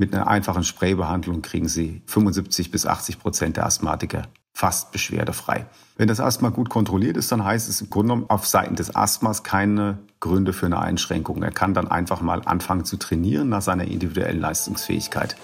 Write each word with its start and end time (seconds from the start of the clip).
Mit 0.00 0.14
einer 0.14 0.28
einfachen 0.28 0.62
Spraybehandlung 0.62 1.42
kriegen 1.42 1.66
Sie 1.66 2.02
75 2.06 2.70
bis 2.70 2.86
80 2.86 3.18
Prozent 3.18 3.56
der 3.56 3.66
Asthmatiker 3.66 4.22
fast 4.54 4.92
beschwerdefrei. 4.92 5.66
Wenn 5.96 6.06
das 6.06 6.20
Asthma 6.20 6.50
gut 6.50 6.68
kontrolliert 6.70 7.16
ist, 7.16 7.32
dann 7.32 7.44
heißt 7.44 7.68
es 7.68 7.80
im 7.80 7.90
Grunde 7.90 8.14
genommen 8.14 8.30
auf 8.30 8.46
Seiten 8.46 8.76
des 8.76 8.94
Asthmas 8.94 9.42
keine 9.42 9.98
Gründe 10.20 10.52
für 10.52 10.66
eine 10.66 10.78
Einschränkung. 10.78 11.42
Er 11.42 11.50
kann 11.50 11.74
dann 11.74 11.88
einfach 11.88 12.20
mal 12.20 12.42
anfangen 12.44 12.84
zu 12.84 12.96
trainieren 12.96 13.48
nach 13.48 13.62
seiner 13.62 13.84
individuellen 13.84 14.40
Leistungsfähigkeit. 14.40 15.36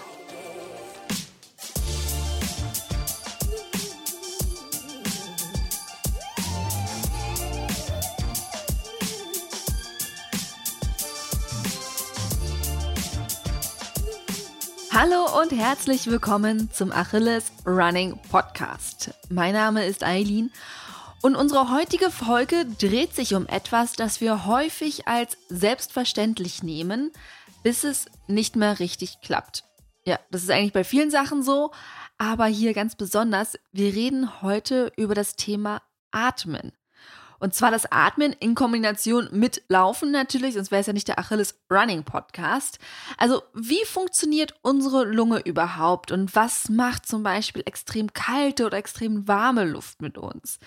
Hallo 15.07 15.39
und 15.39 15.53
herzlich 15.53 16.07
willkommen 16.07 16.71
zum 16.73 16.91
Achilles 16.91 17.53
Running 17.67 18.19
Podcast. 18.31 19.13
Mein 19.29 19.53
Name 19.53 19.85
ist 19.85 20.03
Eileen 20.03 20.51
und 21.21 21.37
unsere 21.37 21.71
heutige 21.71 22.11
Folge 22.11 22.65
dreht 22.65 23.15
sich 23.15 23.35
um 23.35 23.47
etwas, 23.47 23.93
das 23.93 24.23
wir 24.23 24.47
häufig 24.47 25.07
als 25.07 25.37
selbstverständlich 25.51 26.63
nehmen, 26.63 27.13
bis 27.63 27.85
es 27.85 28.07
nicht 28.29 28.57
mehr 28.57 28.79
richtig 28.79 29.21
klappt. 29.21 29.65
Ja, 30.07 30.19
das 30.31 30.43
ist 30.43 30.51
eigentlich 30.51 30.73
bei 30.73 30.85
vielen 30.85 31.11
Sachen 31.11 31.43
so, 31.43 31.71
aber 32.17 32.47
hier 32.47 32.73
ganz 32.73 32.97
besonders, 32.97 33.59
wir 33.73 33.95
reden 33.95 34.41
heute 34.41 34.91
über 34.97 35.15
das 35.15 35.37
Thema 35.37 35.83
Atmen. 36.13 36.73
Und 37.45 37.55
zwar 37.55 37.71
das 37.71 37.93
Atmen 37.93 38.33
in 38.33 38.55
Kombination 38.55 39.29
mit 39.31 39.65
Laufen 39.69 40.11
natürlich, 40.11 40.55
sonst 40.55 40.71
wäre 40.71 40.81
es 40.81 40.87
ja 40.87 40.95
nicht 40.95 41.09
der 41.09 41.19
Achilles 41.19 41.61
Running 41.71 42.03
Podcast. 42.03 42.79
Also 43.19 43.43
wie 43.53 43.85
funktioniert 43.85 44.55
unsere 44.63 45.05
Lunge 45.05 45.41
überhaupt 45.41 46.11
und 46.11 46.35
was 46.35 46.71
macht 46.71 47.05
zum 47.05 47.23
Beispiel 47.23 47.63
extrem 47.67 48.15
kalte 48.15 48.65
oder 48.65 48.79
extrem 48.79 49.29
warme 49.29 49.67
Luft 49.67 50.01
mit 50.01 50.17
uns? 50.17 50.59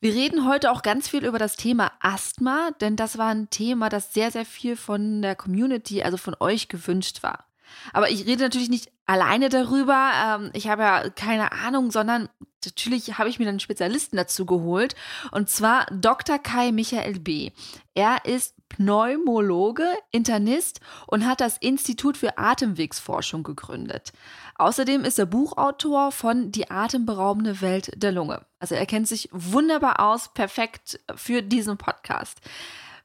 Wir 0.00 0.12
reden 0.12 0.44
heute 0.44 0.72
auch 0.72 0.82
ganz 0.82 1.08
viel 1.08 1.24
über 1.24 1.38
das 1.38 1.54
Thema 1.54 1.92
Asthma, 2.00 2.72
denn 2.80 2.96
das 2.96 3.16
war 3.16 3.28
ein 3.28 3.48
Thema, 3.50 3.88
das 3.88 4.12
sehr, 4.12 4.32
sehr 4.32 4.44
viel 4.44 4.74
von 4.74 5.22
der 5.22 5.36
Community, 5.36 6.02
also 6.02 6.16
von 6.16 6.34
euch 6.40 6.66
gewünscht 6.66 7.22
war. 7.22 7.47
Aber 7.92 8.10
ich 8.10 8.26
rede 8.26 8.42
natürlich 8.42 8.68
nicht 8.68 8.90
alleine 9.06 9.48
darüber. 9.48 10.10
Ähm, 10.14 10.50
ich 10.52 10.68
habe 10.68 10.82
ja 10.82 11.10
keine 11.10 11.52
Ahnung, 11.52 11.90
sondern 11.90 12.28
natürlich 12.64 13.18
habe 13.18 13.28
ich 13.28 13.38
mir 13.38 13.48
einen 13.48 13.60
Spezialisten 13.60 14.16
dazu 14.16 14.46
geholt. 14.46 14.94
Und 15.30 15.48
zwar 15.48 15.86
Dr. 15.86 16.38
Kai 16.38 16.72
Michael 16.72 17.18
B. 17.20 17.50
Er 17.94 18.24
ist 18.24 18.54
Pneumologe, 18.68 19.86
Internist 20.10 20.80
und 21.06 21.26
hat 21.26 21.40
das 21.40 21.56
Institut 21.58 22.16
für 22.16 22.38
Atemwegsforschung 22.38 23.42
gegründet. 23.42 24.12
Außerdem 24.56 25.04
ist 25.04 25.18
er 25.18 25.26
Buchautor 25.26 26.12
von 26.12 26.52
Die 26.52 26.70
atemberaubende 26.70 27.60
Welt 27.60 27.90
der 27.96 28.12
Lunge. 28.12 28.44
Also 28.60 28.74
er 28.74 28.86
kennt 28.86 29.08
sich 29.08 29.28
wunderbar 29.32 30.00
aus, 30.00 30.32
perfekt 30.34 31.00
für 31.14 31.42
diesen 31.42 31.78
Podcast. 31.78 32.40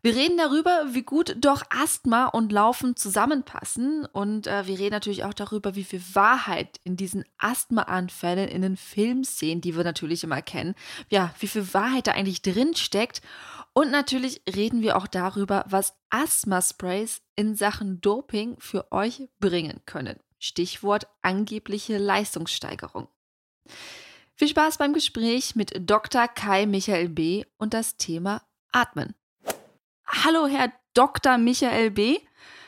Wir 0.06 0.18
reden 0.18 0.36
darüber, 0.36 0.88
wie 0.90 1.04
gut 1.04 1.38
doch 1.40 1.64
Asthma 1.70 2.26
und 2.26 2.52
Laufen 2.52 2.98
zusammenpassen. 2.98 4.06
Und 4.06 4.48
äh, 4.48 4.68
wir 4.68 4.78
reden 4.78 4.92
natürlich 4.92 5.23
auch 5.23 5.34
darüber, 5.34 5.76
wie 5.76 5.86
viel 5.86 6.04
Wahrheit 6.12 6.82
in 6.84 6.98
diesen 6.98 7.23
Asthmaanfällen 7.38 8.50
in 8.50 8.62
den 8.62 8.76
Filmszenen, 8.76 9.62
die 9.62 9.78
wir 9.78 9.86
natürlich 9.86 10.26
immer 10.26 10.42
kennen, 10.42 10.76
ja, 11.09 11.34
wie 11.40 11.48
viel 11.48 11.74
Wahrheit 11.74 12.08
da 12.08 12.12
eigentlich 12.12 12.42
drin 12.42 12.76
steckt. 12.76 13.22
Und 13.72 13.92
natürlich 13.92 14.42
reden 14.54 14.81
wir 14.81 14.98
auch 14.98 15.08
darüber, 15.08 15.64
was 15.70 15.94
Asthma-Sprays 16.09 17.22
in 17.38 17.56
Sachen 17.56 18.02
Doping 18.02 18.58
für 18.59 18.92
euch 18.92 19.30
bringen 19.40 19.80
können. 19.86 20.20
Stichwort 20.38 21.08
angebliche 21.22 21.98
Leistungssteigerung. 21.98 23.08
Viel 24.36 24.50
Spaß 24.50 24.80
beim 24.80 24.92
Gespräch 24.92 25.56
mit 25.56 25.72
Dr. 25.90 26.28
Kai 26.28 26.66
Michael 26.66 27.08
B. 27.08 27.46
und 27.58 27.74
das 27.74 27.96
Thema 27.96 28.42
Atmen. 28.74 29.16
Hallo, 30.22 30.47
Herr 30.47 30.72
Dr. 30.94 31.38
Michael 31.38 31.90
B. 31.90 32.19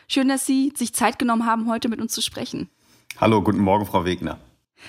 Schön, 0.07 0.27
dass 0.29 0.45
Sie 0.45 0.73
sich 0.75 0.93
Zeit 0.93 1.19
genommen 1.19 1.45
haben, 1.45 1.69
heute 1.69 1.89
mit 1.89 2.01
uns 2.01 2.11
zu 2.11 2.21
sprechen. 2.21 2.69
Hallo, 3.17 3.41
guten 3.41 3.59
Morgen, 3.59 3.85
Frau 3.85 4.03
Wegner. 4.03 4.39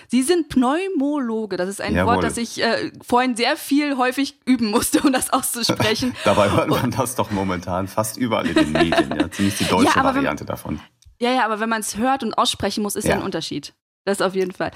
Sie 0.08 0.22
sind 0.22 0.48
Pneumologe. 0.48 1.56
Das 1.56 1.68
ist 1.68 1.80
ein 1.80 1.94
Jawohl. 1.94 2.14
Wort, 2.14 2.24
das 2.24 2.36
ich 2.38 2.62
äh, 2.62 2.92
vorhin 3.06 3.36
sehr 3.36 3.56
viel 3.56 3.96
häufig 3.96 4.40
üben 4.46 4.70
musste, 4.70 5.00
um 5.00 5.12
das 5.12 5.32
auszusprechen. 5.32 6.14
Dabei 6.24 6.50
hört 6.50 6.68
man 6.68 6.90
das 6.90 7.14
doch 7.14 7.30
momentan 7.30 7.88
fast 7.88 8.16
überall 8.16 8.46
in 8.46 8.54
den 8.54 8.72
Medien. 8.72 9.10
Ja. 9.10 9.30
Zumindest 9.30 9.60
die 9.60 9.68
deutsche 9.68 9.96
ja, 9.96 10.04
Variante 10.04 10.40
wenn, 10.40 10.46
davon. 10.46 10.80
Ja, 11.20 11.32
ja, 11.32 11.44
aber 11.44 11.60
wenn 11.60 11.68
man 11.68 11.80
es 11.80 11.96
hört 11.96 12.22
und 12.22 12.36
aussprechen 12.36 12.82
muss, 12.82 12.96
ist 12.96 13.04
ja. 13.04 13.12
ja 13.12 13.16
ein 13.18 13.22
Unterschied. 13.22 13.74
Das 14.04 14.20
auf 14.20 14.34
jeden 14.34 14.52
Fall. 14.52 14.70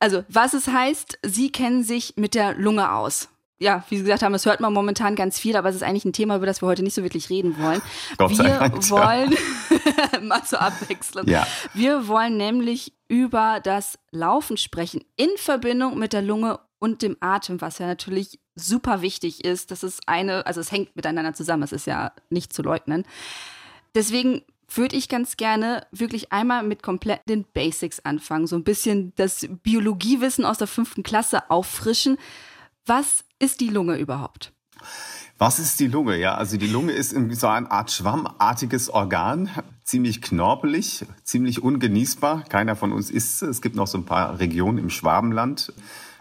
Also, 0.00 0.24
was 0.28 0.54
es 0.54 0.68
heißt, 0.68 1.18
Sie 1.22 1.50
kennen 1.50 1.82
sich 1.84 2.14
mit 2.16 2.34
der 2.34 2.54
Lunge 2.54 2.92
aus 2.92 3.28
ja, 3.62 3.84
wie 3.88 3.96
Sie 3.96 4.02
gesagt 4.02 4.22
haben, 4.22 4.34
es 4.34 4.44
hört 4.44 4.60
man 4.60 4.72
momentan 4.72 5.14
ganz 5.14 5.38
viel, 5.38 5.56
aber 5.56 5.68
es 5.68 5.76
ist 5.76 5.82
eigentlich 5.82 6.04
ein 6.04 6.12
Thema, 6.12 6.36
über 6.36 6.46
das 6.46 6.62
wir 6.62 6.66
heute 6.66 6.82
nicht 6.82 6.94
so 6.94 7.02
wirklich 7.02 7.30
reden 7.30 7.56
wollen. 7.58 7.80
Gott 8.18 8.36
wir 8.36 8.44
Dank, 8.44 8.90
wollen 8.90 9.34
mal 10.28 10.42
so 10.44 10.56
abwechseln. 10.56 11.28
Ja. 11.28 11.46
Wir 11.72 12.08
wollen 12.08 12.36
nämlich 12.36 12.92
über 13.08 13.60
das 13.62 13.98
Laufen 14.10 14.56
sprechen 14.56 15.04
in 15.16 15.30
Verbindung 15.36 15.98
mit 15.98 16.12
der 16.12 16.22
Lunge 16.22 16.58
und 16.78 17.02
dem 17.02 17.16
Atem, 17.20 17.60
was 17.60 17.78
ja 17.78 17.86
natürlich 17.86 18.40
super 18.56 19.02
wichtig 19.02 19.44
ist. 19.44 19.70
Das 19.70 19.84
ist 19.84 20.00
eine, 20.06 20.46
also 20.46 20.60
es 20.60 20.72
hängt 20.72 20.96
miteinander 20.96 21.32
zusammen, 21.32 21.62
es 21.62 21.72
ist 21.72 21.86
ja 21.86 22.12
nicht 22.28 22.52
zu 22.52 22.62
leugnen. 22.62 23.04
Deswegen 23.94 24.42
würde 24.74 24.96
ich 24.96 25.08
ganz 25.08 25.36
gerne 25.36 25.86
wirklich 25.92 26.32
einmal 26.32 26.62
mit 26.62 26.82
komplett 26.82 27.20
den 27.28 27.44
Basics 27.44 28.00
anfangen, 28.00 28.46
so 28.46 28.56
ein 28.56 28.64
bisschen 28.64 29.12
das 29.16 29.46
Biologiewissen 29.62 30.44
aus 30.44 30.58
der 30.58 30.66
fünften 30.66 31.02
Klasse 31.02 31.50
auffrischen. 31.50 32.18
Was 32.86 33.24
ist 33.42 33.60
die 33.60 33.68
Lunge 33.68 33.98
überhaupt? 33.98 34.52
Was 35.38 35.58
ist 35.58 35.80
die 35.80 35.88
Lunge? 35.88 36.16
Ja, 36.16 36.36
also 36.36 36.56
die 36.56 36.68
Lunge 36.68 36.92
ist 36.92 37.10
so 37.32 37.48
eine 37.48 37.70
Art 37.70 37.90
schwammartiges 37.90 38.88
Organ, 38.90 39.50
ziemlich 39.82 40.22
knorpelig, 40.22 41.04
ziemlich 41.24 41.60
ungenießbar. 41.60 42.44
Keiner 42.48 42.76
von 42.76 42.92
uns 42.92 43.10
isst 43.10 43.42
es. 43.42 43.48
Es 43.48 43.62
gibt 43.62 43.74
noch 43.74 43.88
so 43.88 43.98
ein 43.98 44.04
paar 44.04 44.38
Regionen 44.38 44.78
im 44.78 44.90
Schwabenland, 44.90 45.72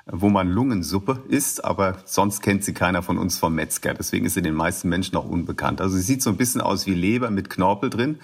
wo 0.07 0.29
man 0.29 0.49
Lungensuppe 0.49 1.21
isst, 1.27 1.63
aber 1.63 1.99
sonst 2.05 2.41
kennt 2.41 2.63
sie 2.63 2.73
keiner 2.73 3.03
von 3.03 3.19
uns 3.19 3.37
vom 3.37 3.53
Metzger. 3.53 3.93
Deswegen 3.93 4.25
ist 4.25 4.33
sie 4.33 4.41
den 4.41 4.55
meisten 4.55 4.89
Menschen 4.89 5.13
noch 5.13 5.29
unbekannt. 5.29 5.79
Also 5.79 5.97
sie 5.97 6.01
sieht 6.01 6.23
so 6.23 6.31
ein 6.31 6.37
bisschen 6.37 6.59
aus 6.61 6.87
wie 6.87 6.95
Leber 6.95 7.29
mit 7.29 7.51
Knorpel 7.51 7.91
drin. 7.91 8.19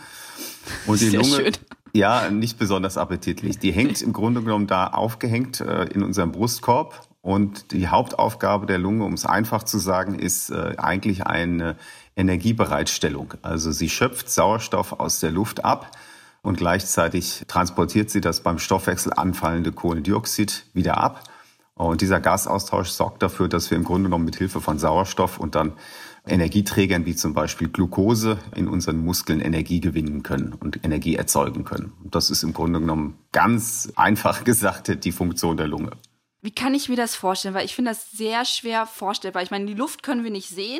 Und 0.87 0.99
die 0.99 1.09
Sehr 1.09 1.21
Lunge, 1.21 1.35
schön. 1.35 1.53
ja, 1.93 2.31
nicht 2.31 2.57
besonders 2.57 2.97
appetitlich. 2.97 3.59
Die 3.59 3.71
hängt 3.71 4.01
im 4.01 4.13
Grunde 4.13 4.41
genommen 4.41 4.65
da 4.65 4.87
aufgehängt 4.87 5.61
äh, 5.61 5.83
in 5.85 6.01
unserem 6.01 6.31
Brustkorb 6.31 7.06
und 7.27 7.73
die 7.73 7.89
Hauptaufgabe 7.89 8.67
der 8.67 8.77
Lunge, 8.77 9.03
um 9.03 9.11
es 9.11 9.25
einfach 9.25 9.63
zu 9.63 9.79
sagen, 9.79 10.17
ist 10.17 10.49
äh, 10.49 10.75
eigentlich 10.77 11.27
eine 11.27 11.75
Energiebereitstellung. 12.15 13.33
Also 13.41 13.73
sie 13.73 13.89
schöpft 13.89 14.31
Sauerstoff 14.31 14.93
aus 14.93 15.19
der 15.19 15.31
Luft 15.31 15.65
ab 15.65 15.91
und 16.41 16.57
gleichzeitig 16.57 17.43
transportiert 17.49 18.09
sie 18.11 18.21
das 18.21 18.43
beim 18.43 18.59
Stoffwechsel 18.59 19.11
anfallende 19.11 19.73
Kohlendioxid 19.73 20.67
wieder 20.73 20.99
ab. 20.99 21.21
Und 21.73 21.99
dieser 21.99 22.21
Gasaustausch 22.21 22.91
sorgt 22.91 23.21
dafür, 23.21 23.49
dass 23.49 23.71
wir 23.71 23.77
im 23.77 23.83
Grunde 23.83 24.03
genommen 24.03 24.23
mit 24.23 24.37
Hilfe 24.37 24.61
von 24.61 24.79
Sauerstoff 24.79 25.37
und 25.37 25.55
dann 25.55 25.73
Energieträgern 26.25 27.05
wie 27.05 27.17
zum 27.17 27.33
Beispiel 27.33 27.67
Glucose 27.67 28.37
in 28.55 28.69
unseren 28.69 29.03
Muskeln 29.03 29.41
Energie 29.41 29.81
gewinnen 29.81 30.23
können 30.23 30.53
und 30.53 30.85
Energie 30.85 31.17
erzeugen 31.17 31.65
können. 31.65 31.91
Das 32.05 32.29
ist 32.29 32.43
im 32.43 32.53
Grunde 32.53 32.79
genommen 32.79 33.17
ganz 33.33 33.91
einfach 33.97 34.45
gesagt 34.45 35.03
die 35.03 35.11
Funktion 35.11 35.57
der 35.57 35.67
Lunge. 35.67 35.91
Wie 36.47 36.55
kann 36.55 36.73
ich 36.73 36.87
mir 36.87 36.95
das 36.95 37.13
vorstellen? 37.13 37.53
Weil 37.53 37.65
ich 37.65 37.75
finde 37.75 37.91
das 37.91 38.09
sehr 38.09 38.45
schwer 38.45 38.85
vorstellbar. 38.85 39.43
Ich 39.43 39.51
meine, 39.51 39.65
die 39.65 39.73
Luft 39.73 40.01
können 40.01 40.23
wir 40.23 40.31
nicht 40.31 40.47
sehen. 40.47 40.79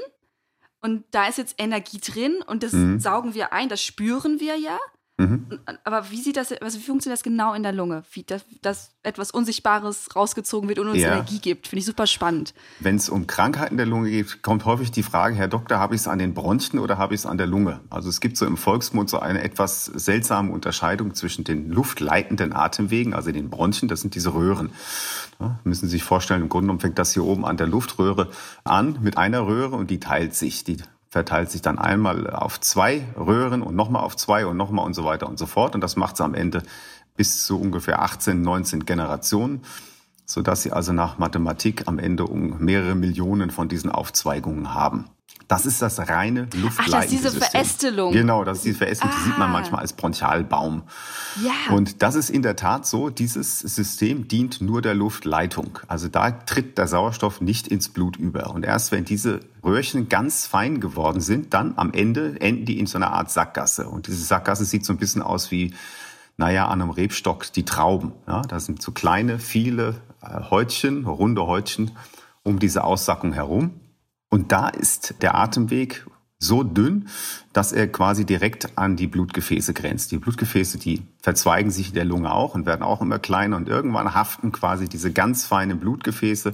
Und 0.80 1.04
da 1.12 1.28
ist 1.28 1.38
jetzt 1.38 1.56
Energie 1.58 2.00
drin 2.00 2.42
und 2.48 2.64
das 2.64 2.72
mhm. 2.72 3.02
saugen 3.02 3.34
wir 3.34 3.52
ein, 3.52 3.68
das 3.68 3.84
spüren 3.84 4.40
wir 4.40 4.56
ja. 4.56 4.80
Mhm. 5.20 5.48
Aber 5.84 6.12
wie 6.12 6.22
sieht 6.22 6.38
das, 6.38 6.52
also 6.52 6.78
wie 6.78 6.84
funktioniert 6.84 7.18
das 7.18 7.24
genau 7.24 7.56
in 7.56 7.64
der 7.64 7.72
Lunge? 7.72 8.04
Wie 8.12 8.22
das, 8.22 8.46
dass 8.62 8.92
etwas 9.02 9.32
Unsichtbares 9.32 10.16
rausgezogen 10.16 10.70
wird 10.70 10.78
und 10.78 10.90
uns 10.90 11.00
ja. 11.00 11.12
Energie 11.12 11.40
gibt? 11.40 11.68
Finde 11.68 11.80
ich 11.80 11.86
super 11.86 12.06
spannend. 12.06 12.54
Wenn 12.80 12.98
es 12.98 13.10
um 13.10 13.26
Krankheiten 13.26 13.78
der 13.78 13.88
Lunge 13.88 14.12
geht, 14.12 14.44
kommt 14.44 14.66
häufig 14.66 14.92
die 14.92 15.02
Frage, 15.02 15.36
Herr 15.36 15.48
Doktor, 15.48 15.80
habe 15.80 15.96
ich 15.96 16.02
es 16.02 16.08
an 16.08 16.20
den 16.20 16.36
Bronchien 16.36 16.78
oder 16.78 17.00
habe 17.00 17.16
ich 17.16 17.22
es 17.22 17.26
an 17.26 17.40
der 17.40 17.48
Lunge? 17.48 17.80
Also 17.90 18.10
es 18.10 18.22
gibt 18.22 18.38
so 18.38 18.46
im 18.46 18.58
Volksmund 18.58 19.10
so 19.10 19.20
eine 19.20 19.44
etwas 19.44 19.86
seltsame 19.86 20.52
Unterscheidung 20.52 21.16
zwischen 21.16 21.44
den 21.44 21.72
luftleitenden 21.72 22.54
Atemwegen, 22.54 23.16
also 23.16 23.32
den 23.32 23.50
Bronchien, 23.50 23.88
das 23.88 24.02
sind 24.02 24.14
diese 24.14 24.36
Röhren. 24.36 24.70
Ja, 25.40 25.60
müssen 25.64 25.88
Sie 25.88 25.92
sich 25.92 26.04
vorstellen, 26.04 26.44
im 26.44 26.50
Grunde 26.50 26.66
genommen 26.66 26.80
fängt 26.80 27.00
das 27.00 27.14
hier 27.14 27.24
oben 27.24 27.44
an 27.44 27.58
der 27.58 27.68
Luftröhre 27.68 28.30
an 28.64 29.00
mit 29.02 29.18
einer 29.18 29.48
Röhre 29.48 29.76
und 29.76 29.90
die 29.90 30.00
teilt 30.00 30.36
sich. 30.36 30.64
Die 30.64 30.78
verteilt 31.10 31.52
sich 31.52 31.62
dann 31.62 31.80
einmal 31.80 32.30
auf 32.30 32.60
zwei 32.60 33.06
Röhren 33.18 33.62
und 33.62 33.76
nochmal 33.76 34.04
auf 34.04 34.16
zwei 34.16 34.46
und 34.46 34.58
nochmal 34.58 34.86
und 34.86 34.94
so 34.94 35.06
weiter 35.06 35.28
und 35.28 35.40
so 35.40 35.46
fort. 35.46 35.76
Und 35.76 35.82
das 35.82 35.96
macht 35.96 36.18
sie 36.18 36.24
am 36.24 36.34
Ende 36.34 36.64
bis 37.16 37.46
zu 37.46 37.60
ungefähr 37.60 38.02
18, 38.02 38.42
19 38.42 38.86
Generationen, 38.86 39.64
sodass 40.26 40.62
sie 40.62 40.72
also 40.72 40.94
nach 40.94 41.18
Mathematik 41.18 41.88
am 41.88 42.00
Ende 42.00 42.26
um 42.26 42.58
mehrere 42.60 42.96
Millionen 42.96 43.50
von 43.52 43.70
diesen 43.70 43.92
Aufzweigungen 43.92 44.74
haben. 44.74 45.06
Das 45.48 45.66
ist 45.66 45.82
das 45.82 45.98
reine 46.10 46.50
Luftleiten. 46.56 46.76
Ach, 46.78 47.02
das 47.02 47.06
ist 47.06 47.12
diese. 47.12 47.32
Verästelung. 47.32 48.12
Genau, 48.12 48.44
das 48.44 48.58
ist 48.58 48.66
diese 48.66 48.78
Verästelung. 48.80 49.14
Ah. 49.14 49.18
Die 49.18 49.24
sieht 49.24 49.38
man 49.38 49.50
ah. 49.50 49.54
manchmal 49.54 49.82
als 49.82 49.94
Bronchialbaum. 49.94 50.84
Ja. 51.42 51.74
Und 51.74 52.02
das 52.02 52.16
ist 52.16 52.30
in 52.30 52.42
der 52.42 52.58
Tat 52.58 52.86
so, 52.86 53.10
dieses 53.10 53.60
System 53.60 54.28
dient 54.28 54.60
nur 54.60 54.82
der 54.82 54.94
Luftleitung. 54.94 55.80
Also 55.88 56.10
da 56.10 56.32
tritt 56.32 56.78
der 56.78 56.88
Sauerstoff 56.88 57.40
nicht 57.40 57.68
ins 57.68 57.88
Blut 57.90 58.18
über. 58.18 58.54
Und 58.54 58.66
erst 58.66 58.92
wenn 58.92 59.06
diese 59.06 59.40
Röhrchen 59.64 60.10
ganz 60.10 60.46
fein 60.46 60.82
geworden 60.82 61.22
sind, 61.22 61.54
dann 61.54 61.74
am 61.78 61.94
Ende 61.94 62.42
enden 62.42 62.66
die 62.66 62.80
in 62.80 62.86
so 62.86 62.98
einer 62.98 63.12
Art 63.12 63.32
Sackgasse. 63.32 63.88
Und 63.88 64.08
diese 64.08 64.24
Sackgasse 64.24 64.66
sieht 64.66 64.86
so 64.86 64.92
ein 64.92 64.98
bisschen 64.98 65.22
aus 65.22 65.50
wie, 65.52 65.74
naja, 66.36 66.68
an 66.68 66.82
einem 66.82 66.92
Rebstock 66.92 67.54
die 67.54 67.64
Trauben. 67.64 68.12
Ja, 68.28 68.42
da 68.42 68.60
sind 68.60 68.82
so 68.82 68.92
kleine, 68.92 69.40
viele 69.40 69.96
äh, 70.22 70.50
Häutchen, 70.50 71.06
runde 71.06 71.46
Häutchen 71.46 71.92
um 72.44 72.60
diese 72.60 72.84
Aussackung 72.84 73.32
herum. 73.34 73.72
Und 74.30 74.52
da 74.52 74.70
ist 74.70 75.16
der 75.22 75.36
Atemweg 75.36 76.06
so 76.40 76.62
dünn, 76.62 77.08
dass 77.52 77.72
er 77.72 77.88
quasi 77.92 78.24
direkt 78.24 78.78
an 78.78 78.96
die 78.96 79.08
Blutgefäße 79.08 79.74
grenzt. 79.74 80.12
Die 80.12 80.20
Blutgefäße, 80.20 80.78
die 80.78 81.02
verzweigen 81.22 81.72
sich 81.72 81.90
in 81.90 81.94
der 81.96 82.06
Lunge 82.06 82.32
auch 82.32 82.54
und 82.54 82.68
werden 82.68 82.84
auch 82.84 83.02
immer 83.02 83.18
kleiner 83.18 83.58
und 83.58 83.68
irgendwann 83.68 84.14
haften 84.14 84.52
quasi 84.52 84.88
diese 84.88 85.12
ganz 85.12 85.46
feinen 85.46 85.80
Blutgefäße 85.80 86.54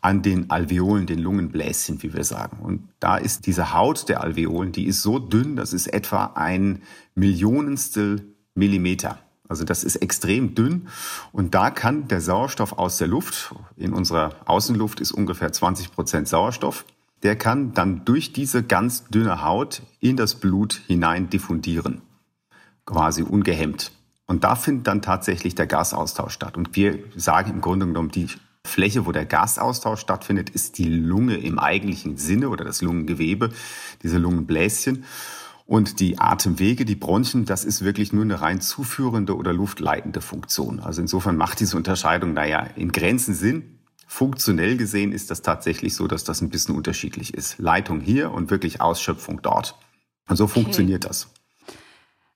an 0.00 0.22
den 0.22 0.50
Alveolen, 0.50 1.06
den 1.06 1.18
Lungenbläschen, 1.18 2.02
wie 2.02 2.14
wir 2.14 2.24
sagen. 2.24 2.58
Und 2.62 2.88
da 3.00 3.18
ist 3.18 3.46
diese 3.46 3.74
Haut 3.74 4.08
der 4.08 4.22
Alveolen, 4.22 4.72
die 4.72 4.86
ist 4.86 5.02
so 5.02 5.18
dünn, 5.18 5.56
das 5.56 5.74
ist 5.74 5.88
etwa 5.88 6.32
ein 6.34 6.82
Millionstel 7.14 8.34
Millimeter. 8.54 9.18
Also 9.46 9.64
das 9.64 9.84
ist 9.84 9.96
extrem 9.96 10.54
dünn 10.54 10.88
und 11.32 11.54
da 11.54 11.70
kann 11.70 12.08
der 12.08 12.20
Sauerstoff 12.20 12.74
aus 12.74 12.98
der 12.98 13.08
Luft, 13.08 13.54
in 13.76 13.92
unserer 13.92 14.34
Außenluft 14.46 15.00
ist 15.00 15.12
ungefähr 15.12 15.52
20 15.52 15.92
Prozent 15.92 16.28
Sauerstoff, 16.28 16.84
der 17.22 17.36
kann 17.36 17.74
dann 17.74 18.04
durch 18.04 18.32
diese 18.32 18.62
ganz 18.62 19.04
dünne 19.04 19.42
Haut 19.42 19.82
in 20.00 20.16
das 20.16 20.34
Blut 20.34 20.80
hinein 20.86 21.30
diffundieren, 21.30 22.02
quasi 22.86 23.22
ungehemmt. 23.22 23.92
Und 24.26 24.44
da 24.44 24.54
findet 24.56 24.86
dann 24.86 25.02
tatsächlich 25.02 25.54
der 25.54 25.66
Gasaustausch 25.66 26.34
statt. 26.34 26.56
Und 26.56 26.76
wir 26.76 26.98
sagen 27.16 27.50
im 27.50 27.60
Grunde 27.60 27.86
genommen, 27.86 28.10
die 28.10 28.28
Fläche, 28.64 29.06
wo 29.06 29.12
der 29.12 29.24
Gasaustausch 29.24 30.00
stattfindet, 30.00 30.50
ist 30.50 30.78
die 30.78 30.88
Lunge 30.88 31.36
im 31.38 31.58
eigentlichen 31.58 32.18
Sinne 32.18 32.50
oder 32.50 32.64
das 32.64 32.82
Lungengewebe, 32.82 33.50
diese 34.02 34.18
Lungenbläschen. 34.18 35.04
Und 35.64 36.00
die 36.00 36.18
Atemwege, 36.18 36.84
die 36.84 36.94
Bronchien, 36.94 37.44
das 37.44 37.64
ist 37.64 37.84
wirklich 37.84 38.12
nur 38.12 38.24
eine 38.24 38.40
rein 38.40 38.60
zuführende 38.60 39.36
oder 39.36 39.52
luftleitende 39.52 40.20
Funktion. 40.20 40.80
Also 40.80 41.02
insofern 41.02 41.36
macht 41.36 41.60
diese 41.60 41.76
Unterscheidung, 41.76 42.32
naja, 42.32 42.60
in 42.76 42.92
Grenzen 42.92 43.34
Sinn. 43.34 43.77
Funktionell 44.10 44.78
gesehen 44.78 45.12
ist 45.12 45.30
das 45.30 45.42
tatsächlich 45.42 45.94
so, 45.94 46.08
dass 46.08 46.24
das 46.24 46.40
ein 46.40 46.48
bisschen 46.48 46.74
unterschiedlich 46.74 47.34
ist. 47.34 47.58
Leitung 47.58 48.00
hier 48.00 48.32
und 48.32 48.50
wirklich 48.50 48.80
Ausschöpfung 48.80 49.42
dort. 49.42 49.76
Und 50.28 50.36
so 50.36 50.44
okay. 50.44 50.54
funktioniert 50.54 51.04
das. 51.04 51.28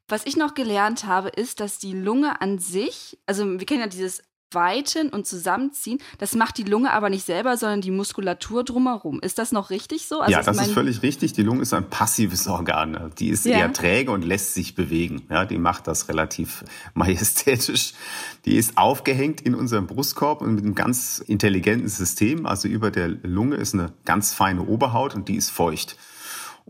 Was 0.06 0.26
ich 0.26 0.36
noch 0.36 0.52
gelernt 0.52 1.06
habe, 1.06 1.30
ist, 1.30 1.60
dass 1.60 1.78
die 1.78 1.94
Lunge 1.94 2.42
an 2.42 2.58
sich, 2.58 3.18
also 3.24 3.58
wir 3.58 3.64
kennen 3.64 3.80
ja 3.80 3.86
dieses 3.86 4.22
Weiten 4.54 5.08
und 5.08 5.26
Zusammenziehen. 5.26 5.98
Das 6.18 6.34
macht 6.34 6.58
die 6.58 6.64
Lunge 6.64 6.92
aber 6.92 7.10
nicht 7.10 7.24
selber, 7.24 7.56
sondern 7.56 7.80
die 7.80 7.90
Muskulatur 7.90 8.64
drumherum. 8.64 9.20
Ist 9.20 9.38
das 9.38 9.52
noch 9.52 9.70
richtig 9.70 10.06
so? 10.06 10.20
Also 10.20 10.32
ja, 10.32 10.42
das 10.42 10.58
ist 10.58 10.72
völlig 10.72 11.02
richtig. 11.02 11.32
Die 11.32 11.42
Lunge 11.42 11.62
ist 11.62 11.72
ein 11.72 11.88
passives 11.88 12.46
Organ. 12.46 13.10
Die 13.18 13.28
ist 13.28 13.44
ja. 13.44 13.58
eher 13.58 13.72
träge 13.72 14.10
und 14.10 14.22
lässt 14.22 14.54
sich 14.54 14.74
bewegen. 14.74 15.22
Ja, 15.30 15.44
die 15.44 15.58
macht 15.58 15.86
das 15.86 16.08
relativ 16.08 16.64
majestätisch. 16.94 17.94
Die 18.44 18.56
ist 18.56 18.76
aufgehängt 18.76 19.40
in 19.40 19.54
unserem 19.54 19.86
Brustkorb 19.86 20.42
und 20.42 20.54
mit 20.54 20.64
einem 20.64 20.74
ganz 20.74 21.22
intelligenten 21.26 21.88
System. 21.88 22.46
Also 22.46 22.68
über 22.68 22.90
der 22.90 23.08
Lunge 23.08 23.56
ist 23.56 23.74
eine 23.74 23.92
ganz 24.04 24.32
feine 24.32 24.62
Oberhaut 24.62 25.14
und 25.14 25.28
die 25.28 25.36
ist 25.36 25.50
feucht. 25.50 25.96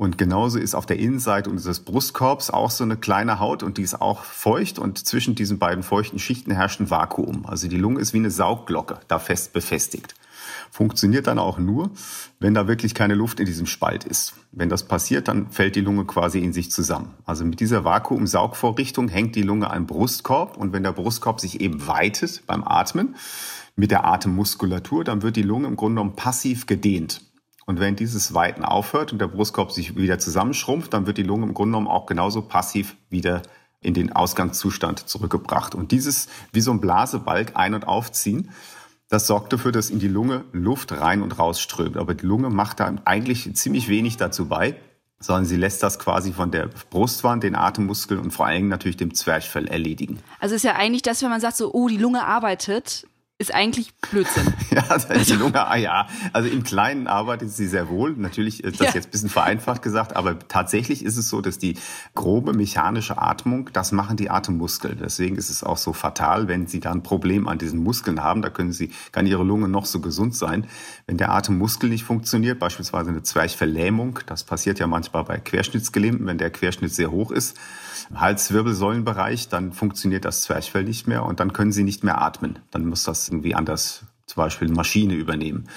Und 0.03 0.19
genauso 0.19 0.59
ist 0.59 0.75
auf 0.75 0.85
der 0.85 0.99
Innenseite 0.99 1.49
unseres 1.49 1.79
Brustkorbs 1.79 2.51
auch 2.51 2.73
so 2.73 2.83
eine 2.83 2.97
kleine 2.97 3.39
Haut 3.39 3.63
und 3.63 3.79
die 3.79 3.83
ist 3.83 4.01
auch 4.01 4.25
feucht 4.25 4.81
und 4.81 4.99
zwischen 4.99 5.37
diesen 5.37 5.61
beiden 5.61 5.85
feuchten 5.85 6.19
Schichten 6.19 6.51
herrscht 6.51 6.81
ein 6.81 6.91
Vakuum. 6.91 7.47
Also 7.47 7.69
die 7.69 7.77
Lunge 7.77 8.01
ist 8.01 8.13
wie 8.13 8.19
eine 8.19 8.33
Saugglocke 8.33 8.99
da 9.07 9.21
fest 9.21 9.53
befestigt. 9.53 10.17
Funktioniert 10.73 11.29
dann 11.29 11.39
auch 11.39 11.61
nur, 11.61 11.93
wenn 12.41 12.53
da 12.53 12.67
wirklich 12.67 12.97
keine 12.97 13.15
Luft 13.15 13.39
in 13.39 13.47
diesem 13.47 13.67
Spalt 13.67 14.03
ist. 14.03 14.35
Wenn 14.51 14.69
das 14.69 14.89
passiert, 14.89 15.29
dann 15.29 15.53
fällt 15.53 15.77
die 15.77 15.83
Lunge 15.83 16.05
quasi 16.05 16.41
in 16.41 16.53
sich 16.53 16.73
zusammen. 16.73 17.15
Also 17.25 17.45
mit 17.45 17.61
dieser 17.61 17.85
Vakuumsaugvorrichtung 17.85 19.07
hängt 19.07 19.37
die 19.37 19.43
Lunge 19.43 19.71
am 19.71 19.87
Brustkorb 19.87 20.57
und 20.57 20.73
wenn 20.73 20.83
der 20.83 20.95
Brustkorb 20.95 21.39
sich 21.39 21.61
eben 21.61 21.87
weitet 21.87 22.43
beim 22.49 22.65
Atmen 22.65 23.15
mit 23.77 23.93
der 23.93 24.05
Atemmuskulatur, 24.05 25.05
dann 25.05 25.23
wird 25.23 25.37
die 25.37 25.43
Lunge 25.43 25.69
im 25.69 25.77
Grunde 25.77 26.01
genommen 26.01 26.17
passiv 26.17 26.67
gedehnt. 26.67 27.21
Und 27.67 27.81
wenn 27.81 27.97
dieses 27.97 28.35
Weiten 28.35 28.64
aufhört 28.64 29.12
und 29.12 29.19
der 29.19 29.29
Brustkorb 29.29 29.73
sich 29.73 29.97
wieder 29.97 30.19
zusammenschrumpft, 30.19 30.93
dann 30.93 31.06
wird 31.06 31.19
die 31.19 31.23
Lunge 31.23 31.47
im 31.47 31.55
Grunde 31.55 31.73
genommen 31.73 31.88
auch 31.88 32.06
genauso 32.06 32.43
passiv 32.43 32.97
wieder 33.09 33.43
in 33.81 33.94
den 33.94 34.12
Ausgangszustand 34.12 35.09
zurückgebracht. 35.09 35.75
Und 35.75 35.93
dieses 35.93 36.29
wie 36.53 36.61
so 36.61 36.70
ein 36.73 36.81
Blasebalg 36.81 37.53
ein- 37.55 37.75
und 37.75 37.87
aufziehen, 37.87 38.50
das 39.09 39.26
sorgt 39.26 39.53
dafür, 39.53 39.73
dass 39.73 39.91
in 39.91 39.99
die 39.99 40.09
Lunge 40.09 40.44
Luft 40.53 40.93
rein 40.93 41.23
und 41.23 41.38
raus 41.38 41.61
strömt. 41.61 41.97
Aber 41.97 42.14
die 42.14 42.25
Lunge 42.25 42.49
macht 42.49 42.81
da 42.81 42.94
eigentlich 43.05 43.55
ziemlich 43.55 43.88
wenig 43.88 44.17
dazu 44.17 44.47
bei, 44.47 44.76
sondern 45.20 45.44
sie 45.44 45.56
lässt 45.56 45.82
das 45.82 45.99
quasi 45.99 46.32
von 46.32 46.50
der 46.50 46.70
Brustwand, 46.91 47.43
den 47.43 47.55
Atemmuskeln 47.55 48.19
und 48.20 48.31
vor 48.31 48.47
allem 48.47 48.69
natürlich 48.69 48.97
dem 48.97 49.15
Zwerchfell 49.15 49.69
erledigen. 49.69 50.19
Also 50.41 50.55
ist 50.55 50.65
ja 50.65 50.76
eigentlich 50.76 51.03
das, 51.03 51.23
wenn 51.23 51.31
man 51.31 51.41
sagt 51.41 51.56
so, 51.56 51.73
oh, 51.73 51.88
die 51.88 51.99
Lunge 51.99 52.25
arbeitet, 52.25 53.06
ist 53.43 53.53
eigentlich 53.53 53.93
Blödsinn. 53.97 54.55
ja, 54.71 54.83
die 54.99 55.33
Lunge, 55.33 55.67
ah 55.67 55.77
ja. 55.77 56.06
Also 56.33 56.49
im 56.49 56.62
Kleinen 56.62 57.09
arbeitet 57.09 57.50
sie 57.50 57.67
sehr 57.67 57.89
wohl. 57.89 58.12
Natürlich 58.12 58.62
ist 58.62 58.81
das 58.81 58.89
ja. 58.89 58.94
jetzt 58.94 59.09
ein 59.09 59.11
bisschen 59.11 59.29
vereinfacht 59.29 59.83
gesagt, 59.83 60.17
aber 60.17 60.39
tatsächlich 60.39 61.05
ist 61.05 61.17
es 61.17 61.29
so, 61.29 61.41
dass 61.41 61.59
die 61.59 61.77
grobe 62.15 62.53
mechanische 62.53 63.19
Atmung, 63.19 63.71
das 63.73 63.91
machen 63.91 64.17
die 64.17 64.31
Atemmuskeln. 64.31 64.99
Deswegen 65.03 65.37
ist 65.37 65.50
es 65.50 65.65
auch 65.65 65.77
so 65.77 65.93
fatal, 65.93 66.47
wenn 66.47 66.69
sie 66.69 66.81
da 66.81 66.93
ein 66.93 67.03
Problem 67.03 67.49
an 67.49 67.59
diesen 67.59 67.83
Muskeln 67.83 68.23
haben. 68.23 68.43
Da 68.43 68.50
können 68.50 68.73
sie, 68.73 68.93
kann 69.11 69.27
ihre 69.27 69.43
Lunge 69.43 69.69
noch 69.69 69.87
so 69.87 70.00
gesund 70.00 70.37
sein. 70.37 70.67
Wenn 71.06 71.17
der 71.17 71.33
Atemmuskel 71.33 71.91
nicht 71.91 72.05
funktioniert, 72.05 72.61
beispielsweise 72.61 73.11
eine 73.11 73.23
Zwerchverlähmung, 73.23 74.21
das 74.27 74.44
passiert 74.44 74.79
ja 74.79 74.87
manchmal 74.87 75.25
bei 75.25 75.39
Querschnittsgelähmten, 75.39 76.27
wenn 76.27 76.39
der 76.39 76.50
Querschnitt 76.50 76.94
sehr 76.94 77.11
hoch 77.11 77.33
ist, 77.33 77.59
im 78.11 78.21
Halswirbelsäulenbereich, 78.21 79.49
dann 79.49 79.73
funktioniert 79.73 80.25
das 80.25 80.43
Zwerchfell 80.43 80.85
nicht 80.85 81.09
mehr 81.09 81.25
und 81.25 81.41
dann 81.41 81.53
können 81.53 81.73
sie 81.73 81.85
nicht 81.85 82.05
mehr 82.05 82.21
atmen. 82.21 82.59
Dann 82.71 82.85
muss 82.87 83.05
das 83.05 83.31
irgendwie 83.32 83.55
anders 83.55 84.05
zum 84.26 84.43
Beispiel 84.43 84.69
eine 84.69 84.76
Maschine 84.76 85.14
übernehmen. 85.14 85.69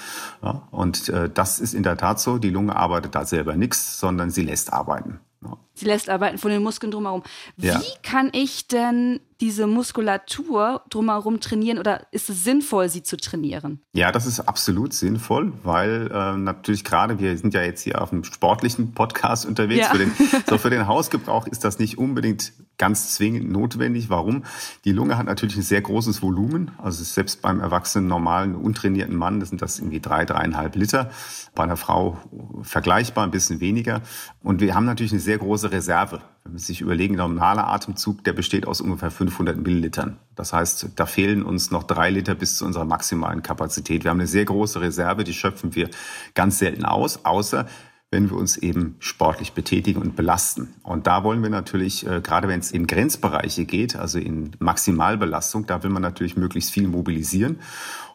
Ja, 0.42 0.62
und 0.70 1.08
äh, 1.08 1.28
das 1.28 1.58
ist 1.58 1.74
in 1.74 1.82
der 1.82 1.96
Tat 1.96 2.20
so, 2.20 2.38
die 2.38 2.50
Lunge 2.50 2.76
arbeitet 2.76 3.14
da 3.14 3.24
selber 3.24 3.56
nichts, 3.56 3.98
sondern 3.98 4.30
sie 4.30 4.42
lässt 4.42 4.72
arbeiten. 4.72 5.20
Ja. 5.42 5.56
Sie 5.76 5.84
lässt 5.84 6.08
arbeiten 6.08 6.38
von 6.38 6.50
den 6.50 6.62
Muskeln 6.62 6.90
drumherum. 6.90 7.22
Wie 7.56 7.66
ja. 7.66 7.80
kann 8.02 8.30
ich 8.32 8.66
denn 8.66 9.20
diese 9.40 9.66
Muskulatur 9.66 10.82
drumherum 10.88 11.40
trainieren 11.40 11.78
oder 11.78 12.06
ist 12.10 12.30
es 12.30 12.42
sinnvoll, 12.42 12.88
sie 12.88 13.02
zu 13.02 13.18
trainieren? 13.18 13.82
Ja, 13.92 14.10
das 14.10 14.24
ist 14.24 14.40
absolut 14.40 14.94
sinnvoll, 14.94 15.52
weil 15.62 16.10
äh, 16.10 16.36
natürlich 16.36 16.84
gerade, 16.84 17.18
wir 17.18 17.36
sind 17.36 17.52
ja 17.52 17.62
jetzt 17.62 17.82
hier 17.82 18.00
auf 18.00 18.12
einem 18.12 18.24
sportlichen 18.24 18.92
Podcast 18.92 19.44
unterwegs. 19.44 19.86
Ja. 19.86 19.92
Für, 19.92 19.98
den, 19.98 20.12
so 20.48 20.56
für 20.56 20.70
den 20.70 20.86
Hausgebrauch 20.86 21.46
ist 21.46 21.64
das 21.64 21.78
nicht 21.78 21.98
unbedingt 21.98 22.54
ganz 22.78 23.14
zwingend 23.14 23.50
notwendig. 23.50 24.08
Warum? 24.08 24.44
Die 24.84 24.92
Lunge 24.92 25.18
hat 25.18 25.26
natürlich 25.26 25.56
ein 25.56 25.62
sehr 25.62 25.80
großes 25.82 26.22
Volumen. 26.22 26.70
Also 26.78 27.04
selbst 27.04 27.42
beim 27.42 27.60
erwachsenen, 27.60 28.06
normalen, 28.06 28.54
untrainierten 28.54 29.16
Mann, 29.16 29.40
das 29.40 29.50
sind 29.50 29.62
das 29.62 29.78
irgendwie 29.78 30.00
drei, 30.00 30.24
dreieinhalb 30.24 30.76
Liter. 30.76 31.10
Bei 31.54 31.64
einer 31.64 31.76
Frau 31.76 32.18
vergleichbar, 32.62 33.24
ein 33.24 33.30
bisschen 33.30 33.60
weniger. 33.60 34.02
Und 34.42 34.60
wir 34.60 34.74
haben 34.74 34.86
natürlich 34.86 35.12
eine 35.12 35.20
sehr 35.20 35.38
große 35.38 35.65
Reserve. 35.72 36.20
Wenn 36.44 36.52
man 36.52 36.58
sich 36.58 36.80
überlegen, 36.80 37.14
ein 37.14 37.18
normaler 37.18 37.66
Atemzug, 37.68 38.22
der 38.24 38.32
besteht 38.32 38.66
aus 38.66 38.80
ungefähr 38.80 39.10
500 39.10 39.56
Millilitern. 39.56 40.18
Das 40.34 40.52
heißt, 40.52 40.90
da 40.96 41.06
fehlen 41.06 41.42
uns 41.42 41.70
noch 41.70 41.82
drei 41.82 42.10
Liter 42.10 42.34
bis 42.34 42.56
zu 42.56 42.64
unserer 42.64 42.84
maximalen 42.84 43.42
Kapazität. 43.42 44.04
Wir 44.04 44.10
haben 44.10 44.20
eine 44.20 44.28
sehr 44.28 44.44
große 44.44 44.80
Reserve, 44.80 45.24
die 45.24 45.34
schöpfen 45.34 45.74
wir 45.74 45.90
ganz 46.34 46.58
selten 46.58 46.84
aus, 46.84 47.24
außer 47.24 47.66
wenn 48.10 48.30
wir 48.30 48.36
uns 48.36 48.56
eben 48.56 48.96
sportlich 49.00 49.52
betätigen 49.52 50.00
und 50.00 50.14
belasten. 50.14 50.74
Und 50.82 51.06
da 51.06 51.24
wollen 51.24 51.42
wir 51.42 51.50
natürlich, 51.50 52.06
äh, 52.06 52.20
gerade 52.20 52.48
wenn 52.48 52.60
es 52.60 52.70
in 52.70 52.86
Grenzbereiche 52.86 53.64
geht, 53.64 53.96
also 53.96 54.18
in 54.18 54.52
Maximalbelastung, 54.58 55.66
da 55.66 55.82
will 55.82 55.90
man 55.90 56.02
natürlich 56.02 56.36
möglichst 56.36 56.70
viel 56.70 56.86
mobilisieren. 56.86 57.58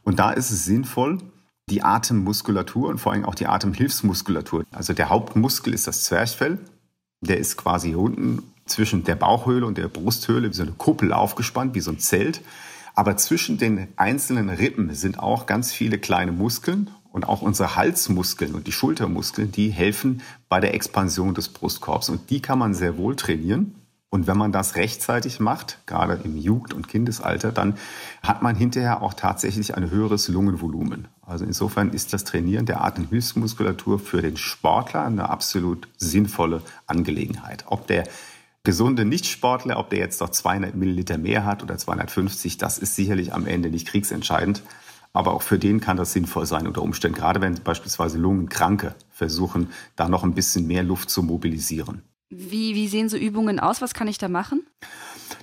Und 0.03 0.19
da 0.19 0.31
ist 0.31 0.51
es 0.51 0.65
sinnvoll, 0.65 1.17
die 1.69 1.83
Atemmuskulatur 1.83 2.89
und 2.89 2.99
vor 2.99 3.11
allem 3.13 3.25
auch 3.25 3.35
die 3.35 3.47
Atemhilfsmuskulatur. 3.47 4.63
Also 4.71 4.93
der 4.93 5.09
Hauptmuskel 5.09 5.73
ist 5.73 5.87
das 5.87 6.03
Zwerchfell. 6.03 6.59
Der 7.21 7.37
ist 7.37 7.55
quasi 7.55 7.93
unten 7.93 8.43
zwischen 8.65 9.03
der 9.03 9.15
Bauchhöhle 9.15 9.65
und 9.65 9.77
der 9.77 9.87
Brusthöhle 9.87 10.49
wie 10.49 10.53
so 10.53 10.63
eine 10.63 10.71
Kuppel 10.71 11.13
aufgespannt, 11.13 11.75
wie 11.75 11.79
so 11.79 11.91
ein 11.91 11.99
Zelt. 11.99 12.41
Aber 12.95 13.15
zwischen 13.17 13.57
den 13.57 13.87
einzelnen 13.95 14.49
Rippen 14.49 14.93
sind 14.95 15.19
auch 15.19 15.45
ganz 15.45 15.71
viele 15.71 15.97
kleine 15.97 16.31
Muskeln 16.31 16.89
und 17.11 17.27
auch 17.27 17.41
unsere 17.41 17.75
Halsmuskeln 17.75 18.55
und 18.55 18.67
die 18.67 18.71
Schultermuskeln, 18.71 19.51
die 19.51 19.69
helfen 19.69 20.21
bei 20.49 20.59
der 20.59 20.73
Expansion 20.73 21.33
des 21.33 21.49
Brustkorbs. 21.49 22.09
Und 22.09 22.29
die 22.29 22.41
kann 22.41 22.59
man 22.59 22.73
sehr 22.73 22.97
wohl 22.97 23.15
trainieren. 23.15 23.75
Und 24.13 24.27
wenn 24.27 24.37
man 24.37 24.51
das 24.51 24.75
rechtzeitig 24.75 25.39
macht, 25.39 25.79
gerade 25.85 26.19
im 26.25 26.35
Jugend- 26.35 26.73
und 26.73 26.89
Kindesalter, 26.89 27.53
dann 27.53 27.77
hat 28.21 28.41
man 28.41 28.57
hinterher 28.57 29.01
auch 29.01 29.13
tatsächlich 29.13 29.77
ein 29.77 29.89
höheres 29.89 30.27
Lungenvolumen. 30.27 31.07
Also 31.25 31.45
insofern 31.45 31.91
ist 31.91 32.11
das 32.11 32.25
Trainieren 32.25 32.65
der 32.65 32.83
Atemhilfsmuskulatur 32.83 33.99
für 33.99 34.21
den 34.21 34.35
Sportler 34.35 35.05
eine 35.05 35.29
absolut 35.29 35.87
sinnvolle 35.95 36.61
Angelegenheit. 36.87 37.63
Ob 37.67 37.87
der 37.87 38.03
gesunde 38.63 39.05
Nichtsportler, 39.05 39.79
ob 39.79 39.89
der 39.89 39.99
jetzt 39.99 40.19
noch 40.19 40.29
200 40.29 40.75
Milliliter 40.75 41.17
mehr 41.17 41.45
hat 41.45 41.63
oder 41.63 41.77
250, 41.77 42.57
das 42.57 42.79
ist 42.79 42.97
sicherlich 42.97 43.33
am 43.33 43.47
Ende 43.47 43.69
nicht 43.69 43.87
kriegsentscheidend. 43.87 44.61
Aber 45.13 45.33
auch 45.33 45.41
für 45.41 45.57
den 45.57 45.79
kann 45.79 45.95
das 45.95 46.11
sinnvoll 46.11 46.45
sein 46.45 46.67
unter 46.67 46.81
Umständen, 46.81 47.17
gerade 47.17 47.39
wenn 47.39 47.55
beispielsweise 47.63 48.17
Lungenkranke 48.17 48.93
versuchen, 49.09 49.69
da 49.95 50.09
noch 50.09 50.25
ein 50.25 50.33
bisschen 50.33 50.67
mehr 50.67 50.83
Luft 50.83 51.09
zu 51.09 51.23
mobilisieren. 51.23 52.01
Wie, 52.31 52.75
wie 52.75 52.87
sehen 52.87 53.09
so 53.09 53.17
Übungen 53.17 53.59
aus? 53.59 53.81
Was 53.81 53.93
kann 53.93 54.07
ich 54.07 54.17
da 54.17 54.29
machen? 54.29 54.65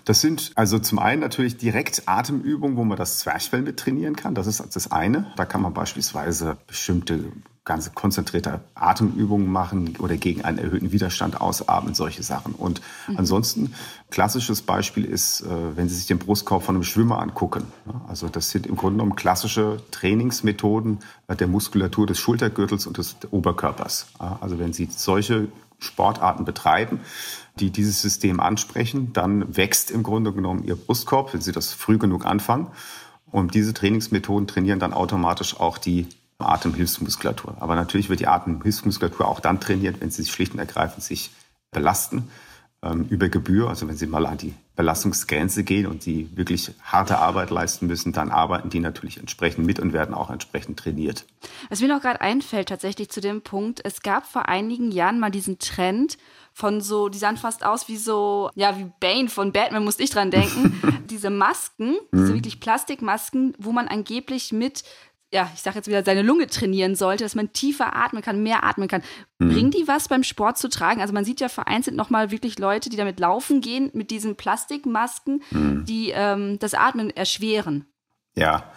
Das 0.06 0.22
sind 0.22 0.52
also 0.54 0.78
zum 0.78 0.98
einen 0.98 1.20
natürlich 1.20 1.58
direkt 1.58 2.02
Atemübungen, 2.06 2.78
wo 2.78 2.84
man 2.84 2.96
das 2.96 3.18
Zwerchfell 3.18 3.60
mit 3.60 3.78
trainieren 3.78 4.16
kann. 4.16 4.34
Das 4.34 4.46
ist 4.46 4.64
das 4.74 4.90
eine. 4.90 5.30
Da 5.36 5.44
kann 5.44 5.60
man 5.60 5.74
beispielsweise 5.74 6.56
bestimmte 6.66 7.24
ganz 7.66 7.94
konzentrierte 7.94 8.62
Atemübungen 8.74 9.52
machen 9.52 9.96
oder 9.98 10.16
gegen 10.16 10.42
einen 10.42 10.56
erhöhten 10.56 10.90
Widerstand 10.90 11.38
ausatmen, 11.38 11.92
solche 11.92 12.22
Sachen. 12.22 12.54
Und 12.54 12.80
mhm. 13.06 13.18
ansonsten, 13.18 13.74
klassisches 14.10 14.62
Beispiel 14.62 15.04
ist, 15.04 15.42
äh, 15.42 15.76
wenn 15.76 15.90
Sie 15.90 15.94
sich 15.94 16.06
den 16.06 16.18
Brustkorb 16.18 16.62
von 16.62 16.76
einem 16.76 16.84
Schwimmer 16.84 17.20
angucken. 17.20 17.66
Also 18.08 18.30
das 18.30 18.48
sind 18.48 18.66
im 18.66 18.76
Grunde 18.76 18.96
genommen 18.96 19.16
klassische 19.16 19.82
Trainingsmethoden 19.90 21.00
äh, 21.26 21.36
der 21.36 21.48
Muskulatur 21.48 22.06
des 22.06 22.18
Schultergürtels 22.18 22.86
und 22.86 22.96
des 22.96 23.16
Oberkörpers. 23.30 24.06
Also 24.18 24.58
wenn 24.58 24.72
Sie 24.72 24.88
solche 24.90 25.48
Sportarten 25.78 26.44
betreiben, 26.44 27.00
die 27.60 27.70
dieses 27.70 28.02
System 28.02 28.40
ansprechen, 28.40 29.12
dann 29.12 29.56
wächst 29.56 29.90
im 29.90 30.02
Grunde 30.02 30.32
genommen 30.32 30.64
Ihr 30.64 30.76
Brustkorb, 30.76 31.32
wenn 31.32 31.40
Sie 31.40 31.52
das 31.52 31.72
früh 31.72 31.98
genug 31.98 32.26
anfangen. 32.26 32.68
Und 33.30 33.54
diese 33.54 33.74
Trainingsmethoden 33.74 34.46
trainieren 34.46 34.78
dann 34.78 34.92
automatisch 34.92 35.58
auch 35.58 35.78
die 35.78 36.06
Atemhilfsmuskulatur. 36.38 37.56
Aber 37.60 37.74
natürlich 37.74 38.08
wird 38.08 38.20
die 38.20 38.26
Atemhilfsmuskulatur 38.26 39.26
auch 39.26 39.40
dann 39.40 39.60
trainiert, 39.60 40.00
wenn 40.00 40.10
Sie 40.10 40.22
sich 40.22 40.32
schlicht 40.32 40.52
und 40.52 40.60
ergreifend 40.60 41.02
sich 41.02 41.30
belasten 41.70 42.30
ähm, 42.82 43.06
über 43.10 43.28
Gebühr. 43.28 43.68
Also 43.68 43.88
wenn 43.88 43.96
Sie 43.96 44.06
mal 44.06 44.26
an 44.26 44.38
die 44.38 44.54
Belastungsgrenze 44.78 45.64
gehen 45.64 45.86
und 45.86 46.04
Sie 46.04 46.30
wirklich 46.36 46.70
harte 46.84 47.18
Arbeit 47.18 47.50
leisten 47.50 47.88
müssen, 47.88 48.12
dann 48.12 48.30
arbeiten 48.30 48.70
die 48.70 48.78
natürlich 48.78 49.18
entsprechend 49.18 49.66
mit 49.66 49.80
und 49.80 49.92
werden 49.92 50.14
auch 50.14 50.30
entsprechend 50.30 50.78
trainiert. 50.78 51.26
Was 51.68 51.80
mir 51.80 51.88
noch 51.88 52.00
gerade 52.00 52.20
einfällt, 52.20 52.68
tatsächlich 52.68 53.10
zu 53.10 53.20
dem 53.20 53.42
Punkt, 53.42 53.80
es 53.84 54.02
gab 54.02 54.24
vor 54.24 54.48
einigen 54.48 54.92
Jahren 54.92 55.18
mal 55.18 55.32
diesen 55.32 55.58
Trend 55.58 56.16
von 56.52 56.80
so, 56.80 57.08
die 57.08 57.18
sahen 57.18 57.36
fast 57.36 57.66
aus 57.66 57.88
wie 57.88 57.96
so, 57.96 58.50
ja, 58.54 58.78
wie 58.78 58.86
Bane 59.00 59.28
von 59.28 59.50
Batman, 59.52 59.82
musste 59.82 60.04
ich 60.04 60.10
dran 60.10 60.30
denken. 60.30 60.80
diese 61.10 61.30
Masken, 61.30 61.96
diese 62.12 62.26
mhm. 62.26 62.34
wirklich 62.34 62.60
Plastikmasken, 62.60 63.54
wo 63.58 63.72
man 63.72 63.88
angeblich 63.88 64.52
mit 64.52 64.84
ja, 65.32 65.50
ich 65.54 65.60
sag 65.60 65.74
jetzt 65.74 65.88
wieder, 65.88 66.02
seine 66.04 66.22
Lunge 66.22 66.46
trainieren 66.46 66.94
sollte, 66.94 67.24
dass 67.24 67.34
man 67.34 67.52
tiefer 67.52 67.94
atmen 67.94 68.22
kann, 68.22 68.42
mehr 68.42 68.64
atmen 68.64 68.88
kann. 68.88 69.02
Mhm. 69.38 69.52
Bringen 69.52 69.70
die 69.70 69.86
was 69.86 70.08
beim 70.08 70.22
Sport 70.22 70.56
zu 70.56 70.68
tragen? 70.68 71.00
Also 71.02 71.12
man 71.12 71.24
sieht 71.24 71.40
ja 71.40 71.48
vereinzelt 71.48 71.96
nochmal 71.96 72.30
wirklich 72.30 72.58
Leute, 72.58 72.88
die 72.88 72.96
damit 72.96 73.20
laufen 73.20 73.60
gehen, 73.60 73.90
mit 73.92 74.10
diesen 74.10 74.36
Plastikmasken, 74.36 75.42
mhm. 75.50 75.84
die 75.84 76.12
ähm, 76.14 76.58
das 76.58 76.74
Atmen 76.74 77.10
erschweren. 77.10 77.86
Ja, 78.36 78.72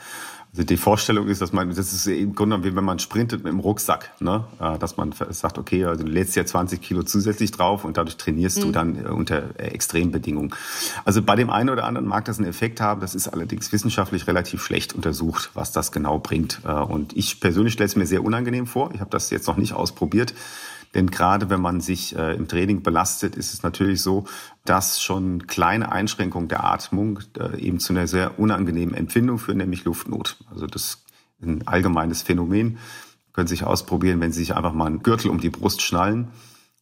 also 0.54 0.64
die 0.64 0.76
Vorstellung 0.76 1.30
ist, 1.30 1.42
dass 1.42 1.54
man, 1.54 1.70
das 1.70 1.94
ist 1.94 2.08
im 2.08 2.36
Grunde 2.36 2.62
wie 2.66 2.76
wenn 2.76 2.84
man 2.84 3.00
sprintet 3.00 3.46
mit 3.46 3.54
dem 3.54 3.62
Rucksack, 3.62 4.12
ne? 4.20 4.44
Äh, 4.60 4.78
dass 4.80 4.98
man 4.98 5.14
sagt, 5.30 5.58
okay, 5.58 5.86
also 5.86 6.04
du 6.04 6.12
lädst 6.12 6.36
ja 6.36 6.46
20 6.46 6.82
Kilo 6.82 7.04
zusätzlich 7.04 7.52
drauf 7.52 7.86
und 7.86 7.96
dadurch 7.96 8.18
trainierst 8.18 8.58
mhm. 8.58 8.62
du 8.62 8.72
dann 8.72 9.06
äh, 9.06 9.08
unter 9.08 9.58
äh, 9.58 9.68
Extrembedingungen. 9.68 10.54
Also 11.06 11.22
bei 11.22 11.38
dem 11.38 11.50
einen 11.50 11.70
oder 11.70 11.86
anderen 11.86 12.06
mag 12.06 12.26
das 12.26 12.38
einen 12.38 12.50
Effekt 12.50 12.82
haben, 12.82 13.00
das 13.00 13.16
ist 13.16 13.30
allerdings 13.30 13.72
wissenschaftlich 13.72 14.28
relativ 14.28 14.62
schlecht 14.62 14.94
untersucht, 14.94 15.52
was 15.54 15.72
das 15.72 15.94
genau 15.94 16.20
bringt. 16.20 16.62
Und 16.66 17.16
ich 17.16 17.40
persönlich 17.40 17.74
stelle 17.74 17.88
es 17.88 17.96
mir 17.96 18.06
sehr 18.06 18.24
unangenehm 18.24 18.68
vor. 18.68 18.92
Ich 18.94 19.00
habe 19.00 19.10
das 19.10 19.30
jetzt 19.30 19.48
noch 19.48 19.58
nicht 19.58 19.74
ausprobiert. 19.74 20.34
Denn 20.94 21.10
gerade 21.10 21.50
wenn 21.50 21.62
man 21.62 21.80
sich 21.80 22.16
äh, 22.16 22.36
im 22.36 22.48
Training 22.48 22.84
belastet, 22.84 23.36
ist 23.36 23.54
es 23.54 23.64
natürlich 23.64 24.02
so, 24.02 24.26
dass 24.66 25.02
schon 25.02 25.48
kleine 25.48 25.92
Einschränkungen 25.92 26.50
der 26.50 26.64
Atmung 26.66 27.20
äh, 27.40 27.60
eben 27.60 27.80
zu 27.80 27.94
einer 27.94 28.08
sehr 28.08 28.40
unangenehmen 28.40 28.94
Empfindung 28.94 29.40
führen, 29.40 29.58
nämlich 29.58 29.86
Luftnot. 29.86 30.38
Also 30.52 30.68
das 30.68 30.84
ist 30.84 31.06
ein 31.42 31.68
allgemeines 31.68 32.22
Phänomen. 32.22 32.78
Können 33.34 33.48
Sie 33.48 33.56
sich 33.56 33.64
ausprobieren, 33.64 34.20
wenn 34.20 34.34
Sie 34.34 34.40
sich 34.40 34.56
einfach 34.56 34.74
mal 34.74 34.88
einen 34.88 35.04
Gürtel 35.04 35.32
um 35.32 35.40
die 35.40 35.50
Brust 35.50 35.82
schnallen 35.82 36.28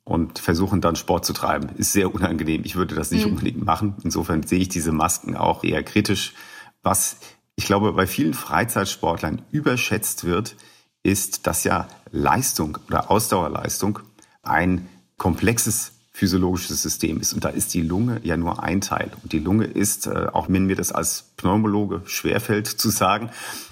und 0.04 0.40
versuchen 0.40 0.82
dann 0.82 0.96
Sport 0.96 1.24
zu 1.24 1.34
treiben. 1.34 1.70
Ist 1.78 1.92
sehr 1.92 2.14
unangenehm. 2.14 2.64
Ich 2.66 2.76
würde 2.76 2.96
das 2.96 3.12
nicht 3.12 3.28
mhm. 3.28 3.34
unbedingt 3.34 3.64
machen. 3.64 3.96
Insofern 4.04 4.42
sehe 4.42 4.60
ich 4.60 4.70
diese 4.70 4.92
Masken 4.92 5.38
auch 5.38 5.64
eher 5.64 5.84
kritisch. 5.84 6.34
Was 6.82 7.18
ich 7.56 7.66
glaube, 7.66 7.92
bei 7.92 8.08
vielen 8.08 8.34
Freizeitsportlern 8.34 9.42
überschätzt 9.52 10.24
wird, 10.24 10.56
ist, 11.04 11.48
dass 11.48 11.64
ja 11.64 11.88
Leistung 12.12 12.78
oder 12.88 13.10
Ausdauerleistung 13.10 14.00
ein 14.44 14.88
komplexes 15.18 15.94
physiologisches 16.12 16.82
System 16.82 17.22
ist. 17.22 17.34
Und 17.34 17.46
da 17.46 17.50
ist 17.50 17.74
die 17.74 17.82
Lunge 17.82 18.20
ja 18.24 18.36
nur 18.36 18.62
ein 18.62 18.82
Teil. 18.82 19.10
Und 19.24 19.32
die 19.32 19.40
Lunge 19.40 19.66
ist, 19.66 20.06
äh, 20.08 20.28
auch 20.34 20.50
wenn 20.50 20.66
mir 20.66 20.76
das 20.76 20.92
als 20.92 21.32
Pneumologe 21.38 22.02
schwerfällt 22.06 22.68
zu 22.68 22.90
sagen, 22.90 23.30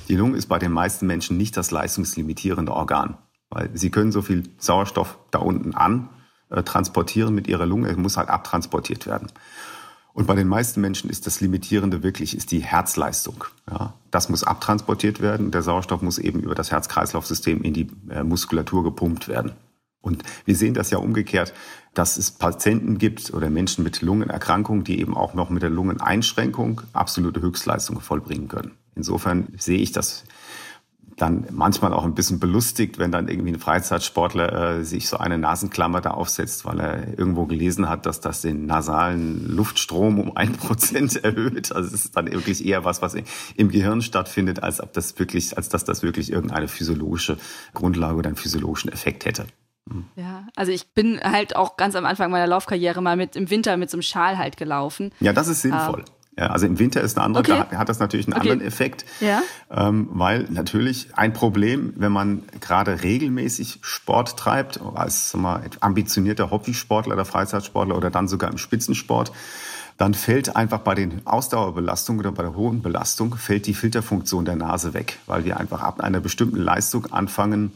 die 0.07 0.15
Lunge 0.15 0.37
ist 0.37 0.47
bei 0.47 0.57
den 0.57 0.71
meisten 0.71 1.07
Menschen 1.07 1.35
nicht 1.35 1.57
das 1.57 1.71
leistungslimitierende 1.71 2.71
Organ. 2.71 3.17
Weil 3.49 3.69
sie 3.73 3.89
können 3.89 4.13
so 4.13 4.21
viel 4.21 4.43
Sauerstoff 4.59 5.17
da 5.31 5.39
unten 5.39 5.73
an 5.73 6.09
äh, 6.49 6.63
transportieren 6.63 7.35
mit 7.35 7.47
ihrer 7.47 7.65
Lunge, 7.65 7.89
es 7.89 7.97
muss 7.97 8.15
halt 8.15 8.29
abtransportiert 8.29 9.05
werden. 9.05 9.27
Und 10.17 10.25
bei 10.25 10.33
den 10.33 10.47
meisten 10.47 10.81
Menschen 10.81 11.11
ist 11.11 11.27
das 11.27 11.41
Limitierende 11.41 12.01
wirklich 12.01 12.35
ist 12.35 12.49
die 12.49 12.57
Herzleistung. 12.57 13.43
Ja, 13.69 13.93
das 14.09 14.29
muss 14.29 14.43
abtransportiert 14.43 15.21
werden. 15.21 15.51
Der 15.51 15.61
Sauerstoff 15.61 16.01
muss 16.01 16.17
eben 16.17 16.39
über 16.39 16.55
das 16.55 16.71
Herz-Kreislauf-System 16.71 17.61
in 17.61 17.75
die 17.75 17.87
äh, 18.09 18.23
Muskulatur 18.23 18.83
gepumpt 18.83 19.27
werden. 19.27 19.51
Und 20.01 20.23
wir 20.45 20.55
sehen 20.55 20.73
das 20.73 20.89
ja 20.89 20.97
umgekehrt, 20.97 21.53
dass 21.93 22.17
es 22.17 22.31
Patienten 22.31 22.97
gibt 22.97 23.31
oder 23.31 23.51
Menschen 23.51 23.83
mit 23.83 24.01
Lungenerkrankungen, 24.01 24.83
die 24.83 24.99
eben 24.99 25.15
auch 25.15 25.35
noch 25.35 25.51
mit 25.51 25.61
der 25.61 25.69
Lungeneinschränkung 25.69 26.81
absolute 26.93 27.41
Höchstleistungen 27.41 28.01
vollbringen 28.01 28.47
können. 28.47 28.71
Insofern 28.95 29.49
sehe 29.59 29.77
ich 29.77 29.91
das 29.91 30.23
dann 31.17 31.47
manchmal 31.51 31.93
auch 31.93 32.05
ein 32.05 32.13
bisschen 32.13 32.39
belustigt, 32.39 32.99
wenn 32.99 33.11
dann 33.11 33.27
irgendwie 33.27 33.51
ein 33.51 33.59
Freizeitsportler 33.59 34.77
äh, 34.77 34.83
sich 34.85 35.09
so 35.09 35.17
eine 35.17 35.39
Nasenklammer 35.39 35.99
da 35.99 36.11
aufsetzt, 36.11 36.63
weil 36.63 36.79
er 36.79 37.17
irgendwo 37.17 37.45
gelesen 37.47 37.89
hat, 37.89 38.05
dass 38.05 38.21
das 38.21 38.41
den 38.41 38.67
nasalen 38.67 39.47
Luftstrom 39.47 40.19
um 40.19 40.37
ein 40.37 40.53
Prozent 40.53 41.15
erhöht. 41.23 41.71
Also 41.71 41.87
es 41.87 42.05
ist 42.05 42.15
dann 42.15 42.31
wirklich 42.31 42.63
eher 42.63 42.85
was, 42.85 43.01
was 43.01 43.15
im 43.55 43.69
Gehirn 43.69 44.03
stattfindet, 44.03 44.61
als 44.61 44.79
ob 44.79 44.93
das 44.93 45.17
wirklich, 45.17 45.57
als 45.57 45.69
dass 45.69 45.83
das 45.83 46.03
wirklich 46.03 46.31
irgendeine 46.31 46.67
physiologische 46.67 47.37
Grundlage 47.73 48.15
oder 48.15 48.27
einen 48.27 48.37
physiologischen 48.37 48.91
Effekt 48.91 49.25
hätte. 49.25 49.47
Hm. 49.89 50.05
Ja, 50.15 50.45
also 50.55 50.71
ich 50.71 50.93
bin 50.93 51.19
halt 51.19 51.55
auch 51.55 51.77
ganz 51.77 51.95
am 51.95 52.05
Anfang 52.05 52.29
meiner 52.29 52.47
Laufkarriere 52.47 53.01
mal 53.01 53.17
mit 53.17 53.35
im 53.35 53.49
Winter 53.49 53.75
mit 53.77 53.89
so 53.89 53.97
einem 53.97 54.03
Schal 54.03 54.37
halt 54.37 54.55
gelaufen. 54.55 55.11
Ja, 55.19 55.33
das 55.33 55.47
ist 55.47 55.63
sinnvoll. 55.63 56.01
Ähm, 56.07 56.16
ja, 56.37 56.47
also 56.47 56.67
im 56.67 56.77
Winter 56.77 57.01
ist 57.01 57.17
eine 57.17 57.25
andere, 57.25 57.41
okay. 57.41 57.65
da 57.71 57.77
hat 57.77 57.89
das 57.89 57.99
natürlich 57.99 58.27
einen 58.27 58.37
okay. 58.37 58.51
anderen 58.51 58.67
Effekt, 58.67 59.05
ja. 59.21 59.41
ähm, 59.71 60.07
weil 60.11 60.45
natürlich 60.49 61.09
ein 61.13 61.33
Problem, 61.33 61.93
wenn 61.95 62.11
man 62.11 62.43
gerade 62.61 63.01
regelmäßig 63.01 63.79
Sport 63.81 64.37
treibt, 64.37 64.79
als 64.93 65.33
mal, 65.33 65.63
ambitionierter 65.79 66.51
Hobbysportler 66.51 67.15
oder 67.15 67.25
Freizeitsportler 67.25 67.97
oder 67.97 68.11
dann 68.11 68.27
sogar 68.27 68.51
im 68.51 68.59
Spitzensport, 68.59 69.31
dann 69.97 70.13
fällt 70.13 70.55
einfach 70.55 70.79
bei 70.79 70.93
den 70.93 71.25
Ausdauerbelastungen 71.25 72.19
oder 72.19 72.31
bei 72.31 72.43
der 72.43 72.55
hohen 72.55 72.83
Belastung 72.83 73.35
fällt 73.35 73.65
die 73.65 73.73
Filterfunktion 73.73 74.45
der 74.45 74.55
Nase 74.55 74.93
weg, 74.93 75.17
weil 75.25 75.43
wir 75.43 75.59
einfach 75.59 75.81
ab 75.81 76.01
einer 76.01 76.19
bestimmten 76.19 76.57
Leistung 76.57 77.07
anfangen, 77.07 77.71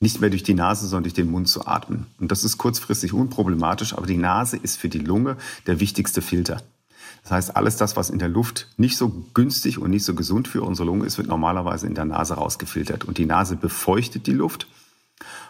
nicht 0.00 0.20
mehr 0.20 0.30
durch 0.30 0.44
die 0.44 0.54
Nase, 0.54 0.86
sondern 0.86 1.02
durch 1.02 1.14
den 1.14 1.30
Mund 1.30 1.48
zu 1.48 1.66
atmen. 1.66 2.06
Und 2.18 2.32
das 2.32 2.42
ist 2.42 2.56
kurzfristig 2.56 3.12
unproblematisch, 3.12 3.92
aber 3.92 4.06
die 4.06 4.16
Nase 4.16 4.56
ist 4.56 4.78
für 4.78 4.88
die 4.88 5.00
Lunge 5.00 5.36
der 5.66 5.80
wichtigste 5.80 6.22
Filter. 6.22 6.62
Das 7.22 7.32
heißt, 7.32 7.56
alles 7.56 7.76
das, 7.76 7.96
was 7.96 8.10
in 8.10 8.18
der 8.18 8.28
Luft 8.28 8.68
nicht 8.76 8.96
so 8.96 9.24
günstig 9.34 9.78
und 9.78 9.90
nicht 9.90 10.04
so 10.04 10.14
gesund 10.14 10.48
für 10.48 10.62
unsere 10.62 10.86
Lunge 10.86 11.06
ist, 11.06 11.18
wird 11.18 11.28
normalerweise 11.28 11.86
in 11.86 11.94
der 11.94 12.04
Nase 12.04 12.34
rausgefiltert. 12.34 13.04
Und 13.04 13.18
die 13.18 13.26
Nase 13.26 13.56
befeuchtet 13.56 14.26
die 14.26 14.32
Luft 14.32 14.66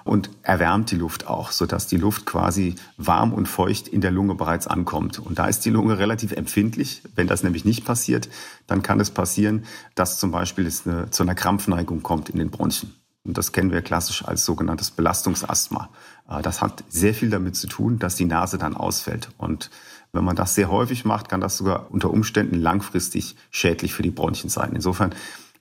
und 0.05 0.31
erwärmt 0.43 0.91
die 0.91 0.97
Luft 0.97 1.27
auch, 1.27 1.53
sodass 1.53 1.87
die 1.87 1.97
Luft 1.97 2.27
quasi 2.27 2.77
warm 2.97 3.33
und 3.33 3.47
feucht 3.47 3.89
in 3.89 4.01
der 4.01 4.11
Lunge 4.11 4.35
bereits 4.35 4.67
ankommt. 4.67 5.19
Und 5.19 5.39
da 5.39 5.47
ist 5.47 5.65
die 5.65 5.71
Lunge 5.71 5.99
relativ 5.99 6.33
empfindlich. 6.33 7.03
Wenn 7.15 7.27
das 7.27 7.43
nämlich 7.43 7.65
nicht 7.65 7.85
passiert, 7.85 8.29
dann 8.67 8.83
kann 8.83 9.01
es 9.01 9.11
passieren, 9.11 9.65
dass 9.95 10.19
zum 10.19 10.31
Beispiel 10.31 10.67
es 10.67 10.87
eine, 10.87 11.11
zu 11.11 11.23
einer 11.23 11.35
Krampfneigung 11.35 12.03
kommt 12.03 12.31
in 12.31 12.39
den 12.39 12.51
Bronchien. 12.51 12.95
Und 13.25 13.37
das 13.37 13.53
kennen 13.53 13.71
wir 13.71 13.83
klassisch 13.83 14.25
als 14.25 14.45
sogenanntes 14.45 14.91
Belastungsasthma. 14.91 15.91
Äh, 16.29 16.41
das 16.43 16.63
hat 16.63 16.83
sehr 16.89 17.13
viel 17.13 17.29
damit 17.29 17.57
zu 17.57 17.67
tun, 17.67 17.99
dass 17.99 18.17
die 18.17 18.25
Nase 18.25 18.57
dann 18.57 18.75
ausfällt. 18.75 19.29
Und 19.37 19.71
wenn 20.13 20.25
man 20.25 20.37
das 20.37 20.55
sehr 20.55 20.71
häufig 20.71 21.05
macht, 21.05 21.29
kann 21.29 21.41
das 21.41 21.59
sogar 21.59 21.91
unter 21.91 22.11
Umständen 22.11 22.57
langfristig 22.57 23.37
schädlich 23.51 23.95
für 23.95 24.03
die 24.03 24.11
Bronchien 24.11 24.49
sein. 24.49 24.73
Insofern, 24.75 25.15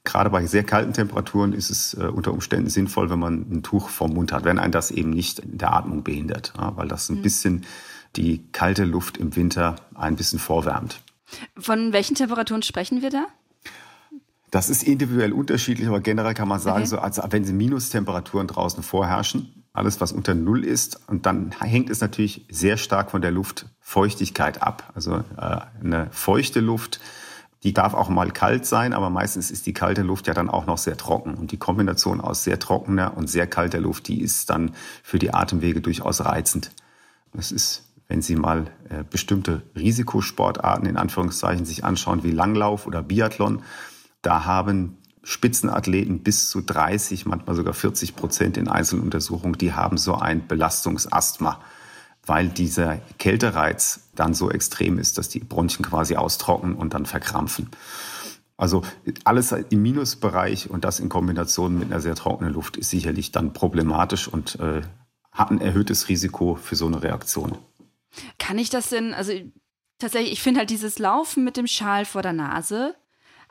gerade 0.03 0.29
bei 0.29 0.45
sehr 0.45 0.63
kalten 0.63 0.93
Temperaturen 0.93 1.53
ist 1.53 1.69
es 1.69 1.93
äh, 1.93 2.07
unter 2.07 2.31
Umständen 2.31 2.69
sinnvoll, 2.69 3.09
wenn 3.09 3.19
man 3.19 3.45
ein 3.51 3.63
Tuch 3.63 3.89
vorm 3.89 4.13
Mund 4.13 4.31
hat, 4.31 4.45
wenn 4.45 4.59
ein 4.59 4.71
das 4.71 4.91
eben 4.91 5.09
nicht 5.09 5.39
in 5.39 5.57
der 5.57 5.73
Atmung 5.73 6.03
behindert, 6.03 6.53
weil 6.55 6.87
das 6.87 7.09
ein 7.09 7.17
mhm. 7.17 7.21
bisschen 7.23 7.65
die 8.15 8.43
kalte 8.51 8.85
Luft 8.85 9.17
im 9.17 9.35
Winter 9.35 9.75
ein 9.93 10.15
bisschen 10.15 10.39
vorwärmt. 10.39 11.01
Von 11.57 11.93
welchen 11.93 12.15
Temperaturen 12.15 12.63
sprechen 12.63 13.01
wir 13.01 13.09
da? 13.09 13.27
Das 14.49 14.69
ist 14.69 14.83
individuell 14.83 15.33
unterschiedlich, 15.33 15.87
aber 15.87 15.99
generell 15.99 16.33
kann 16.33 16.47
man 16.47 16.59
sagen, 16.59 16.79
okay. 16.79 16.87
so 16.87 16.99
als 16.99 17.19
wenn 17.29 17.43
sie 17.43 17.51
Minustemperaturen 17.51 18.47
draußen 18.47 18.81
vorherrschen, 18.81 19.56
alles 19.77 20.01
was 20.01 20.11
unter 20.11 20.35
Null 20.35 20.63
ist, 20.63 20.99
und 21.07 21.25
dann 21.25 21.51
hängt 21.59 21.89
es 21.89 22.01
natürlich 22.01 22.45
sehr 22.49 22.77
stark 22.77 23.11
von 23.11 23.21
der 23.21 23.31
Luftfeuchtigkeit 23.31 24.61
ab. 24.61 24.91
Also 24.95 25.23
äh, 25.37 25.59
eine 25.83 26.07
feuchte 26.11 26.59
Luft, 26.59 26.99
die 27.63 27.73
darf 27.73 27.93
auch 27.93 28.09
mal 28.09 28.31
kalt 28.31 28.65
sein, 28.65 28.93
aber 28.93 29.09
meistens 29.09 29.51
ist 29.51 29.65
die 29.65 29.73
kalte 29.73 30.01
Luft 30.01 30.27
ja 30.27 30.33
dann 30.33 30.49
auch 30.49 30.65
noch 30.65 30.77
sehr 30.77 30.97
trocken. 30.97 31.33
Und 31.33 31.51
die 31.51 31.57
Kombination 31.57 32.21
aus 32.21 32.43
sehr 32.43 32.59
trockener 32.59 33.17
und 33.17 33.29
sehr 33.29 33.47
kalter 33.47 33.79
Luft, 33.79 34.07
die 34.07 34.21
ist 34.21 34.49
dann 34.49 34.71
für 35.03 35.19
die 35.19 35.33
Atemwege 35.33 35.81
durchaus 35.81 36.23
reizend. 36.23 36.71
Das 37.33 37.51
ist 37.51 37.83
wenn 38.07 38.21
Sie 38.21 38.35
mal 38.35 38.67
äh, 38.89 39.03
bestimmte 39.09 39.63
Risikosportarten 39.75 40.87
in 40.87 40.97
Anführungszeichen 40.97 41.65
sich 41.65 41.83
anschauen, 41.83 42.23
wie 42.23 42.31
Langlauf 42.31 42.87
oder 42.87 43.03
Biathlon, 43.03 43.63
da 44.21 44.45
haben 44.45 44.96
Spitzenathleten 45.27 46.19
bis 46.19 46.47
zu 46.47 46.61
30, 46.61 47.25
manchmal 47.25 47.57
sogar 47.57 47.73
40 47.73 48.15
Prozent 48.15 48.55
in 48.55 48.69
Einzeluntersuchungen, 48.69 49.57
die 49.57 49.73
haben 49.73 49.97
so 49.97 50.15
ein 50.15 50.47
Belastungsasthma, 50.47 51.61
weil 52.25 52.47
dieser 52.47 52.99
Kältereiz 53.19 54.07
dann 54.15 54.33
so 54.33 54.49
extrem 54.49 54.97
ist, 54.97 55.17
dass 55.17 55.27
die 55.27 55.41
Bronchien 55.41 55.85
quasi 55.85 56.15
austrocknen 56.15 56.75
und 56.75 56.93
dann 56.93 57.05
verkrampfen. 57.05 57.69
Also 58.55 58.83
alles 59.25 59.51
im 59.51 59.81
Minusbereich 59.81 60.69
und 60.69 60.85
das 60.85 61.01
in 61.01 61.09
Kombination 61.09 61.77
mit 61.77 61.91
einer 61.91 61.99
sehr 61.99 62.15
trockenen 62.15 62.53
Luft 62.53 62.77
ist 62.77 62.89
sicherlich 62.89 63.33
dann 63.33 63.51
problematisch 63.51 64.29
und 64.29 64.57
äh, 64.61 64.81
hat 65.33 65.51
ein 65.51 65.59
erhöhtes 65.59 66.07
Risiko 66.07 66.55
für 66.55 66.77
so 66.77 66.87
eine 66.87 67.03
Reaktion. 67.03 67.57
Kann 68.39 68.57
ich 68.57 68.69
das 68.69 68.87
denn, 68.87 69.13
also 69.13 69.33
tatsächlich, 69.99 70.31
ich 70.31 70.41
finde 70.41 70.61
halt 70.61 70.69
dieses 70.69 70.99
Laufen 70.99 71.43
mit 71.43 71.57
dem 71.57 71.67
Schal 71.67 72.05
vor 72.05 72.21
der 72.21 72.31
Nase, 72.31 72.95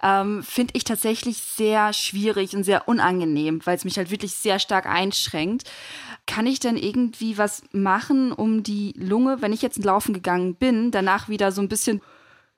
ähm, 0.03 0.43
finde 0.43 0.75
ich 0.77 0.85
tatsächlich 0.85 1.39
sehr 1.39 1.93
schwierig 1.93 2.55
und 2.55 2.65
sehr 2.65 2.89
unangenehm, 2.89 3.61
weil 3.65 3.77
es 3.77 3.85
mich 3.85 3.97
halt 3.97 4.11
wirklich 4.11 4.33
sehr 4.33 4.59
stark 4.59 4.87
einschränkt. 4.87 5.71
Kann 6.27 6.47
ich 6.47 6.61
denn 6.61 6.77
irgendwie 6.77 7.39
was 7.39 7.63
machen, 7.73 8.33
um 8.33 8.63
die 8.63 8.93
Lunge, 8.97 9.41
wenn 9.41 9.53
ich 9.53 9.63
jetzt 9.63 9.83
laufen 9.85 10.13
gegangen 10.13 10.55
bin, 10.55 10.91
danach 10.91 11.29
wieder 11.29 11.53
so 11.53 11.63
ein 11.63 11.69
bisschen 11.69 12.03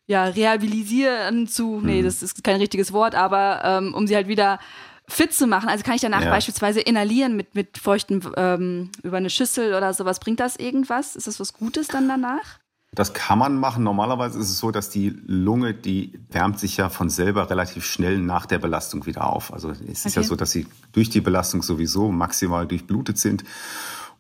ja, 0.07 0.25
rehabilisieren 0.25 1.47
zu, 1.47 1.80
nee, 1.83 2.00
mhm. 2.00 2.07
das 2.07 2.23
ist 2.23 2.42
kein 2.42 2.57
richtiges 2.57 2.92
Wort, 2.92 3.14
aber 3.14 3.61
ähm, 3.62 3.95
um 3.95 4.07
sie 4.07 4.16
halt 4.16 4.26
wieder 4.26 4.59
fit 5.07 5.35
zu 5.35 5.47
machen. 5.47 5.68
Also 5.68 5.85
kann 5.85 5.95
ich 5.95 6.00
danach 6.00 6.23
ja. 6.23 6.30
beispielsweise 6.30 6.80
inhalieren 6.80 7.37
mit, 7.37 7.54
mit 7.54 7.78
feuchten 7.78 8.23
ähm, 8.37 8.90
über 9.02 9.18
eine 9.18 9.30
Schüssel 9.30 9.75
oder 9.75 9.92
sowas. 9.95 10.21
Bringt 10.21 10.40
das 10.40 10.57
irgendwas? 10.57 11.14
Ist 11.14 11.26
das 11.26 11.40
was 11.40 11.52
Gutes 11.52 11.88
dann 11.88 12.09
danach? 12.09 12.59
Das 12.92 13.12
kann 13.12 13.38
man 13.38 13.57
machen. 13.57 13.85
Normalerweise 13.85 14.38
ist 14.38 14.50
es 14.50 14.59
so, 14.59 14.71
dass 14.71 14.88
die 14.88 15.11
Lunge, 15.26 15.75
die 15.75 16.18
wärmt 16.30 16.59
sich 16.59 16.76
ja 16.78 16.88
von 16.88 17.11
selber 17.11 17.50
relativ 17.50 17.85
schnell 17.85 18.18
nach 18.18 18.47
der 18.47 18.59
Belastung 18.59 19.07
wieder 19.07 19.30
auf. 19.30 19.52
Also 19.52 19.71
es 19.71 19.80
ist 19.80 20.07
okay. 20.07 20.16
ja 20.16 20.23
so, 20.23 20.37
dass 20.37 20.50
sie 20.50 20.66
durch 20.92 21.11
die 21.11 21.21
Belastung 21.21 21.62
sowieso 21.62 22.11
maximal 22.11 22.66
durchblutet 22.66 23.18
sind 23.18 23.45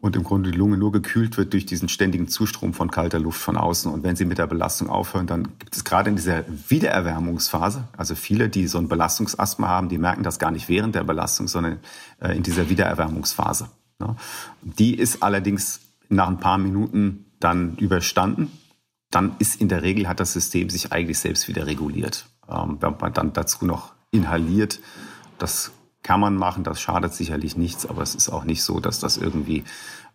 und 0.00 0.14
im 0.14 0.22
Grunde 0.22 0.52
die 0.52 0.58
Lunge 0.58 0.76
nur 0.76 0.92
gekühlt 0.92 1.36
wird 1.36 1.52
durch 1.54 1.66
diesen 1.66 1.88
ständigen 1.88 2.28
Zustrom 2.28 2.72
von 2.72 2.90
kalter 2.90 3.18
Luft 3.18 3.40
von 3.40 3.56
außen. 3.56 3.90
Und 3.92 4.04
wenn 4.04 4.16
sie 4.16 4.24
mit 4.24 4.38
der 4.38 4.46
Belastung 4.46 4.90
aufhören, 4.90 5.26
dann 5.26 5.48
gibt 5.58 5.74
es 5.74 5.82
gerade 5.82 6.10
in 6.10 6.16
dieser 6.16 6.44
Wiedererwärmungsphase, 6.68 7.88
also 7.96 8.14
viele, 8.14 8.48
die 8.48 8.68
so 8.68 8.78
ein 8.78 8.88
Belastungsasthma 8.88 9.66
haben, 9.66 9.88
die 9.88 9.98
merken 9.98 10.22
das 10.22 10.38
gar 10.38 10.50
nicht 10.50 10.68
während 10.68 10.94
der 10.94 11.04
Belastung, 11.04 11.48
sondern 11.48 11.80
äh, 12.20 12.36
in 12.36 12.42
dieser 12.44 12.68
Wiedererwärmungsphase. 12.68 13.70
Ne? 13.98 14.14
Die 14.62 14.94
ist 14.94 15.22
allerdings 15.22 15.80
nach 16.08 16.28
ein 16.28 16.38
paar 16.38 16.58
Minuten 16.58 17.24
dann 17.40 17.76
überstanden, 17.76 18.50
dann 19.10 19.36
ist 19.38 19.60
in 19.60 19.68
der 19.68 19.82
Regel 19.82 20.08
hat 20.08 20.20
das 20.20 20.32
System 20.32 20.70
sich 20.70 20.92
eigentlich 20.92 21.18
selbst 21.18 21.48
wieder 21.48 21.66
reguliert. 21.66 22.28
Ähm, 22.48 22.78
wenn 22.80 22.96
man 23.00 23.12
dann 23.12 23.32
dazu 23.32 23.64
noch 23.64 23.94
inhaliert, 24.10 24.80
das 25.38 25.72
kann 26.02 26.20
man 26.20 26.36
machen, 26.36 26.64
das 26.64 26.80
schadet 26.80 27.14
sicherlich 27.14 27.56
nichts, 27.56 27.86
aber 27.86 28.02
es 28.02 28.14
ist 28.14 28.28
auch 28.28 28.44
nicht 28.44 28.62
so, 28.62 28.80
dass 28.80 29.00
das 29.00 29.16
irgendwie 29.16 29.64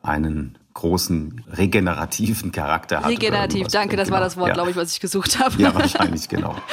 einen 0.02 0.58
großen 0.74 1.44
regenerativen 1.52 2.52
Charakter 2.52 3.02
hat. 3.02 3.08
Regenerativ, 3.08 3.68
danke, 3.68 3.96
das 3.96 4.08
genau. 4.08 4.18
war 4.18 4.24
das 4.24 4.38
Wort, 4.38 4.50
ja. 4.50 4.54
glaube 4.54 4.72
ich, 4.72 4.76
was 4.76 4.92
ich 4.92 5.00
gesucht 5.00 5.40
habe. 5.40 5.62
Ja, 5.62 5.74
wahrscheinlich, 5.74 6.30
genau. 6.30 6.56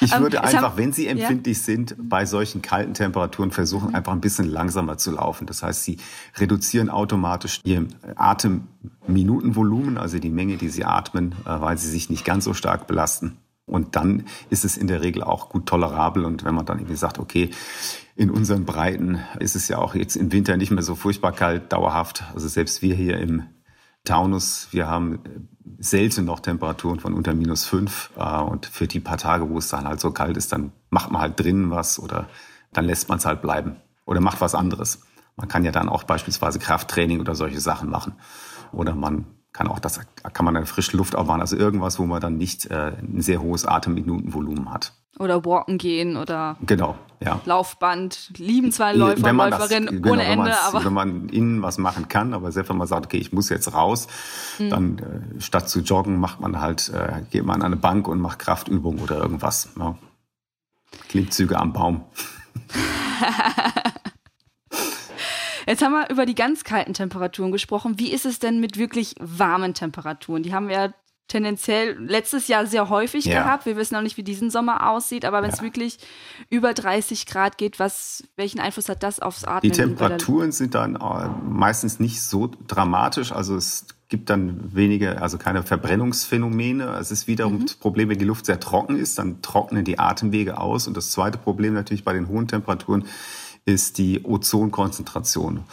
Ich 0.00 0.18
würde 0.18 0.38
um, 0.38 0.44
einfach, 0.44 0.76
wenn 0.76 0.92
Sie 0.92 1.06
empfindlich 1.06 1.58
ja? 1.58 1.62
sind, 1.62 1.94
bei 1.98 2.24
solchen 2.24 2.62
kalten 2.62 2.94
Temperaturen 2.94 3.50
versuchen, 3.50 3.90
mhm. 3.90 3.94
einfach 3.94 4.12
ein 4.12 4.20
bisschen 4.20 4.50
langsamer 4.50 4.96
zu 4.98 5.12
laufen. 5.12 5.46
Das 5.46 5.62
heißt, 5.62 5.84
Sie 5.84 5.98
reduzieren 6.36 6.88
automatisch 6.88 7.60
Ihr 7.64 7.86
Atemminutenvolumen, 8.16 9.98
also 9.98 10.18
die 10.18 10.30
Menge, 10.30 10.56
die 10.56 10.70
Sie 10.70 10.84
atmen, 10.84 11.34
äh, 11.44 11.60
weil 11.60 11.78
Sie 11.78 11.88
sich 11.88 12.08
nicht 12.10 12.24
ganz 12.24 12.44
so 12.44 12.54
stark 12.54 12.86
belasten. 12.86 13.36
Und 13.66 13.94
dann 13.94 14.24
ist 14.48 14.64
es 14.64 14.76
in 14.76 14.88
der 14.88 15.02
Regel 15.02 15.22
auch 15.22 15.48
gut 15.48 15.66
tolerabel. 15.66 16.24
Und 16.24 16.44
wenn 16.44 16.54
man 16.54 16.66
dann 16.66 16.78
irgendwie 16.78 16.96
sagt, 16.96 17.18
okay, 17.18 17.50
in 18.20 18.30
unseren 18.30 18.66
Breiten 18.66 19.18
ist 19.38 19.56
es 19.56 19.68
ja 19.68 19.78
auch 19.78 19.94
jetzt 19.94 20.14
im 20.14 20.30
Winter 20.30 20.58
nicht 20.58 20.70
mehr 20.70 20.82
so 20.82 20.94
furchtbar 20.94 21.32
kalt, 21.32 21.72
dauerhaft. 21.72 22.22
Also 22.34 22.48
selbst 22.48 22.82
wir 22.82 22.94
hier 22.94 23.18
im 23.18 23.44
Taunus, 24.04 24.68
wir 24.72 24.88
haben 24.88 25.48
selten 25.78 26.26
noch 26.26 26.40
Temperaturen 26.40 27.00
von 27.00 27.14
unter 27.14 27.32
minus 27.32 27.64
fünf. 27.64 28.10
Äh, 28.18 28.42
und 28.42 28.66
für 28.66 28.86
die 28.86 29.00
paar 29.00 29.16
Tage, 29.16 29.48
wo 29.48 29.56
es 29.56 29.70
dann 29.70 29.86
halt 29.86 30.00
so 30.00 30.10
kalt 30.10 30.36
ist, 30.36 30.52
dann 30.52 30.72
macht 30.90 31.10
man 31.10 31.22
halt 31.22 31.40
drinnen 31.40 31.70
was 31.70 31.98
oder 31.98 32.28
dann 32.74 32.84
lässt 32.84 33.08
man 33.08 33.16
es 33.16 33.24
halt 33.24 33.40
bleiben 33.40 33.76
oder 34.04 34.20
macht 34.20 34.42
was 34.42 34.54
anderes. 34.54 35.00
Man 35.36 35.48
kann 35.48 35.64
ja 35.64 35.72
dann 35.72 35.88
auch 35.88 36.02
beispielsweise 36.02 36.58
Krafttraining 36.58 37.20
oder 37.20 37.34
solche 37.34 37.60
Sachen 37.60 37.88
machen. 37.88 38.16
Oder 38.70 38.94
man 38.94 39.24
kann 39.54 39.66
auch 39.66 39.78
das, 39.78 39.98
kann 40.34 40.44
man 40.44 40.52
dann 40.52 40.66
frische 40.66 40.94
Luft 40.94 41.16
aufmachen. 41.16 41.40
Also 41.40 41.56
irgendwas, 41.56 41.98
wo 41.98 42.04
man 42.04 42.20
dann 42.20 42.36
nicht 42.36 42.66
äh, 42.66 42.92
ein 43.00 43.22
sehr 43.22 43.40
hohes 43.40 43.64
Atemminutenvolumen 43.64 44.70
hat. 44.70 44.92
Oder 45.20 45.44
walken 45.44 45.78
gehen 45.78 46.16
oder 46.16 46.56
genau, 46.62 46.96
ja. 47.22 47.40
Laufband. 47.44 48.32
Lieben 48.38 48.72
zwei 48.72 48.94
Läufer 48.94 49.30
und 49.30 49.36
Läuferinnen 49.36 50.02
genau, 50.02 50.12
ohne 50.12 50.24
Ende. 50.24 50.58
Aber 50.62 50.84
wenn 50.84 50.92
man 50.92 51.28
innen 51.28 51.62
was 51.62 51.78
machen 51.78 52.08
kann, 52.08 52.32
aber 52.32 52.50
selbst 52.50 52.70
wenn 52.70 52.78
man 52.78 52.86
sagt, 52.86 53.06
okay, 53.06 53.18
ich 53.18 53.32
muss 53.32 53.50
jetzt 53.50 53.72
raus, 53.74 54.08
mhm. 54.58 54.70
dann 54.70 54.98
äh, 54.98 55.40
statt 55.40 55.68
zu 55.68 55.80
joggen 55.80 56.18
macht 56.18 56.40
man 56.40 56.60
halt, 56.60 56.88
äh, 56.88 57.22
geht 57.30 57.44
man 57.44 57.56
an 57.56 57.66
eine 57.66 57.76
Bank 57.76 58.08
und 58.08 58.20
macht 58.20 58.38
Kraftübungen 58.38 59.00
oder 59.00 59.18
irgendwas. 59.18 59.68
Ja. 59.78 59.96
Klimmzüge 61.08 61.58
am 61.58 61.74
Baum. 61.74 62.04
Jetzt 65.66 65.82
haben 65.82 65.92
wir 65.92 66.10
über 66.10 66.26
die 66.26 66.34
ganz 66.34 66.64
kalten 66.64 66.94
Temperaturen 66.94 67.52
gesprochen. 67.52 67.98
Wie 67.98 68.12
ist 68.12 68.26
es 68.26 68.38
denn 68.38 68.60
mit 68.60 68.76
wirklich 68.76 69.14
warmen 69.20 69.74
Temperaturen? 69.74 70.42
Die 70.42 70.52
haben 70.52 70.68
wir 70.68 70.74
ja 70.74 70.92
tendenziell 71.30 71.96
letztes 71.98 72.48
Jahr 72.48 72.66
sehr 72.66 72.90
häufig 72.90 73.24
ja. 73.24 73.42
gehabt. 73.42 73.64
Wir 73.64 73.76
wissen 73.76 73.96
auch 73.96 74.02
nicht, 74.02 74.16
wie 74.16 74.22
diesen 74.22 74.50
Sommer 74.50 74.90
aussieht, 74.90 75.24
aber 75.24 75.42
wenn 75.42 75.50
es 75.50 75.58
ja. 75.58 75.64
wirklich 75.64 75.98
über 76.50 76.74
30 76.74 77.24
Grad 77.26 77.56
geht, 77.56 77.78
was, 77.78 78.24
welchen 78.36 78.60
Einfluss 78.60 78.88
hat 78.88 79.02
das 79.02 79.20
aufs 79.20 79.44
Atmen? 79.44 79.70
Die 79.70 79.70
Temperaturen 79.70 80.52
sind 80.52 80.74
dann 80.74 80.96
äh, 80.96 81.28
meistens 81.48 82.00
nicht 82.00 82.20
so 82.20 82.50
dramatisch. 82.66 83.32
Also 83.32 83.56
es 83.56 83.86
gibt 84.08 84.28
dann 84.28 84.74
wenige, 84.74 85.22
also 85.22 85.38
keine 85.38 85.62
Verbrennungsphänomene. 85.62 86.96
Es 87.00 87.12
ist 87.12 87.28
wiederum 87.28 87.54
mhm. 87.54 87.66
das 87.66 87.76
Problem, 87.76 88.08
wenn 88.08 88.18
die 88.18 88.24
Luft 88.24 88.46
sehr 88.46 88.58
trocken 88.58 88.96
ist, 88.96 89.18
dann 89.18 89.40
trocknen 89.40 89.84
die 89.84 90.00
Atemwege 90.00 90.58
aus. 90.58 90.88
Und 90.88 90.96
das 90.96 91.12
zweite 91.12 91.38
Problem 91.38 91.74
natürlich 91.74 92.04
bei 92.04 92.12
den 92.12 92.28
hohen 92.28 92.48
Temperaturen 92.48 93.04
ist 93.64 93.98
die 93.98 94.24
Ozonkonzentration. 94.24 95.64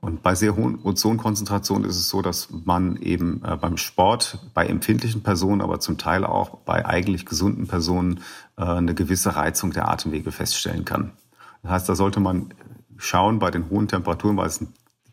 Und 0.00 0.22
bei 0.22 0.34
sehr 0.34 0.56
hohen 0.56 0.78
Ozonkonzentrationen 0.82 1.88
ist 1.88 1.96
es 1.96 2.08
so, 2.08 2.22
dass 2.22 2.48
man 2.50 2.96
eben 2.96 3.42
äh, 3.44 3.56
beim 3.56 3.76
Sport, 3.76 4.38
bei 4.54 4.66
empfindlichen 4.66 5.22
Personen, 5.22 5.60
aber 5.60 5.80
zum 5.80 5.98
Teil 5.98 6.24
auch 6.24 6.58
bei 6.58 6.84
eigentlich 6.84 7.26
gesunden 7.26 7.66
Personen 7.66 8.20
äh, 8.56 8.64
eine 8.64 8.94
gewisse 8.94 9.34
Reizung 9.36 9.72
der 9.72 9.88
Atemwege 9.88 10.32
feststellen 10.32 10.84
kann. 10.84 11.12
Das 11.62 11.72
heißt, 11.72 11.88
da 11.88 11.94
sollte 11.94 12.20
man 12.20 12.52
schauen 12.98 13.38
bei 13.38 13.50
den 13.50 13.68
hohen 13.70 13.88
Temperaturen, 13.88 14.36
weil 14.36 14.46
es 14.46 14.64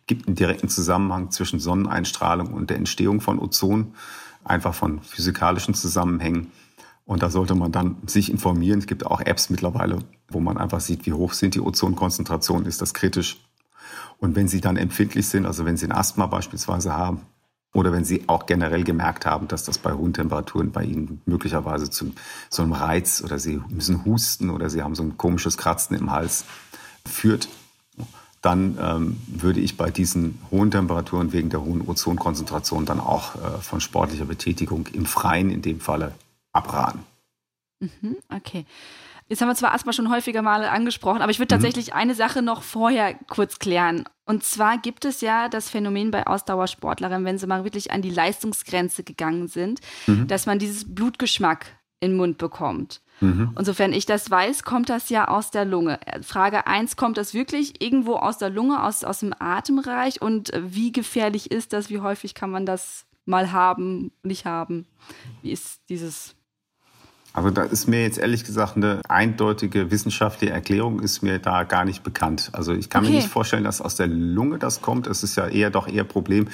gibt 0.05 0.27
einen 0.27 0.35
direkten 0.35 0.69
Zusammenhang 0.69 1.31
zwischen 1.31 1.59
Sonneneinstrahlung 1.59 2.53
und 2.53 2.69
der 2.69 2.77
Entstehung 2.77 3.21
von 3.21 3.39
Ozon, 3.39 3.95
einfach 4.43 4.73
von 4.73 5.01
physikalischen 5.01 5.73
Zusammenhängen. 5.73 6.51
Und 7.05 7.23
da 7.23 7.29
sollte 7.29 7.55
man 7.55 7.71
dann 7.71 7.97
sich 8.05 8.29
informieren. 8.29 8.79
Es 8.79 8.87
gibt 8.87 9.05
auch 9.05 9.21
Apps 9.21 9.49
mittlerweile, 9.49 9.99
wo 10.29 10.39
man 10.39 10.57
einfach 10.57 10.79
sieht, 10.79 11.05
wie 11.05 11.13
hoch 11.13 11.33
sind 11.33 11.55
die 11.55 11.61
Ozonkonzentrationen, 11.61 12.65
ist 12.65 12.81
das 12.81 12.93
kritisch 12.93 13.39
und 14.17 14.35
wenn 14.35 14.47
Sie 14.47 14.61
dann 14.61 14.77
empfindlich 14.77 15.27
sind, 15.27 15.45
also 15.45 15.65
wenn 15.65 15.77
Sie 15.77 15.85
ein 15.85 15.91
Asthma 15.91 16.27
beispielsweise 16.27 16.93
haben, 16.93 17.21
oder 17.73 17.91
wenn 17.91 18.05
Sie 18.05 18.23
auch 18.27 18.45
generell 18.45 18.83
gemerkt 18.83 19.25
haben, 19.25 19.47
dass 19.47 19.63
das 19.63 19.79
bei 19.79 19.93
hohen 19.93 20.13
Temperaturen 20.13 20.71
bei 20.71 20.83
Ihnen 20.83 21.21
möglicherweise 21.25 21.89
zu 21.89 22.13
so 22.49 22.61
einem 22.61 22.73
Reiz 22.73 23.21
oder 23.25 23.39
Sie 23.39 23.61
müssen 23.69 24.05
husten 24.05 24.49
oder 24.49 24.69
Sie 24.69 24.83
haben 24.83 24.95
so 24.95 25.03
ein 25.03 25.17
komisches 25.17 25.57
Kratzen 25.57 25.97
im 25.97 26.11
Hals 26.11 26.45
führt, 27.05 27.49
dann 28.41 28.77
ähm, 28.79 29.17
würde 29.27 29.59
ich 29.61 29.77
bei 29.77 29.89
diesen 29.89 30.37
hohen 30.51 30.69
Temperaturen 30.69 31.31
wegen 31.33 31.49
der 31.49 31.63
hohen 31.63 31.81
Ozonkonzentration 31.81 32.85
dann 32.85 32.99
auch 32.99 33.35
äh, 33.35 33.61
von 33.61 33.79
sportlicher 33.79 34.25
Betätigung 34.25 34.87
im 34.87 35.05
Freien 35.05 35.49
in 35.49 35.61
dem 35.61 35.79
Falle 35.79 36.13
abraten. 36.51 36.99
Mhm, 37.79 38.17
okay. 38.29 38.65
Jetzt 39.27 39.41
haben 39.41 39.49
wir 39.49 39.55
zwar 39.55 39.73
Asthma 39.73 39.93
schon 39.93 40.11
häufiger 40.11 40.41
mal 40.41 40.63
angesprochen, 40.65 41.21
aber 41.21 41.31
ich 41.31 41.39
würde 41.39 41.53
mhm. 41.55 41.61
tatsächlich 41.61 41.93
eine 41.93 42.15
Sache 42.15 42.41
noch 42.41 42.61
vorher 42.61 43.15
kurz 43.27 43.59
klären. 43.59 44.03
Und 44.25 44.43
zwar 44.43 44.77
gibt 44.77 45.05
es 45.05 45.21
ja 45.21 45.49
das 45.49 45.69
Phänomen 45.69 46.11
bei 46.11 46.27
Ausdauersportlerinnen, 46.27 47.25
wenn 47.25 47.37
sie 47.37 47.47
mal 47.47 47.63
wirklich 47.63 47.91
an 47.91 48.01
die 48.01 48.09
Leistungsgrenze 48.09 49.03
gegangen 49.03 49.47
sind, 49.47 49.79
mhm. 50.07 50.27
dass 50.27 50.45
man 50.45 50.59
dieses 50.59 50.93
Blutgeschmack 50.93 51.65
in 51.99 52.11
den 52.11 52.17
Mund 52.17 52.37
bekommt. 52.37 53.01
Mhm. 53.21 53.51
Und 53.55 53.65
sofern 53.65 53.93
ich 53.93 54.05
das 54.05 54.29
weiß, 54.29 54.63
kommt 54.63 54.89
das 54.89 55.09
ja 55.09 55.29
aus 55.29 55.51
der 55.51 55.65
Lunge. 55.65 55.99
Frage 56.21 56.67
1, 56.67 56.97
kommt 56.97 57.17
das 57.17 57.33
wirklich 57.33 57.81
irgendwo 57.81 58.15
aus 58.15 58.37
der 58.37 58.49
Lunge, 58.49 58.83
aus, 58.83 59.03
aus 59.03 59.19
dem 59.19 59.33
Atembereich? 59.37 60.21
Und 60.21 60.51
wie 60.57 60.91
gefährlich 60.91 61.49
ist 61.51 61.71
das? 61.71 61.89
Wie 61.89 61.99
häufig 61.99 62.35
kann 62.35 62.51
man 62.51 62.65
das 62.65 63.05
mal 63.25 63.51
haben, 63.53 64.11
nicht 64.21 64.45
haben? 64.45 64.85
Wie 65.41 65.51
ist 65.51 65.81
dieses 65.89 66.35
also 67.33 67.49
da 67.49 67.63
ist 67.63 67.87
mir 67.87 68.03
jetzt 68.03 68.19
ehrlich 68.19 68.43
gesagt 68.43 68.77
eine 68.77 69.01
eindeutige 69.09 69.89
wissenschaftliche 69.89 70.53
Erklärung 70.53 70.99
ist 70.99 71.23
mir 71.23 71.39
da 71.39 71.63
gar 71.63 71.83
nicht 71.83 72.03
bekannt. 72.03 72.51
Also 72.53 72.73
ich 72.73 72.91
kann 72.91 73.03
okay. 73.03 73.11
mir 73.11 73.17
nicht 73.17 73.29
vorstellen, 73.29 73.63
dass 73.63 73.81
aus 73.81 73.95
der 73.95 74.05
Lunge 74.05 74.59
das 74.59 74.81
kommt. 74.81 75.07
Es 75.07 75.23
ist 75.23 75.35
ja 75.35 75.47
eher 75.47 75.71
doch 75.71 75.87
eher 75.87 76.03
Problem 76.03 76.47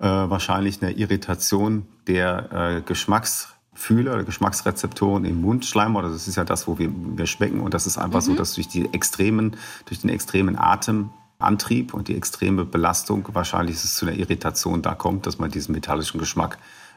äh, 0.00 0.06
wahrscheinlich 0.06 0.82
eine 0.82 0.92
Irritation 0.92 1.86
der 2.06 2.52
äh, 2.52 2.80
Geschmacksfühler 2.80 4.14
oder 4.14 4.24
Geschmacksrezeptoren 4.24 5.26
im 5.26 5.42
Mundschleimhaut. 5.42 6.04
Das 6.04 6.26
ist 6.26 6.36
ja 6.36 6.44
das, 6.44 6.66
wo 6.66 6.78
wir, 6.78 6.90
wir 6.90 7.26
schmecken 7.26 7.60
und 7.60 7.74
das 7.74 7.86
ist 7.86 7.98
einfach 7.98 8.22
mhm. 8.22 8.26
so, 8.26 8.34
dass 8.34 8.54
durch 8.54 8.68
die 8.68 8.94
extremen, 8.94 9.58
durch 9.84 10.00
den 10.00 10.08
extremen 10.08 10.56
Atemantrieb 10.58 11.92
und 11.92 12.08
die 12.08 12.16
extreme 12.16 12.64
Belastung 12.64 13.28
wahrscheinlich 13.34 13.76
es 13.76 13.94
zu 13.94 14.06
einer 14.06 14.16
Irritation 14.16 14.80
da 14.80 14.94
kommt, 14.94 15.26
dass 15.26 15.38
man 15.38 15.50
diesen 15.50 15.72
metallischen 15.74 16.18
Geschmack 16.18 16.56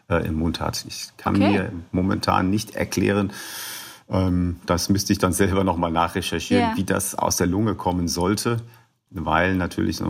äh, 0.09 0.25
im 0.27 0.35
Mund 0.35 0.59
hat. 0.59 0.85
Ich 0.87 1.09
kann 1.17 1.35
okay. 1.35 1.51
mir 1.51 1.71
momentan 1.91 2.49
nicht 2.49 2.75
erklären, 2.75 3.31
ähm, 4.09 4.57
das 4.65 4.89
müsste 4.89 5.13
ich 5.13 5.19
dann 5.19 5.33
selber 5.33 5.63
nochmal 5.63 5.91
nachrecherchieren, 5.91 6.69
yeah. 6.69 6.77
wie 6.77 6.83
das 6.83 7.15
aus 7.15 7.37
der 7.37 7.47
Lunge 7.47 7.75
kommen 7.75 8.07
sollte, 8.07 8.57
weil 9.09 9.55
natürlich 9.55 10.01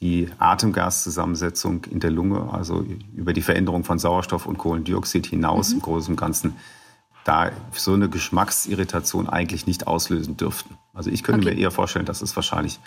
die 0.00 0.28
Atemgaszusammensetzung 0.38 1.84
in 1.90 2.00
der 2.00 2.10
Lunge, 2.10 2.52
also 2.52 2.84
über 3.14 3.32
die 3.32 3.42
Veränderung 3.42 3.84
von 3.84 3.98
Sauerstoff 3.98 4.46
und 4.46 4.58
Kohlendioxid 4.58 5.26
hinaus 5.26 5.70
mhm. 5.70 5.76
im 5.76 5.82
Großen 5.82 6.12
und 6.12 6.20
Ganzen, 6.20 6.56
da 7.24 7.50
so 7.72 7.92
eine 7.92 8.08
Geschmacksirritation 8.08 9.28
eigentlich 9.28 9.66
nicht 9.66 9.86
auslösen 9.86 10.36
dürften. 10.36 10.78
Also 10.94 11.10
ich 11.10 11.22
könnte 11.22 11.46
okay. 11.46 11.54
mir 11.54 11.60
eher 11.60 11.70
vorstellen, 11.70 12.06
dass 12.06 12.22
es 12.22 12.34
wahrscheinlich 12.36 12.80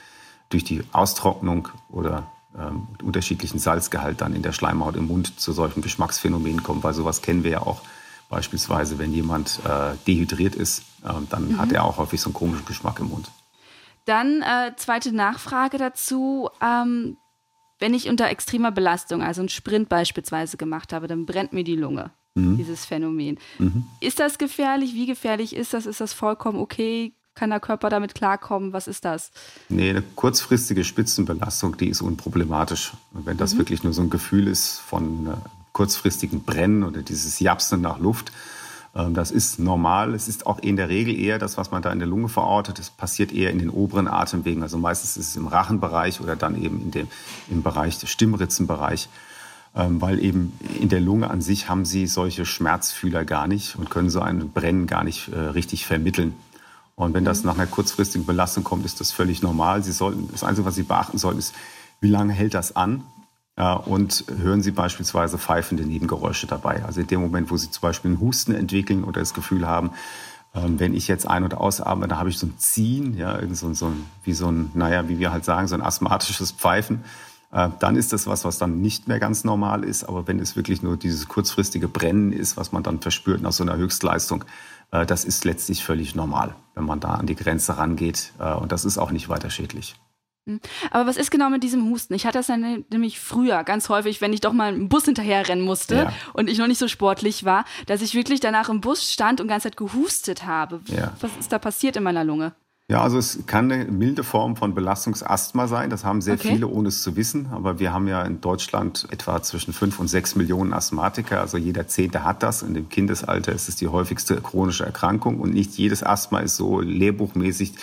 durch 0.49 0.63
die 0.63 0.83
Austrocknung 0.93 1.67
oder 1.89 2.31
ähm, 2.57 2.87
unterschiedlichen 3.03 3.59
Salzgehalt 3.59 4.21
dann 4.21 4.33
in 4.33 4.41
der 4.41 4.51
Schleimhaut 4.51 4.95
im 4.95 5.07
Mund 5.07 5.39
zu 5.39 5.51
solchen 5.51 5.81
Geschmacksphänomenen 5.81 6.63
kommt, 6.63 6.83
weil 6.83 6.93
sowas 6.93 7.21
kennen 7.21 7.43
wir 7.43 7.51
ja 7.51 7.61
auch 7.61 7.81
beispielsweise, 8.29 8.97
wenn 8.97 9.13
jemand 9.13 9.59
äh, 9.65 9.95
dehydriert 10.07 10.55
ist, 10.55 10.83
äh, 11.03 11.13
dann 11.29 11.53
mhm. 11.53 11.57
hat 11.59 11.71
er 11.71 11.83
auch 11.83 11.97
häufig 11.97 12.19
so 12.21 12.29
einen 12.29 12.33
komischen 12.33 12.65
Geschmack 12.65 12.99
im 12.99 13.09
Mund. 13.09 13.31
Dann 14.05 14.41
äh, 14.41 14.73
zweite 14.77 15.13
Nachfrage 15.13 15.77
dazu. 15.77 16.49
Ähm, 16.61 17.17
wenn 17.79 17.93
ich 17.93 18.09
unter 18.09 18.29
extremer 18.29 18.71
Belastung, 18.71 19.21
also 19.21 19.41
einen 19.41 19.49
Sprint 19.49 19.89
beispielsweise 19.89 20.57
gemacht 20.57 20.93
habe, 20.93 21.07
dann 21.07 21.25
brennt 21.25 21.53
mir 21.53 21.63
die 21.63 21.75
Lunge. 21.75 22.11
Mhm. 22.35 22.57
Dieses 22.57 22.85
Phänomen. 22.85 23.37
Mhm. 23.59 23.85
Ist 23.99 24.19
das 24.19 24.37
gefährlich? 24.37 24.93
Wie 24.93 25.05
gefährlich 25.05 25.55
ist 25.55 25.73
das? 25.73 25.85
Ist 25.85 25.99
das 25.99 26.13
vollkommen 26.13 26.59
okay? 26.59 27.13
Kann 27.33 27.49
der 27.49 27.59
Körper 27.59 27.89
damit 27.89 28.13
klarkommen? 28.13 28.73
Was 28.73 28.87
ist 28.87 29.05
das? 29.05 29.31
Nee, 29.69 29.91
eine 29.91 30.01
kurzfristige 30.01 30.83
Spitzenbelastung, 30.83 31.77
die 31.77 31.87
ist 31.87 32.01
unproblematisch. 32.01 32.93
wenn 33.11 33.37
das 33.37 33.53
mhm. 33.53 33.59
wirklich 33.59 33.83
nur 33.83 33.93
so 33.93 34.01
ein 34.01 34.09
Gefühl 34.09 34.47
ist 34.47 34.79
von 34.79 35.27
äh, 35.27 35.31
kurzfristigen 35.71 36.43
Brennen 36.43 36.83
oder 36.83 37.01
dieses 37.01 37.39
Japsen 37.39 37.81
nach 37.81 37.99
Luft, 37.99 38.31
ähm, 38.95 39.13
das 39.13 39.31
ist 39.31 39.59
normal. 39.59 40.13
Es 40.13 40.27
ist 40.27 40.45
auch 40.45 40.59
in 40.59 40.75
der 40.75 40.89
Regel 40.89 41.17
eher 41.17 41.39
das, 41.39 41.57
was 41.57 41.71
man 41.71 41.81
da 41.81 41.91
in 41.91 41.99
der 41.99 42.07
Lunge 42.07 42.29
verortet. 42.29 42.79
Das 42.79 42.89
passiert 42.89 43.31
eher 43.31 43.51
in 43.51 43.59
den 43.59 43.69
oberen 43.69 44.07
Atemwegen. 44.07 44.63
Also 44.63 44.77
meistens 44.77 45.17
ist 45.17 45.29
es 45.29 45.35
im 45.35 45.47
Rachenbereich 45.47 46.21
oder 46.21 46.35
dann 46.35 46.61
eben 46.61 46.81
in 46.81 46.91
dem, 46.91 47.07
im 47.49 47.63
Bereich 47.63 47.99
des 47.99 48.09
Stimmritzenbereich. 48.09 49.09
Ähm, 49.73 50.01
weil 50.01 50.19
eben 50.19 50.51
in 50.81 50.89
der 50.89 50.99
Lunge 50.99 51.29
an 51.29 51.41
sich 51.41 51.69
haben 51.69 51.85
sie 51.85 52.05
solche 52.05 52.45
Schmerzfühler 52.45 53.23
gar 53.23 53.47
nicht 53.47 53.77
und 53.77 53.89
können 53.89 54.09
so 54.09 54.19
ein 54.19 54.49
Brennen 54.49 54.85
gar 54.85 55.05
nicht 55.05 55.29
äh, 55.29 55.39
richtig 55.39 55.85
vermitteln. 55.85 56.33
Und 56.95 57.13
wenn 57.13 57.25
das 57.25 57.43
nach 57.43 57.55
einer 57.55 57.67
kurzfristigen 57.67 58.25
Belastung 58.25 58.63
kommt, 58.63 58.85
ist 58.85 58.99
das 58.99 59.11
völlig 59.11 59.41
normal. 59.41 59.83
Sie 59.83 59.91
sollten, 59.91 60.29
das 60.31 60.43
Einzige, 60.43 60.65
was 60.65 60.75
Sie 60.75 60.83
beachten 60.83 61.17
sollten, 61.17 61.39
ist, 61.39 61.53
wie 61.99 62.09
lange 62.09 62.33
hält 62.33 62.53
das 62.53 62.75
an? 62.75 63.03
Und 63.85 64.25
hören 64.37 64.61
Sie 64.61 64.71
beispielsweise 64.71 65.37
pfeifende 65.37 65.83
Nebengeräusche 65.83 66.47
dabei. 66.47 66.83
Also 66.85 67.01
in 67.01 67.07
dem 67.07 67.21
Moment, 67.21 67.51
wo 67.51 67.57
Sie 67.57 67.69
zum 67.69 67.81
Beispiel 67.81 68.11
einen 68.11 68.19
Husten 68.19 68.55
entwickeln 68.55 69.03
oder 69.03 69.19
das 69.19 69.33
Gefühl 69.33 69.67
haben, 69.67 69.91
ähm, 70.53 70.79
wenn 70.79 70.93
ich 70.93 71.07
jetzt 71.07 71.27
ein- 71.27 71.43
oder 71.43 71.61
ausatme, 71.61 72.07
da 72.07 72.17
habe 72.17 72.29
ich 72.29 72.37
so 72.37 72.47
ein 72.47 72.57
Ziehen, 72.57 73.15
ja, 73.17 73.39
so, 73.53 73.73
so 73.73 73.87
ein, 73.87 74.05
wie 74.23 74.33
so 74.33 74.51
ein, 74.51 74.71
naja, 74.73 75.07
wie 75.07 75.19
wir 75.19 75.31
halt 75.31 75.45
sagen, 75.45 75.67
so 75.67 75.75
ein 75.75 75.81
asthmatisches 75.81 76.51
Pfeifen, 76.51 77.03
äh, 77.51 77.69
dann 77.79 77.95
ist 77.95 78.13
das 78.13 78.27
was, 78.27 78.45
was 78.45 78.57
dann 78.57 78.81
nicht 78.81 79.07
mehr 79.07 79.19
ganz 79.19 79.43
normal 79.43 79.83
ist. 79.83 80.03
Aber 80.03 80.27
wenn 80.27 80.39
es 80.39 80.55
wirklich 80.55 80.81
nur 80.81 80.97
dieses 80.97 81.27
kurzfristige 81.27 81.87
Brennen 81.87 82.33
ist, 82.33 82.57
was 82.57 82.71
man 82.71 82.83
dann 82.83 82.99
verspürt 82.99 83.41
nach 83.41 83.53
so 83.53 83.63
einer 83.63 83.77
Höchstleistung, 83.77 84.43
das 84.91 85.23
ist 85.23 85.45
letztlich 85.45 85.83
völlig 85.83 86.15
normal, 86.15 86.55
wenn 86.75 86.85
man 86.85 86.99
da 86.99 87.13
an 87.15 87.25
die 87.25 87.35
Grenze 87.35 87.77
rangeht. 87.77 88.33
Äh, 88.39 88.53
und 88.53 88.71
das 88.71 88.85
ist 88.85 88.97
auch 88.97 89.11
nicht 89.11 89.29
weiter 89.29 89.49
schädlich. 89.49 89.95
Hm. 90.47 90.59
Aber 90.89 91.05
was 91.05 91.17
ist 91.17 91.29
genau 91.29 91.49
mit 91.49 91.63
diesem 91.63 91.89
Husten? 91.89 92.13
Ich 92.13 92.25
hatte 92.25 92.39
das 92.39 92.47
ja 92.47 92.57
ne, 92.57 92.83
nämlich 92.91 93.19
früher 93.19 93.63
ganz 93.63 93.89
häufig, 93.89 94.21
wenn 94.21 94.33
ich 94.33 94.41
doch 94.41 94.53
mal 94.53 94.73
im 94.73 94.89
Bus 94.89 95.05
hinterher 95.05 95.47
rennen 95.47 95.61
musste 95.61 95.95
ja. 95.95 96.13
und 96.33 96.49
ich 96.49 96.57
noch 96.57 96.67
nicht 96.67 96.79
so 96.79 96.87
sportlich 96.87 97.45
war, 97.45 97.63
dass 97.85 98.01
ich 98.01 98.15
wirklich 98.15 98.39
danach 98.39 98.69
im 98.69 98.81
Bus 98.81 99.11
stand 99.11 99.39
und 99.39 99.47
ganze 99.47 99.69
Zeit 99.69 99.77
gehustet 99.77 100.45
habe. 100.45 100.81
Ja. 100.87 101.13
Was 101.19 101.31
ist 101.39 101.51
da 101.51 101.59
passiert 101.59 101.95
in 101.95 102.03
meiner 102.03 102.23
Lunge? 102.23 102.53
Ja, 102.91 103.03
also 103.03 103.17
es 103.17 103.39
kann 103.45 103.71
eine 103.71 103.85
milde 103.85 104.21
Form 104.21 104.57
von 104.57 104.75
Belastungsasthma 104.75 105.67
sein. 105.67 105.89
Das 105.89 106.03
haben 106.03 106.19
sehr 106.19 106.33
okay. 106.33 106.49
viele, 106.49 106.67
ohne 106.67 106.89
es 106.89 107.01
zu 107.01 107.15
wissen. 107.15 107.47
Aber 107.51 107.79
wir 107.79 107.93
haben 107.93 108.05
ja 108.09 108.21
in 108.23 108.41
Deutschland 108.41 109.07
etwa 109.11 109.41
zwischen 109.41 109.71
fünf 109.71 109.97
und 109.97 110.09
sechs 110.09 110.35
Millionen 110.35 110.73
Asthmatiker. 110.73 111.39
Also 111.39 111.57
jeder 111.57 111.87
Zehnte 111.87 112.25
hat 112.25 112.43
das. 112.43 112.63
In 112.63 112.73
dem 112.73 112.89
Kindesalter 112.89 113.53
ist 113.53 113.69
es 113.69 113.77
die 113.77 113.87
häufigste 113.87 114.41
chronische 114.41 114.83
Erkrankung. 114.85 115.39
Und 115.39 115.53
nicht 115.53 115.77
jedes 115.77 116.03
Asthma 116.03 116.39
ist 116.39 116.57
so 116.57 116.81
lehrbuchmäßig, 116.81 117.75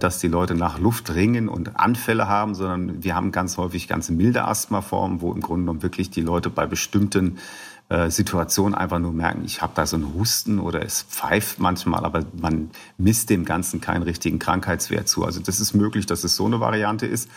dass 0.00 0.18
die 0.18 0.26
Leute 0.26 0.56
nach 0.56 0.80
Luft 0.80 1.14
ringen 1.14 1.48
und 1.48 1.78
Anfälle 1.78 2.26
haben, 2.26 2.56
sondern 2.56 3.04
wir 3.04 3.14
haben 3.14 3.30
ganz 3.30 3.58
häufig 3.58 3.86
ganz 3.86 4.10
milde 4.10 4.44
Asthmaformen, 4.44 5.20
wo 5.20 5.32
im 5.32 5.40
Grunde 5.40 5.66
genommen 5.66 5.82
wirklich 5.84 6.10
die 6.10 6.22
Leute 6.22 6.50
bei 6.50 6.66
bestimmten 6.66 7.38
äh, 7.88 8.10
Situation 8.10 8.74
einfach 8.74 8.98
nur 8.98 9.12
merken, 9.12 9.42
ich 9.44 9.62
habe 9.62 9.72
da 9.74 9.86
so 9.86 9.96
einen 9.96 10.14
Husten 10.14 10.58
oder 10.58 10.84
es 10.84 11.02
pfeift 11.02 11.58
manchmal, 11.58 12.04
aber 12.04 12.24
man 12.38 12.70
misst 12.98 13.30
dem 13.30 13.44
Ganzen 13.44 13.80
keinen 13.80 14.02
richtigen 14.02 14.38
Krankheitswert 14.38 15.08
zu. 15.08 15.24
Also 15.24 15.40
das 15.40 15.58
ist 15.58 15.72
möglich, 15.74 16.04
dass 16.04 16.22
es 16.22 16.36
so 16.36 16.46
eine 16.46 16.60
Variante 16.60 17.06
ist. 17.06 17.30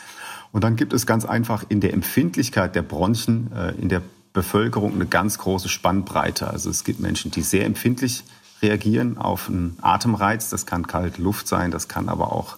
Und 0.52 0.64
dann 0.64 0.76
gibt 0.76 0.92
es 0.92 1.06
ganz 1.06 1.24
einfach 1.24 1.64
in 1.70 1.80
der 1.80 1.94
Empfindlichkeit 1.94 2.76
der 2.76 2.82
Bronchien 2.82 3.52
äh, 3.56 3.72
in 3.82 3.88
der 3.88 4.02
Bevölkerung 4.34 4.94
eine 4.94 5.06
ganz 5.06 5.38
große 5.38 5.70
Spannbreite. 5.70 6.50
Also 6.50 6.70
es 6.70 6.84
gibt 6.84 7.00
Menschen, 7.00 7.32
die 7.32 7.42
sehr 7.42 7.66
empfindlich 7.66 8.24
reagieren 8.62 9.18
auf 9.18 9.50
einen 9.50 9.78
Atemreiz. 9.82 10.50
Das 10.50 10.66
kann 10.66 10.88
kalte 10.88 11.22
Luft 11.22 11.48
sein, 11.48 11.72
das 11.72 11.88
kann 11.88 12.10
aber 12.10 12.32
auch 12.32 12.58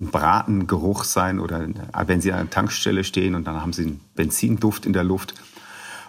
ein 0.00 0.08
Bratengeruch 0.08 1.04
sein 1.04 1.38
oder 1.40 1.66
wenn 2.06 2.20
Sie 2.20 2.32
an 2.32 2.40
einer 2.40 2.50
Tankstelle 2.50 3.04
stehen 3.04 3.34
und 3.34 3.46
dann 3.46 3.60
haben 3.60 3.72
Sie 3.72 3.82
einen 3.82 4.00
Benzinduft 4.14 4.86
in 4.86 4.92
der 4.92 5.04
Luft. 5.04 5.34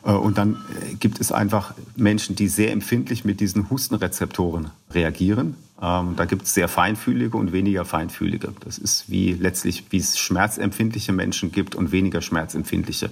Äh, 0.06 0.12
und 0.12 0.38
dann 0.38 0.54
äh, 0.54 0.96
gibt 0.96 1.20
es 1.20 1.32
einfach 1.32 1.74
Menschen, 1.96 2.36
die 2.36 2.48
sehr 2.48 2.72
empfindlich 2.72 3.26
mit 3.26 3.40
diesen 3.42 3.70
Hustenrezeptoren 3.70 4.70
reagieren. 4.92 5.56
Ähm, 5.82 6.14
da 6.16 6.26
gibt 6.26 6.44
es 6.44 6.54
sehr 6.54 6.68
feinfühlige 6.68 7.36
und 7.36 7.52
weniger 7.52 7.84
feinfühlige. 7.84 8.54
Das 8.62 8.78
ist 8.78 9.10
wie 9.10 9.34
letztlich, 9.34 9.86
wie 9.90 9.98
es 9.98 10.18
schmerzempfindliche 10.18 11.12
Menschen 11.12 11.52
gibt 11.52 11.76
und 11.76 11.92
weniger 11.92 12.22
schmerzempfindliche. 12.22 13.10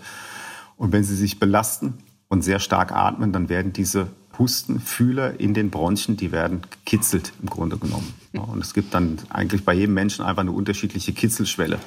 Und 0.78 0.92
wenn 0.92 1.04
sie 1.04 1.16
sich 1.16 1.40
belasten 1.40 1.96
und 2.30 2.42
sehr 2.44 2.60
stark 2.60 2.92
atmen, 2.92 3.32
dann 3.32 3.50
werden 3.50 3.74
diese 3.74 4.08
Hustenfühler 4.40 5.40
in 5.40 5.54
den 5.54 5.70
Bronchien, 5.70 6.18
die 6.18 6.32
werden 6.32 6.62
gekitzelt 6.62 7.34
im 7.42 7.50
Grunde 7.50 7.78
genommen. 7.78 8.14
Und 8.34 8.64
es 8.64 8.74
gibt 8.74 8.94
dann 8.96 9.20
eigentlich 9.30 9.64
bei 9.64 9.76
jedem 9.76 9.94
Menschen 9.94 10.26
einfach 10.26 10.42
eine 10.42 10.52
unterschiedliche 10.52 11.14
Kitzelschwelle. 11.14 11.78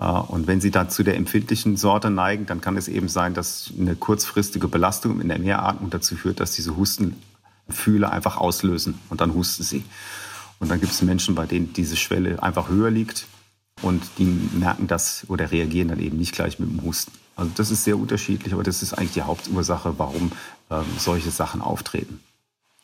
Äh, 0.00 0.04
und 0.04 0.46
wenn 0.46 0.60
Sie 0.60 0.70
dann 0.70 0.90
zu 0.90 1.02
der 1.02 1.16
empfindlichen 1.16 1.76
Sorte 1.76 2.10
neigen, 2.10 2.46
dann 2.46 2.60
kann 2.60 2.76
es 2.76 2.88
eben 2.88 3.08
sein, 3.08 3.34
dass 3.34 3.72
eine 3.78 3.94
kurzfristige 3.94 4.66
Belastung 4.66 5.20
in 5.20 5.28
der 5.28 5.38
Mehratmung 5.38 5.90
dazu 5.90 6.16
führt, 6.16 6.40
dass 6.40 6.52
diese 6.52 6.76
Hustenfühle 6.76 8.10
einfach 8.10 8.38
auslösen 8.38 8.98
und 9.10 9.20
dann 9.20 9.34
husten 9.34 9.62
sie. 9.62 9.84
Und 10.58 10.70
dann 10.70 10.80
gibt 10.80 10.92
es 10.92 11.02
Menschen, 11.02 11.34
bei 11.34 11.46
denen 11.46 11.72
diese 11.72 11.96
Schwelle 11.96 12.42
einfach 12.42 12.68
höher 12.68 12.90
liegt 12.90 13.26
und 13.82 14.02
die 14.18 14.24
merken 14.24 14.86
das 14.86 15.24
oder 15.28 15.50
reagieren 15.50 15.88
dann 15.88 16.00
eben 16.00 16.18
nicht 16.18 16.34
gleich 16.34 16.58
mit 16.58 16.68
dem 16.68 16.82
Husten. 16.82 17.12
Also 17.36 17.52
das 17.56 17.70
ist 17.70 17.84
sehr 17.84 17.96
unterschiedlich, 17.96 18.52
aber 18.52 18.62
das 18.62 18.82
ist 18.82 18.92
eigentlich 18.92 19.12
die 19.12 19.22
Hauptursache, 19.22 19.98
warum 19.98 20.32
ähm, 20.70 20.84
solche 20.98 21.30
Sachen 21.30 21.62
auftreten. 21.62 22.20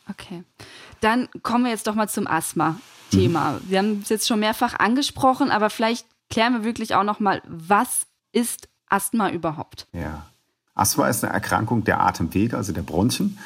Okay. 0.09 0.43
Dann 1.01 1.29
kommen 1.43 1.65
wir 1.65 1.71
jetzt 1.73 1.87
doch 1.87 1.95
mal 1.95 2.09
zum 2.09 2.27
Asthma-Thema. 2.27 3.51
Mhm. 3.51 3.61
Wir 3.69 3.79
haben 3.79 4.01
es 4.03 4.09
jetzt 4.09 4.27
schon 4.27 4.41
mehrfach 4.41 4.79
angesprochen, 4.79 5.51
aber 5.51 5.69
vielleicht 5.69 6.07
klären 6.31 6.55
wir 6.55 6.65
wirklich 6.65 6.95
auch 6.95 7.05
noch 7.05 7.21
mal, 7.21 7.43
was 7.47 8.07
ist 8.33 8.69
Asthma 8.89 9.31
überhaupt? 9.31 9.87
Ja. 9.93 10.27
Asthma 10.75 11.09
ist 11.09 11.25
eine 11.25 11.33
Erkrankung 11.33 11.85
der 11.85 12.01
Atemwege, 12.01 12.57
also 12.57 12.73
der 12.73 12.83
Bronchien. 12.83 13.39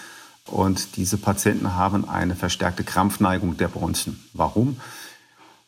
und 0.46 0.96
diese 0.96 1.16
Patienten 1.16 1.74
haben 1.74 2.08
eine 2.08 2.34
verstärkte 2.34 2.82
Krampfneigung 2.82 3.56
der 3.56 3.68
Bronchien. 3.68 4.18
Warum? 4.32 4.80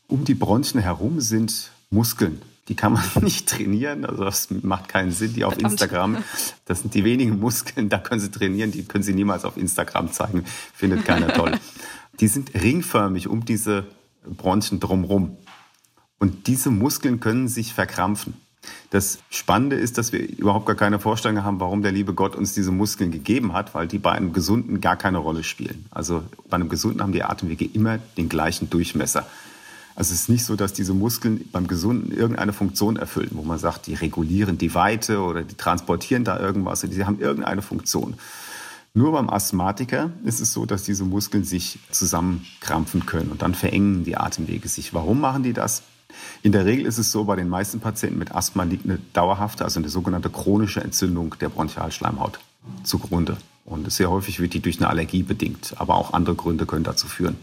Um 0.08 0.24
die 0.24 0.34
Bronchien 0.34 0.80
herum 0.80 1.20
sind 1.20 1.70
Muskeln. 1.90 2.42
Die 2.68 2.74
kann 2.74 2.92
man 2.94 3.04
nicht 3.22 3.48
trainieren, 3.48 4.04
also 4.04 4.24
das 4.24 4.48
macht 4.50 4.88
keinen 4.88 5.12
Sinn, 5.12 5.34
die 5.34 5.44
auf 5.44 5.58
Instagram. 5.58 6.24
Das 6.64 6.80
sind 6.80 6.94
die 6.94 7.04
wenigen 7.04 7.38
Muskeln, 7.38 7.88
da 7.88 7.98
können 7.98 8.20
Sie 8.20 8.30
trainieren, 8.30 8.72
die 8.72 8.84
können 8.84 9.04
Sie 9.04 9.14
niemals 9.14 9.44
auf 9.44 9.56
Instagram 9.56 10.10
zeigen, 10.10 10.44
findet 10.74 11.04
keiner 11.04 11.32
toll. 11.32 11.58
Die 12.20 12.28
sind 12.28 12.52
ringförmig 12.52 13.26
um 13.26 13.46
diese 13.46 13.86
Bronchien 14.24 14.80
drumherum. 14.80 15.38
Und 16.22 16.46
diese 16.46 16.70
Muskeln 16.70 17.18
können 17.18 17.48
sich 17.48 17.74
verkrampfen. 17.74 18.34
Das 18.90 19.18
Spannende 19.28 19.74
ist, 19.74 19.98
dass 19.98 20.12
wir 20.12 20.20
überhaupt 20.20 20.66
gar 20.66 20.76
keine 20.76 21.00
Vorstellung 21.00 21.42
haben, 21.42 21.58
warum 21.58 21.82
der 21.82 21.90
liebe 21.90 22.14
Gott 22.14 22.36
uns 22.36 22.54
diese 22.54 22.70
Muskeln 22.70 23.10
gegeben 23.10 23.54
hat, 23.54 23.74
weil 23.74 23.88
die 23.88 23.98
bei 23.98 24.12
einem 24.12 24.32
Gesunden 24.32 24.80
gar 24.80 24.94
keine 24.94 25.18
Rolle 25.18 25.42
spielen. 25.42 25.84
Also 25.90 26.22
bei 26.48 26.54
einem 26.54 26.68
Gesunden 26.68 27.02
haben 27.02 27.10
die 27.10 27.24
Atemwege 27.24 27.64
immer 27.64 27.98
den 28.16 28.28
gleichen 28.28 28.70
Durchmesser. 28.70 29.26
Also 29.96 30.14
es 30.14 30.20
ist 30.20 30.28
nicht 30.28 30.44
so, 30.44 30.54
dass 30.54 30.72
diese 30.72 30.94
Muskeln 30.94 31.48
beim 31.50 31.66
Gesunden 31.66 32.12
irgendeine 32.12 32.52
Funktion 32.52 32.94
erfüllen, 32.94 33.30
wo 33.32 33.42
man 33.42 33.58
sagt, 33.58 33.88
die 33.88 33.94
regulieren 33.94 34.58
die 34.58 34.76
Weite 34.76 35.22
oder 35.22 35.42
die 35.42 35.56
transportieren 35.56 36.22
da 36.22 36.38
irgendwas. 36.38 36.82
Die 36.82 37.04
haben 37.04 37.18
irgendeine 37.18 37.62
Funktion. 37.62 38.14
Nur 38.94 39.10
beim 39.10 39.28
Asthmatiker 39.28 40.12
ist 40.22 40.40
es 40.40 40.52
so, 40.52 40.66
dass 40.66 40.84
diese 40.84 41.02
Muskeln 41.02 41.42
sich 41.42 41.80
zusammenkrampfen 41.90 43.06
können 43.06 43.32
und 43.32 43.42
dann 43.42 43.56
verengen 43.56 44.04
die 44.04 44.16
Atemwege 44.16 44.68
sich. 44.68 44.94
Warum 44.94 45.20
machen 45.20 45.42
die 45.42 45.52
das? 45.52 45.82
In 46.42 46.52
der 46.52 46.64
Regel 46.64 46.86
ist 46.86 46.98
es 46.98 47.12
so, 47.12 47.24
bei 47.24 47.36
den 47.36 47.48
meisten 47.48 47.80
Patienten 47.80 48.18
mit 48.18 48.34
Asthma 48.34 48.64
liegt 48.64 48.84
eine 48.84 48.98
dauerhafte, 49.12 49.64
also 49.64 49.80
eine 49.80 49.88
sogenannte 49.88 50.30
chronische 50.30 50.80
Entzündung 50.80 51.34
der 51.40 51.48
Bronchialschleimhaut 51.48 52.38
zugrunde. 52.84 53.36
Und 53.64 53.90
sehr 53.92 54.10
häufig 54.10 54.40
wird 54.40 54.54
die 54.54 54.60
durch 54.60 54.78
eine 54.78 54.88
Allergie 54.88 55.22
bedingt, 55.22 55.74
aber 55.76 55.94
auch 55.94 56.12
andere 56.12 56.34
Gründe 56.34 56.66
können 56.66 56.84
dazu 56.84 57.06
führen. 57.06 57.36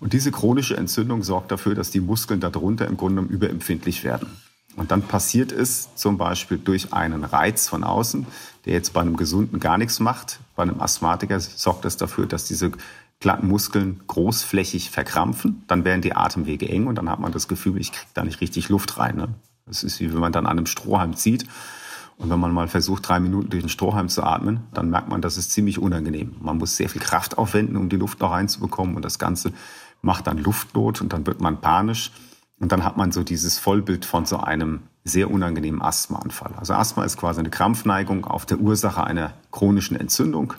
Und 0.00 0.12
diese 0.12 0.30
chronische 0.30 0.76
Entzündung 0.76 1.22
sorgt 1.22 1.50
dafür, 1.50 1.74
dass 1.74 1.90
die 1.90 2.00
Muskeln 2.00 2.40
darunter 2.40 2.86
im 2.86 2.96
Grunde 2.96 3.22
überempfindlich 3.22 4.04
werden. 4.04 4.28
Und 4.76 4.90
dann 4.90 5.02
passiert 5.02 5.52
es 5.52 5.94
zum 5.94 6.18
Beispiel 6.18 6.58
durch 6.58 6.92
einen 6.92 7.24
Reiz 7.24 7.66
von 7.66 7.82
außen, 7.82 8.26
der 8.66 8.74
jetzt 8.74 8.92
bei 8.92 9.00
einem 9.00 9.16
Gesunden 9.16 9.58
gar 9.58 9.78
nichts 9.78 10.00
macht. 10.00 10.40
Bei 10.54 10.64
einem 10.64 10.80
Asthmatiker 10.80 11.40
sorgt 11.40 11.86
das 11.86 11.96
dafür, 11.96 12.26
dass 12.26 12.44
diese 12.44 12.72
Muskeln 13.42 14.02
großflächig 14.06 14.90
verkrampfen, 14.90 15.64
dann 15.66 15.84
werden 15.84 16.02
die 16.02 16.14
Atemwege 16.14 16.68
eng 16.68 16.86
und 16.86 16.96
dann 16.96 17.10
hat 17.10 17.18
man 17.18 17.32
das 17.32 17.48
Gefühl, 17.48 17.80
ich 17.80 17.92
kriege 17.92 18.10
da 18.14 18.24
nicht 18.24 18.40
richtig 18.40 18.68
Luft 18.68 18.98
rein. 18.98 19.16
Ne? 19.16 19.28
Das 19.66 19.82
ist 19.82 20.00
wie 20.00 20.12
wenn 20.12 20.20
man 20.20 20.32
dann 20.32 20.46
an 20.46 20.58
einem 20.58 20.66
Strohhalm 20.66 21.16
zieht. 21.16 21.46
Und 22.18 22.30
wenn 22.30 22.40
man 22.40 22.52
mal 22.52 22.68
versucht, 22.68 23.08
drei 23.08 23.20
Minuten 23.20 23.50
durch 23.50 23.62
den 23.62 23.68
Strohhalm 23.68 24.08
zu 24.08 24.22
atmen, 24.22 24.60
dann 24.72 24.88
merkt 24.88 25.08
man, 25.08 25.20
das 25.20 25.36
ist 25.36 25.50
ziemlich 25.50 25.78
unangenehm. 25.78 26.34
Man 26.40 26.56
muss 26.56 26.76
sehr 26.76 26.88
viel 26.88 27.02
Kraft 27.02 27.36
aufwenden, 27.36 27.76
um 27.76 27.90
die 27.90 27.96
Luft 27.96 28.20
noch 28.20 28.30
reinzubekommen. 28.30 28.96
Und 28.96 29.04
das 29.04 29.18
Ganze 29.18 29.52
macht 30.00 30.26
dann 30.26 30.38
Luftnot 30.38 31.02
und 31.02 31.12
dann 31.12 31.26
wird 31.26 31.40
man 31.40 31.60
panisch. 31.60 32.12
Und 32.58 32.72
dann 32.72 32.84
hat 32.84 32.96
man 32.96 33.12
so 33.12 33.22
dieses 33.22 33.58
Vollbild 33.58 34.06
von 34.06 34.24
so 34.24 34.38
einem 34.38 34.80
sehr 35.04 35.30
unangenehmen 35.30 35.82
Asthmaanfall. 35.82 36.54
Also 36.56 36.72
Asthma 36.72 37.04
ist 37.04 37.18
quasi 37.18 37.40
eine 37.40 37.50
Krampfneigung 37.50 38.24
auf 38.24 38.46
der 38.46 38.60
Ursache 38.60 39.04
einer 39.04 39.34
chronischen 39.52 39.96
Entzündung. 39.96 40.54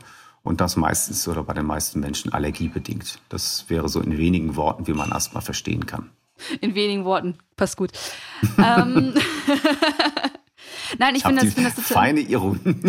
Und 0.48 0.62
das 0.62 0.78
meistens 0.78 1.28
oder 1.28 1.44
bei 1.44 1.54
den 1.54 1.66
meisten 1.66 2.00
Menschen 2.00 2.32
allergiebedingt. 2.32 3.20
Das 3.28 3.66
wäre 3.68 3.90
so 3.90 4.00
in 4.00 4.18
wenigen 4.18 4.56
Worten, 4.56 4.88
wie 4.88 4.94
man 4.94 5.12
Asthma 5.12 5.42
verstehen 5.42 5.86
kann. 5.86 6.10
In 6.62 6.74
wenigen 6.74 7.04
Worten, 7.04 7.38
passt 7.58 7.78
gut. 7.78 7.92
ähm, 8.58 9.14
Nein, 10.98 11.16
ich, 11.16 11.18
ich 11.18 11.26
finde 11.26 11.44
das, 11.44 11.54
find 11.54 11.68
das 11.68 11.76
total. 11.76 11.94
Feine 11.94 12.22
Ironie. 12.22 12.60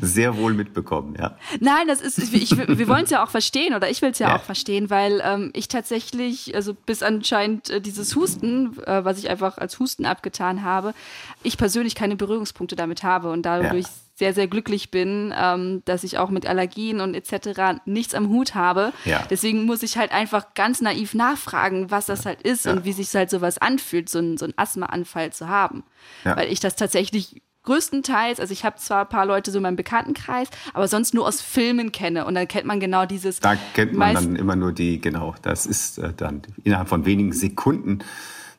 sehr 0.00 0.38
wohl 0.38 0.54
mitbekommen, 0.54 1.16
ja. 1.18 1.36
Nein, 1.60 1.86
das 1.86 2.00
ist, 2.00 2.18
ich, 2.18 2.56
wir 2.56 2.88
wollen 2.88 3.04
es 3.04 3.10
ja 3.10 3.22
auch 3.22 3.28
verstehen 3.28 3.74
oder 3.74 3.90
ich 3.90 4.00
will 4.00 4.10
es 4.10 4.18
ja, 4.18 4.28
ja, 4.28 4.36
auch 4.36 4.42
verstehen, 4.42 4.88
weil 4.88 5.20
ähm, 5.22 5.50
ich 5.52 5.68
tatsächlich, 5.68 6.54
also 6.54 6.72
bis 6.72 7.02
anscheinend 7.02 7.68
äh, 7.68 7.82
dieses 7.82 8.16
Husten, 8.16 8.78
äh, 8.86 9.04
was 9.04 9.18
ich 9.18 9.28
einfach 9.28 9.58
als 9.58 9.78
Husten 9.78 10.06
abgetan 10.06 10.62
habe, 10.62 10.94
ich 11.42 11.58
persönlich 11.58 11.94
keine 11.94 12.16
Berührungspunkte 12.16 12.76
damit 12.76 13.02
habe 13.02 13.30
und 13.30 13.42
dadurch 13.42 13.84
ja. 13.84 13.90
Sehr, 14.16 14.32
sehr 14.32 14.46
glücklich 14.46 14.90
bin, 14.90 15.34
ähm, 15.36 15.82
dass 15.84 16.04
ich 16.04 16.18
auch 16.18 16.30
mit 16.30 16.46
Allergien 16.46 17.00
und 17.00 17.14
etc. 17.14 17.80
nichts 17.84 18.14
am 18.14 18.28
Hut 18.28 18.54
habe. 18.54 18.92
Ja. 19.04 19.24
Deswegen 19.28 19.64
muss 19.64 19.82
ich 19.82 19.98
halt 19.98 20.12
einfach 20.12 20.54
ganz 20.54 20.80
naiv 20.80 21.14
nachfragen, 21.14 21.90
was 21.90 22.06
das 22.06 22.24
halt 22.24 22.42
ist 22.42 22.66
und 22.66 22.84
wie 22.84 22.92
sich 22.92 23.12
halt 23.14 23.28
sowas 23.28 23.58
anfühlt, 23.58 24.08
so, 24.08 24.20
ein, 24.20 24.36
so 24.38 24.44
einen 24.44 24.54
Asthmaanfall 24.56 25.32
zu 25.32 25.48
haben. 25.48 25.82
Weil 26.22 26.52
ich 26.52 26.60
das 26.60 26.76
tatsächlich 26.76 27.42
größtenteils, 27.64 28.40
also 28.40 28.52
ich 28.52 28.64
habe 28.64 28.76
zwar 28.76 29.02
ein 29.02 29.08
paar 29.08 29.26
Leute 29.26 29.50
so 29.50 29.58
in 29.58 29.62
meinem 29.62 29.76
Bekanntenkreis, 29.76 30.48
aber 30.72 30.86
sonst 30.86 31.14
nur 31.14 31.26
aus 31.26 31.40
Filmen 31.40 31.92
kenne. 31.92 32.24
Und 32.26 32.34
dann 32.34 32.46
kennt 32.46 32.66
man 32.66 32.78
genau 32.78 33.06
dieses. 33.06 33.40
Da 33.40 33.56
kennt 33.74 33.94
man 33.94 34.14
dann 34.14 34.36
immer 34.36 34.54
nur 34.54 34.72
die, 34.72 35.00
genau, 35.00 35.34
das 35.42 35.66
ist 35.66 35.98
äh, 35.98 36.12
dann 36.16 36.42
innerhalb 36.62 36.88
von 36.88 37.04
wenigen 37.04 37.32
Sekunden. 37.32 38.00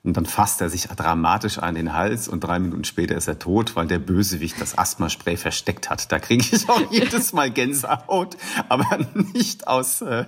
Und 0.05 0.15
dann 0.15 0.27
fasst 0.27 0.61
er 0.61 0.69
sich 0.69 0.83
dramatisch 0.83 1.57
an 1.57 1.73
den 1.73 1.93
Hals 1.93 2.27
und 2.27 2.41
drei 2.41 2.59
Minuten 2.59 2.83
später 2.83 3.15
ist 3.15 3.27
er 3.27 3.39
tot, 3.39 3.75
weil 3.75 3.87
der 3.87 3.97
Bösewicht 3.97 4.61
das 4.61 4.77
Asthmaspray 4.77 5.35
versteckt 5.35 5.89
hat. 5.89 6.11
Da 6.11 6.19
kriege 6.19 6.45
ich 6.51 6.69
auch 6.69 6.79
jedes 6.91 7.33
Mal 7.33 7.49
Gänsehaut, 7.49 8.37
aber 8.69 8.99
nicht 9.33 9.67
aus, 9.67 10.01
äh, 10.01 10.25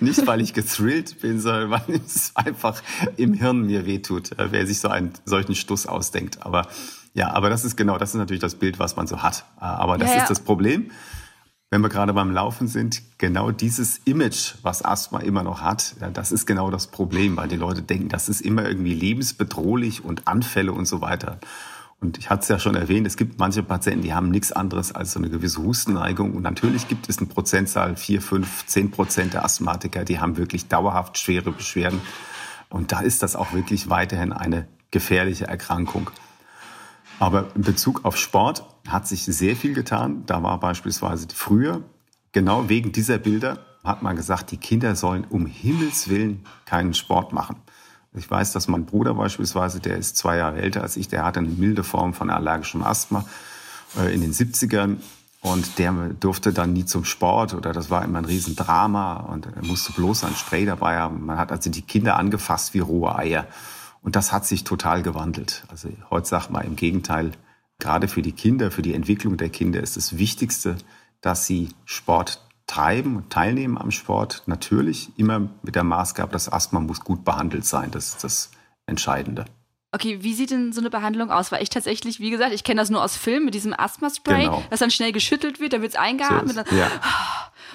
nicht 0.00 0.26
weil 0.26 0.40
ich 0.40 0.54
gethrilled 0.54 1.20
bin, 1.20 1.40
sondern 1.40 1.70
weil 1.70 2.00
es 2.06 2.32
einfach 2.34 2.82
im 3.18 3.34
Hirn 3.34 3.66
mir 3.66 3.84
wehtut, 3.84 4.32
äh, 4.38 4.50
wer 4.50 4.66
sich 4.66 4.80
so 4.80 4.88
einen 4.88 5.12
solchen 5.26 5.54
Stuss 5.54 5.86
ausdenkt. 5.86 6.38
Aber 6.46 6.66
ja, 7.12 7.32
aber 7.32 7.50
das 7.50 7.66
ist 7.66 7.76
genau, 7.76 7.98
das 7.98 8.10
ist 8.10 8.16
natürlich 8.16 8.40
das 8.40 8.54
Bild, 8.54 8.78
was 8.78 8.96
man 8.96 9.06
so 9.06 9.22
hat. 9.22 9.44
Äh, 9.60 9.64
aber 9.64 9.98
das 9.98 10.08
ja, 10.08 10.16
ja. 10.16 10.22
ist 10.22 10.30
das 10.30 10.40
Problem. 10.40 10.90
Wenn 11.72 11.80
wir 11.80 11.88
gerade 11.88 12.12
beim 12.12 12.30
Laufen 12.32 12.68
sind, 12.68 13.00
genau 13.16 13.50
dieses 13.50 13.96
Image, 14.04 14.56
was 14.60 14.84
Asthma 14.84 15.20
immer 15.20 15.42
noch 15.42 15.62
hat, 15.62 15.94
das 16.12 16.30
ist 16.30 16.44
genau 16.44 16.70
das 16.70 16.86
Problem, 16.86 17.38
weil 17.38 17.48
die 17.48 17.56
Leute 17.56 17.80
denken, 17.80 18.10
das 18.10 18.28
ist 18.28 18.42
immer 18.42 18.68
irgendwie 18.68 18.92
lebensbedrohlich 18.92 20.04
und 20.04 20.28
Anfälle 20.28 20.72
und 20.72 20.84
so 20.84 21.00
weiter. 21.00 21.38
Und 21.98 22.18
ich 22.18 22.28
hatte 22.28 22.42
es 22.42 22.48
ja 22.48 22.58
schon 22.58 22.74
erwähnt, 22.74 23.06
es 23.06 23.16
gibt 23.16 23.38
manche 23.38 23.62
Patienten, 23.62 24.02
die 24.02 24.12
haben 24.12 24.30
nichts 24.30 24.52
anderes 24.52 24.92
als 24.92 25.12
so 25.12 25.18
eine 25.18 25.30
gewisse 25.30 25.62
Hustenneigung. 25.62 26.34
Und 26.34 26.42
natürlich 26.42 26.88
gibt 26.88 27.08
es 27.08 27.16
eine 27.16 27.28
Prozentzahl, 27.28 27.96
vier, 27.96 28.20
fünf, 28.20 28.66
zehn 28.66 28.90
Prozent 28.90 29.32
der 29.32 29.42
Asthmatiker, 29.42 30.04
die 30.04 30.20
haben 30.20 30.36
wirklich 30.36 30.68
dauerhaft 30.68 31.16
schwere 31.16 31.52
Beschwerden. 31.52 32.02
Und 32.68 32.92
da 32.92 33.00
ist 33.00 33.22
das 33.22 33.34
auch 33.34 33.54
wirklich 33.54 33.88
weiterhin 33.88 34.34
eine 34.34 34.68
gefährliche 34.90 35.46
Erkrankung. 35.46 36.10
Aber 37.18 37.48
in 37.54 37.62
Bezug 37.62 38.04
auf 38.04 38.16
Sport 38.16 38.64
hat 38.88 39.06
sich 39.06 39.24
sehr 39.24 39.56
viel 39.56 39.74
getan. 39.74 40.24
Da 40.26 40.42
war 40.42 40.58
beispielsweise 40.58 41.26
früher, 41.34 41.82
genau 42.32 42.68
wegen 42.68 42.92
dieser 42.92 43.18
Bilder, 43.18 43.58
hat 43.84 44.02
man 44.02 44.16
gesagt, 44.16 44.50
die 44.50 44.56
Kinder 44.56 44.94
sollen 44.96 45.24
um 45.28 45.46
Himmels 45.46 46.08
Willen 46.08 46.44
keinen 46.64 46.94
Sport 46.94 47.32
machen. 47.32 47.56
Ich 48.14 48.30
weiß, 48.30 48.52
dass 48.52 48.68
mein 48.68 48.84
Bruder 48.84 49.14
beispielsweise, 49.14 49.80
der 49.80 49.96
ist 49.96 50.16
zwei 50.16 50.36
Jahre 50.36 50.60
älter 50.60 50.82
als 50.82 50.96
ich, 50.96 51.08
der 51.08 51.24
hatte 51.24 51.40
eine 51.40 51.48
milde 51.48 51.82
Form 51.82 52.12
von 52.12 52.28
allergischem 52.28 52.82
Asthma 52.82 53.24
äh, 53.98 54.14
in 54.14 54.20
den 54.20 54.32
70ern. 54.32 54.98
Und 55.40 55.78
der 55.78 55.92
durfte 56.20 56.52
dann 56.52 56.72
nie 56.72 56.84
zum 56.84 57.04
Sport 57.04 57.52
oder 57.54 57.72
das 57.72 57.90
war 57.90 58.04
immer 58.04 58.18
ein 58.18 58.26
Riesendrama 58.26 59.14
und 59.14 59.46
er 59.46 59.64
musste 59.64 59.92
bloß 59.92 60.22
ein 60.22 60.36
Spray 60.36 60.66
dabei 60.66 60.98
haben. 60.98 61.26
Man 61.26 61.36
hat 61.36 61.50
also 61.50 61.68
die 61.68 61.82
Kinder 61.82 62.16
angefasst 62.16 62.74
wie 62.74 62.78
rohe 62.78 63.16
Eier. 63.16 63.48
Und 64.02 64.16
das 64.16 64.32
hat 64.32 64.44
sich 64.44 64.64
total 64.64 65.02
gewandelt. 65.02 65.64
Also 65.68 65.88
heute 66.10 66.28
sagt 66.28 66.50
man 66.50 66.66
im 66.66 66.76
Gegenteil, 66.76 67.32
gerade 67.78 68.08
für 68.08 68.22
die 68.22 68.32
Kinder, 68.32 68.70
für 68.70 68.82
die 68.82 68.94
Entwicklung 68.94 69.36
der 69.36 69.48
Kinder 69.48 69.80
ist 69.80 69.96
das 69.96 70.18
Wichtigste, 70.18 70.76
dass 71.20 71.46
sie 71.46 71.70
Sport 71.84 72.44
treiben 72.66 73.16
und 73.16 73.30
teilnehmen 73.30 73.78
am 73.78 73.90
Sport. 73.90 74.42
Natürlich 74.46 75.16
immer 75.18 75.50
mit 75.62 75.76
der 75.76 75.84
Maßgabe, 75.84 76.32
das 76.32 76.52
Asthma 76.52 76.80
muss 76.80 77.00
gut 77.00 77.24
behandelt 77.24 77.64
sein. 77.64 77.90
Das 77.90 78.08
ist 78.08 78.24
das 78.24 78.50
Entscheidende. 78.86 79.44
Okay, 79.94 80.18
wie 80.22 80.32
sieht 80.32 80.50
denn 80.50 80.72
so 80.72 80.80
eine 80.80 80.88
Behandlung 80.88 81.30
aus? 81.30 81.52
Weil 81.52 81.62
ich 81.62 81.68
tatsächlich, 81.68 82.18
wie 82.18 82.30
gesagt, 82.30 82.52
ich 82.52 82.64
kenne 82.64 82.80
das 82.80 82.88
nur 82.88 83.04
aus 83.04 83.16
Filmen 83.16 83.44
mit 83.44 83.54
diesem 83.54 83.74
Asthma-Spray, 83.78 84.44
genau. 84.44 84.64
das 84.70 84.80
dann 84.80 84.90
schnell 84.90 85.12
geschüttelt 85.12 85.60
wird, 85.60 85.74
dann 85.74 85.82
wird 85.82 85.92
es 85.92 85.98
eingeatmet. 85.98 86.66
So 86.68 86.76
ja. 86.76 86.90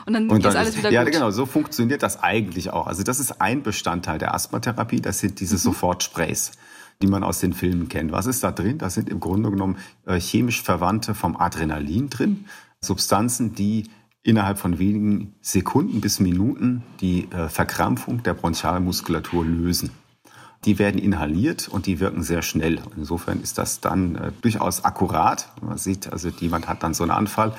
Und 0.06 0.14
dann, 0.14 0.30
und 0.30 0.46
dann 0.46 0.54
ist 0.54 0.58
alles 0.58 0.78
wieder 0.78 0.90
ja, 0.90 1.04
gut. 1.04 1.14
Ja, 1.14 1.20
genau, 1.20 1.32
so 1.32 1.46
funktioniert 1.46 2.02
das 2.02 2.24
eigentlich 2.24 2.70
auch. 2.70 2.88
Also 2.88 3.04
das 3.04 3.20
ist 3.20 3.42
ein 3.42 3.62
Bestandteil 3.62 4.18
der 4.18 4.34
Asthmatherapie, 4.34 5.02
das 5.02 5.20
sind 5.20 5.42
diese 5.42 5.56
mhm. 5.56 5.60
Sofortsprays 5.60 6.54
die 7.02 7.08
man 7.08 7.24
aus 7.24 7.40
den 7.40 7.54
Filmen 7.54 7.90
kennt. 7.90 8.12
Was 8.12 8.26
ist 8.26 8.44
da 8.44 8.52
drin? 8.52 8.78
Da 8.78 8.90
sind 8.90 9.10
im 9.10 9.20
Grunde 9.20 9.52
genommen 9.52 9.78
äh, 10.06 10.20
chemisch 10.20 10.64
Verwandte 10.64 11.14
vom 11.14 11.38
Adrenalin 11.38 12.10
drin. 12.10 12.46
Substanzen, 12.82 13.54
die 13.54 13.90
innerhalb 14.24 14.60
von 14.60 14.80
wenigen 14.80 15.36
Sekunden 15.42 16.02
bis 16.02 16.20
Minuten 16.20 16.84
die 17.00 17.30
äh, 17.32 17.50
Verkrampfung 17.50 18.24
der 18.24 18.34
Bronchialmuskulatur 18.34 19.46
lösen. 19.46 19.92
Die 20.66 20.80
werden 20.80 21.00
inhaliert 21.00 21.68
und 21.68 21.86
die 21.86 22.00
wirken 22.00 22.24
sehr 22.24 22.42
schnell. 22.42 22.82
Insofern 22.98 23.42
ist 23.42 23.58
das 23.58 23.80
dann 23.80 24.16
äh, 24.16 24.32
durchaus 24.42 24.84
akkurat. 24.84 25.50
Man 25.62 25.78
sieht, 25.78 26.12
also 26.12 26.30
jemand 26.30 26.68
hat 26.68 26.84
dann 26.84 26.94
so 26.94 27.04
einen 27.04 27.12
Anfall. 27.12 27.54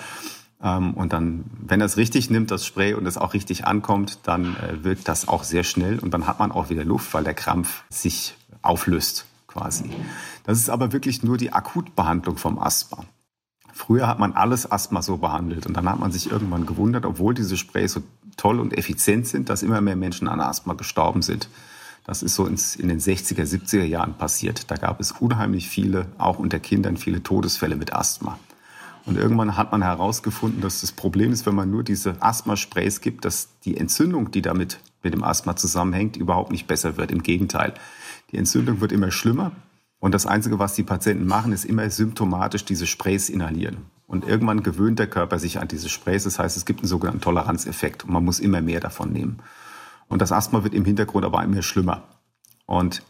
Ähm, 0.62 0.94
und 0.94 1.12
dann, 1.12 1.44
wenn 1.66 1.80
er 1.80 1.86
es 1.86 1.96
richtig 1.96 2.30
nimmt, 2.30 2.50
das 2.50 2.66
Spray, 2.66 2.94
und 2.94 3.06
es 3.06 3.16
auch 3.16 3.34
richtig 3.34 3.66
ankommt, 3.66 4.18
dann 4.24 4.56
äh, 4.56 4.84
wirkt 4.84 5.08
das 5.08 5.28
auch 5.28 5.44
sehr 5.44 5.64
schnell. 5.64 5.98
Und 5.98 6.12
dann 6.12 6.26
hat 6.26 6.38
man 6.38 6.52
auch 6.52 6.70
wieder 6.70 6.84
Luft, 6.84 7.14
weil 7.14 7.24
der 7.24 7.34
Krampf 7.34 7.84
sich 7.88 8.34
auflöst 8.62 9.26
quasi. 9.46 9.90
Das 10.44 10.58
ist 10.58 10.70
aber 10.70 10.92
wirklich 10.92 11.22
nur 11.22 11.36
die 11.36 11.52
Akutbehandlung 11.52 12.36
vom 12.36 12.58
Asthma. 12.58 13.04
Früher 13.72 14.08
hat 14.08 14.18
man 14.18 14.32
alles 14.32 14.70
Asthma 14.70 15.02
so 15.02 15.18
behandelt 15.18 15.66
und 15.66 15.76
dann 15.76 15.88
hat 15.88 16.00
man 16.00 16.10
sich 16.10 16.30
irgendwann 16.30 16.66
gewundert, 16.66 17.06
obwohl 17.06 17.32
diese 17.32 17.56
Sprays 17.56 17.92
so 17.92 18.02
toll 18.36 18.58
und 18.58 18.76
effizient 18.76 19.28
sind, 19.28 19.48
dass 19.48 19.62
immer 19.62 19.80
mehr 19.80 19.94
Menschen 19.94 20.26
an 20.26 20.40
Asthma 20.40 20.74
gestorben 20.74 21.22
sind. 21.22 21.48
Das 22.08 22.22
ist 22.22 22.36
so 22.36 22.46
ins, 22.46 22.74
in 22.74 22.88
den 22.88 23.00
60er, 23.00 23.42
70er 23.42 23.84
Jahren 23.84 24.14
passiert. 24.14 24.70
Da 24.70 24.76
gab 24.76 24.98
es 24.98 25.12
unheimlich 25.12 25.68
viele, 25.68 26.06
auch 26.16 26.38
unter 26.38 26.58
Kindern, 26.58 26.96
viele 26.96 27.22
Todesfälle 27.22 27.76
mit 27.76 27.92
Asthma. 27.92 28.38
Und 29.04 29.18
irgendwann 29.18 29.58
hat 29.58 29.72
man 29.72 29.82
herausgefunden, 29.82 30.62
dass 30.62 30.80
das 30.80 30.90
Problem 30.90 31.32
ist, 31.32 31.44
wenn 31.44 31.54
man 31.54 31.70
nur 31.70 31.84
diese 31.84 32.16
Asthma-Sprays 32.20 33.02
gibt, 33.02 33.26
dass 33.26 33.50
die 33.66 33.76
Entzündung, 33.76 34.30
die 34.30 34.40
damit 34.40 34.80
mit 35.02 35.12
dem 35.12 35.22
Asthma 35.22 35.54
zusammenhängt, 35.54 36.16
überhaupt 36.16 36.50
nicht 36.50 36.66
besser 36.66 36.96
wird. 36.96 37.10
Im 37.10 37.22
Gegenteil. 37.22 37.74
Die 38.32 38.38
Entzündung 38.38 38.80
wird 38.80 38.92
immer 38.92 39.10
schlimmer. 39.10 39.52
Und 39.98 40.14
das 40.14 40.24
Einzige, 40.24 40.58
was 40.58 40.72
die 40.72 40.84
Patienten 40.84 41.26
machen, 41.26 41.52
ist 41.52 41.66
immer 41.66 41.90
symptomatisch 41.90 42.64
diese 42.64 42.86
Sprays 42.86 43.28
inhalieren. 43.28 43.84
Und 44.06 44.26
irgendwann 44.26 44.62
gewöhnt 44.62 44.98
der 44.98 45.08
Körper 45.08 45.38
sich 45.38 45.60
an 45.60 45.68
diese 45.68 45.90
Sprays. 45.90 46.24
Das 46.24 46.38
heißt, 46.38 46.56
es 46.56 46.64
gibt 46.64 46.80
einen 46.80 46.88
sogenannten 46.88 47.20
Toleranzeffekt 47.20 48.04
und 48.04 48.12
man 48.14 48.24
muss 48.24 48.40
immer 48.40 48.62
mehr 48.62 48.80
davon 48.80 49.12
nehmen. 49.12 49.40
Und 50.08 50.22
das 50.22 50.32
Asthma 50.32 50.64
wird 50.64 50.74
im 50.74 50.84
Hintergrund 50.84 51.24
aber 51.24 51.42
immer 51.42 51.62
schlimmer. 51.62 52.02
Und 52.66 53.02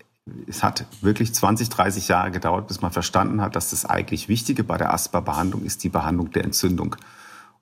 es 0.46 0.62
hat 0.62 0.86
wirklich 1.00 1.34
20, 1.34 1.68
30 1.68 2.08
Jahre 2.08 2.30
gedauert, 2.30 2.68
bis 2.68 2.80
man 2.80 2.92
verstanden 2.92 3.40
hat, 3.40 3.56
dass 3.56 3.70
das 3.70 3.84
eigentlich 3.86 4.28
Wichtige 4.28 4.64
bei 4.64 4.76
der 4.76 4.92
Asthma-Behandlung 4.92 5.64
ist 5.64 5.84
die 5.84 5.88
Behandlung 5.88 6.30
der 6.30 6.44
Entzündung. 6.44 6.96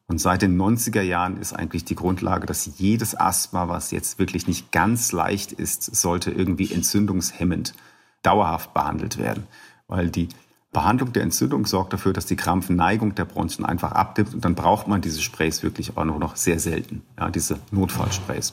Und 0.08 0.20
seit 0.20 0.42
den 0.42 0.60
90er 0.60 1.02
Jahren 1.02 1.36
ist 1.36 1.52
eigentlich 1.52 1.84
die 1.84 1.96
Grundlage, 1.96 2.46
dass 2.46 2.78
jedes 2.78 3.18
Asthma, 3.18 3.68
was 3.68 3.90
jetzt 3.90 4.18
wirklich 4.18 4.46
nicht 4.46 4.70
ganz 4.70 5.12
leicht 5.12 5.52
ist, 5.52 5.82
sollte 5.82 6.30
irgendwie 6.30 6.72
entzündungshemmend 6.72 7.74
dauerhaft 8.22 8.72
behandelt 8.72 9.18
werden. 9.18 9.46
Weil 9.88 10.10
die 10.10 10.28
Behandlung 10.72 11.12
der 11.12 11.22
Entzündung 11.22 11.66
sorgt 11.66 11.92
dafür, 11.92 12.12
dass 12.12 12.26
die 12.26 12.36
Krampfneigung 12.36 13.14
der 13.14 13.24
Bronchien 13.24 13.64
einfach 13.64 13.92
abnimmt 13.92 14.34
und 14.34 14.44
dann 14.44 14.54
braucht 14.54 14.86
man 14.86 15.00
diese 15.00 15.22
Sprays 15.22 15.62
wirklich 15.62 15.96
auch 15.96 16.04
nur 16.04 16.18
noch 16.18 16.36
sehr 16.36 16.60
selten, 16.60 17.02
ja, 17.18 17.30
diese 17.30 17.58
Notfallsprays. 17.70 18.52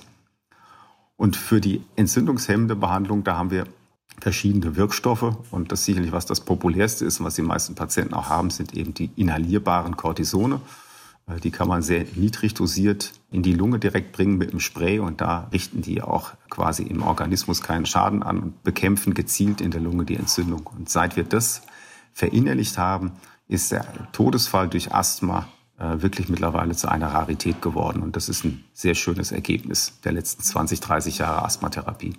Und 1.15 1.36
für 1.36 1.62
die 1.62 1.84
entzündungshemmende 1.95 2.76
Behandlung, 2.76 3.23
da 3.23 3.38
haben 3.38 3.52
wir 3.52 3.65
verschiedene 4.19 4.76
Wirkstoffe 4.76 5.36
und 5.52 5.71
das 5.71 5.86
sicherlich, 5.86 6.12
was 6.12 6.26
das 6.26 6.41
populärste 6.41 7.06
ist 7.06 7.19
und 7.19 7.26
was 7.26 7.36
die 7.36 7.41
meisten 7.41 7.76
Patienten 7.76 8.13
auch 8.13 8.30
haben, 8.30 8.49
sind 8.49 8.73
eben 8.73 8.93
die 8.93 9.10
inhalierbaren 9.15 9.97
Cortisone. 9.97 10.62
Äh, 11.28 11.39
die 11.39 11.52
kann 11.52 11.67
man 11.67 11.82
sehr 11.82 12.06
niedrig 12.15 12.54
dosiert 12.54 13.12
in 13.32 13.43
die 13.43 13.54
Lunge 13.54 13.80
direkt 13.80 14.12
bringen 14.12 14.38
mit 14.38 14.52
einem 14.52 14.60
Spray 14.60 14.99
und 14.99 15.21
da 15.21 15.49
richten 15.52 15.82
die 15.82 16.02
auch 16.02 16.34
quasi 16.49 16.84
im 16.84 17.04
Organismus 17.04 17.62
keinen 17.62 17.86
Schaden 17.86 18.23
an 18.23 18.39
und 18.39 18.63
bekämpfen 18.63 19.13
gezielt 19.13 19.62
in 19.62 19.71
der 19.71 19.82
Lunge 19.82 20.06
die 20.06 20.15
Entzündung. 20.15 20.67
Und 20.78 20.89
seit 20.89 21.15
wir 21.15 21.23
das 21.23 21.62
verinnerlicht 22.13 22.78
haben, 22.78 23.12
ist 23.47 23.71
der 23.71 23.86
Todesfall 24.12 24.69
durch 24.69 24.93
Asthma 24.93 25.47
wirklich 25.78 26.30
mittlerweile 26.30 26.76
zu 26.76 26.90
einer 26.90 27.08
Rarität 27.08 27.62
geworden. 27.62 28.04
Und 28.04 28.16
das 28.16 28.30
ist 28.30 28.46
ein 28.46 28.64
sehr 28.74 28.96
schönes 28.96 29.32
Ergebnis 29.32 30.00
der 30.04 30.12
letzten 30.12 30.44
20, 30.44 30.80
30 30.80 31.18
Jahre 31.18 31.44
Asthmatherapie. 31.44 32.14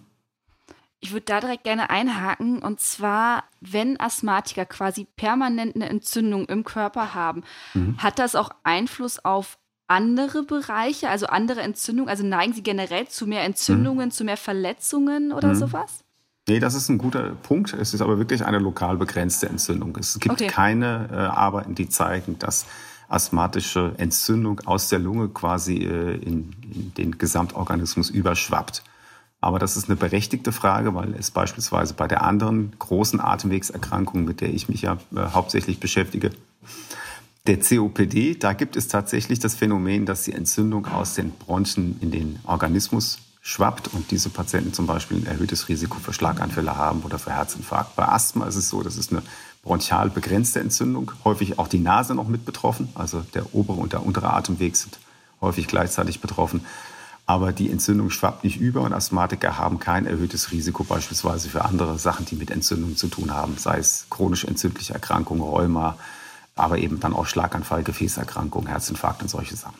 Ich 1.04 1.12
würde 1.12 1.26
da 1.26 1.40
direkt 1.40 1.64
gerne 1.64 1.90
einhaken. 1.90 2.60
Und 2.60 2.80
zwar, 2.80 3.44
wenn 3.60 4.00
Asthmatiker 4.00 4.64
quasi 4.64 5.06
permanent 5.16 5.76
eine 5.76 5.88
Entzündung 5.88 6.46
im 6.46 6.64
Körper 6.64 7.14
haben, 7.14 7.42
mhm. 7.74 7.98
hat 7.98 8.18
das 8.18 8.34
auch 8.34 8.50
Einfluss 8.62 9.22
auf 9.22 9.58
andere 9.86 10.44
Bereiche, 10.44 11.10
also 11.10 11.26
andere 11.26 11.60
Entzündungen? 11.60 12.08
Also 12.08 12.24
neigen 12.24 12.54
sie 12.54 12.62
generell 12.62 13.06
zu 13.06 13.26
mehr 13.26 13.44
Entzündungen, 13.44 14.06
mhm. 14.06 14.12
zu 14.12 14.24
mehr 14.24 14.38
Verletzungen 14.38 15.32
oder 15.32 15.48
mhm. 15.48 15.56
sowas? 15.56 16.04
Nee, 16.48 16.58
das 16.58 16.74
ist 16.74 16.88
ein 16.88 16.98
guter 16.98 17.30
Punkt. 17.34 17.74
Es 17.74 17.92
ist 17.94 18.00
aber 18.00 18.18
wirklich 18.18 18.44
eine 18.44 18.58
lokal 18.58 18.96
begrenzte 18.96 19.48
Entzündung. 19.48 19.96
Es 19.98 20.18
gibt 20.20 20.34
okay. 20.34 20.46
keine 20.46 21.08
äh, 21.10 21.16
Arbeiten, 21.16 21.74
die 21.74 21.88
zeigen, 21.88 22.38
dass 22.38 22.66
asthmatische 23.08 23.94
Entzündung 23.98 24.60
aus 24.66 24.88
der 24.88 24.98
Lunge 24.98 25.28
quasi 25.28 25.76
äh, 25.76 26.16
in, 26.16 26.54
in 26.62 26.92
den 26.94 27.18
Gesamtorganismus 27.18 28.10
überschwappt. 28.10 28.82
Aber 29.40 29.58
das 29.58 29.76
ist 29.76 29.90
eine 29.90 29.96
berechtigte 29.96 30.52
Frage, 30.52 30.94
weil 30.94 31.14
es 31.14 31.30
beispielsweise 31.30 31.92
bei 31.92 32.08
der 32.08 32.22
anderen 32.22 32.72
großen 32.78 33.20
Atemwegserkrankung, 33.20 34.24
mit 34.24 34.40
der 34.40 34.52
ich 34.54 34.68
mich 34.68 34.82
ja 34.82 34.94
äh, 35.14 35.20
hauptsächlich 35.34 35.80
beschäftige, 35.80 36.30
der 37.46 37.60
COPD, 37.60 38.36
da 38.36 38.54
gibt 38.54 38.74
es 38.74 38.88
tatsächlich 38.88 39.38
das 39.38 39.54
Phänomen, 39.54 40.06
dass 40.06 40.22
die 40.22 40.32
Entzündung 40.32 40.86
aus 40.86 41.14
den 41.14 41.30
Bronchien 41.30 41.98
in 42.00 42.10
den 42.10 42.38
Organismus 42.44 43.18
schwappt 43.42 43.88
und 43.88 44.10
diese 44.10 44.30
Patienten 44.30 44.72
zum 44.72 44.86
Beispiel 44.86 45.18
ein 45.18 45.26
erhöhtes 45.26 45.68
Risiko 45.68 45.98
für 45.98 46.14
Schlaganfälle 46.14 46.78
haben 46.78 47.02
oder 47.02 47.18
für 47.18 47.32
Herzinfarkt. 47.32 47.94
Bei 47.96 48.08
Asthma 48.08 48.46
ist 48.46 48.56
es 48.56 48.70
so, 48.70 48.82
das 48.82 48.96
ist 48.96 49.12
eine 49.12 49.22
bronchial 49.64 50.10
begrenzte 50.10 50.60
Entzündung, 50.60 51.10
häufig 51.24 51.58
auch 51.58 51.68
die 51.68 51.80
Nase 51.80 52.14
noch 52.14 52.28
mit 52.28 52.44
betroffen, 52.44 52.88
also 52.94 53.20
der 53.34 53.54
obere 53.54 53.80
und 53.80 53.92
der 53.92 54.06
untere 54.06 54.32
Atemweg 54.32 54.76
sind 54.76 54.98
häufig 55.40 55.66
gleichzeitig 55.66 56.20
betroffen 56.20 56.64
aber 57.26 57.52
die 57.52 57.70
Entzündung 57.70 58.10
schwappt 58.10 58.44
nicht 58.44 58.60
über 58.60 58.82
und 58.82 58.92
Asthmatiker 58.92 59.56
haben 59.56 59.78
kein 59.78 60.06
erhöhtes 60.06 60.52
Risiko 60.52 60.84
beispielsweise 60.84 61.48
für 61.48 61.64
andere 61.64 61.98
Sachen, 61.98 62.26
die 62.26 62.36
mit 62.36 62.50
Entzündung 62.50 62.96
zu 62.96 63.08
tun 63.08 63.32
haben, 63.32 63.56
sei 63.56 63.78
es 63.78 64.06
chronisch 64.10 64.44
entzündliche 64.44 64.92
Erkrankungen, 64.92 65.42
Rheuma, 65.42 65.96
aber 66.54 66.78
eben 66.78 67.00
dann 67.00 67.14
auch 67.14 67.26
Schlaganfall, 67.26 67.82
Gefäßerkrankungen, 67.82 68.68
Herzinfarkt 68.68 69.22
und 69.22 69.28
solche 69.28 69.56
Sachen. 69.56 69.78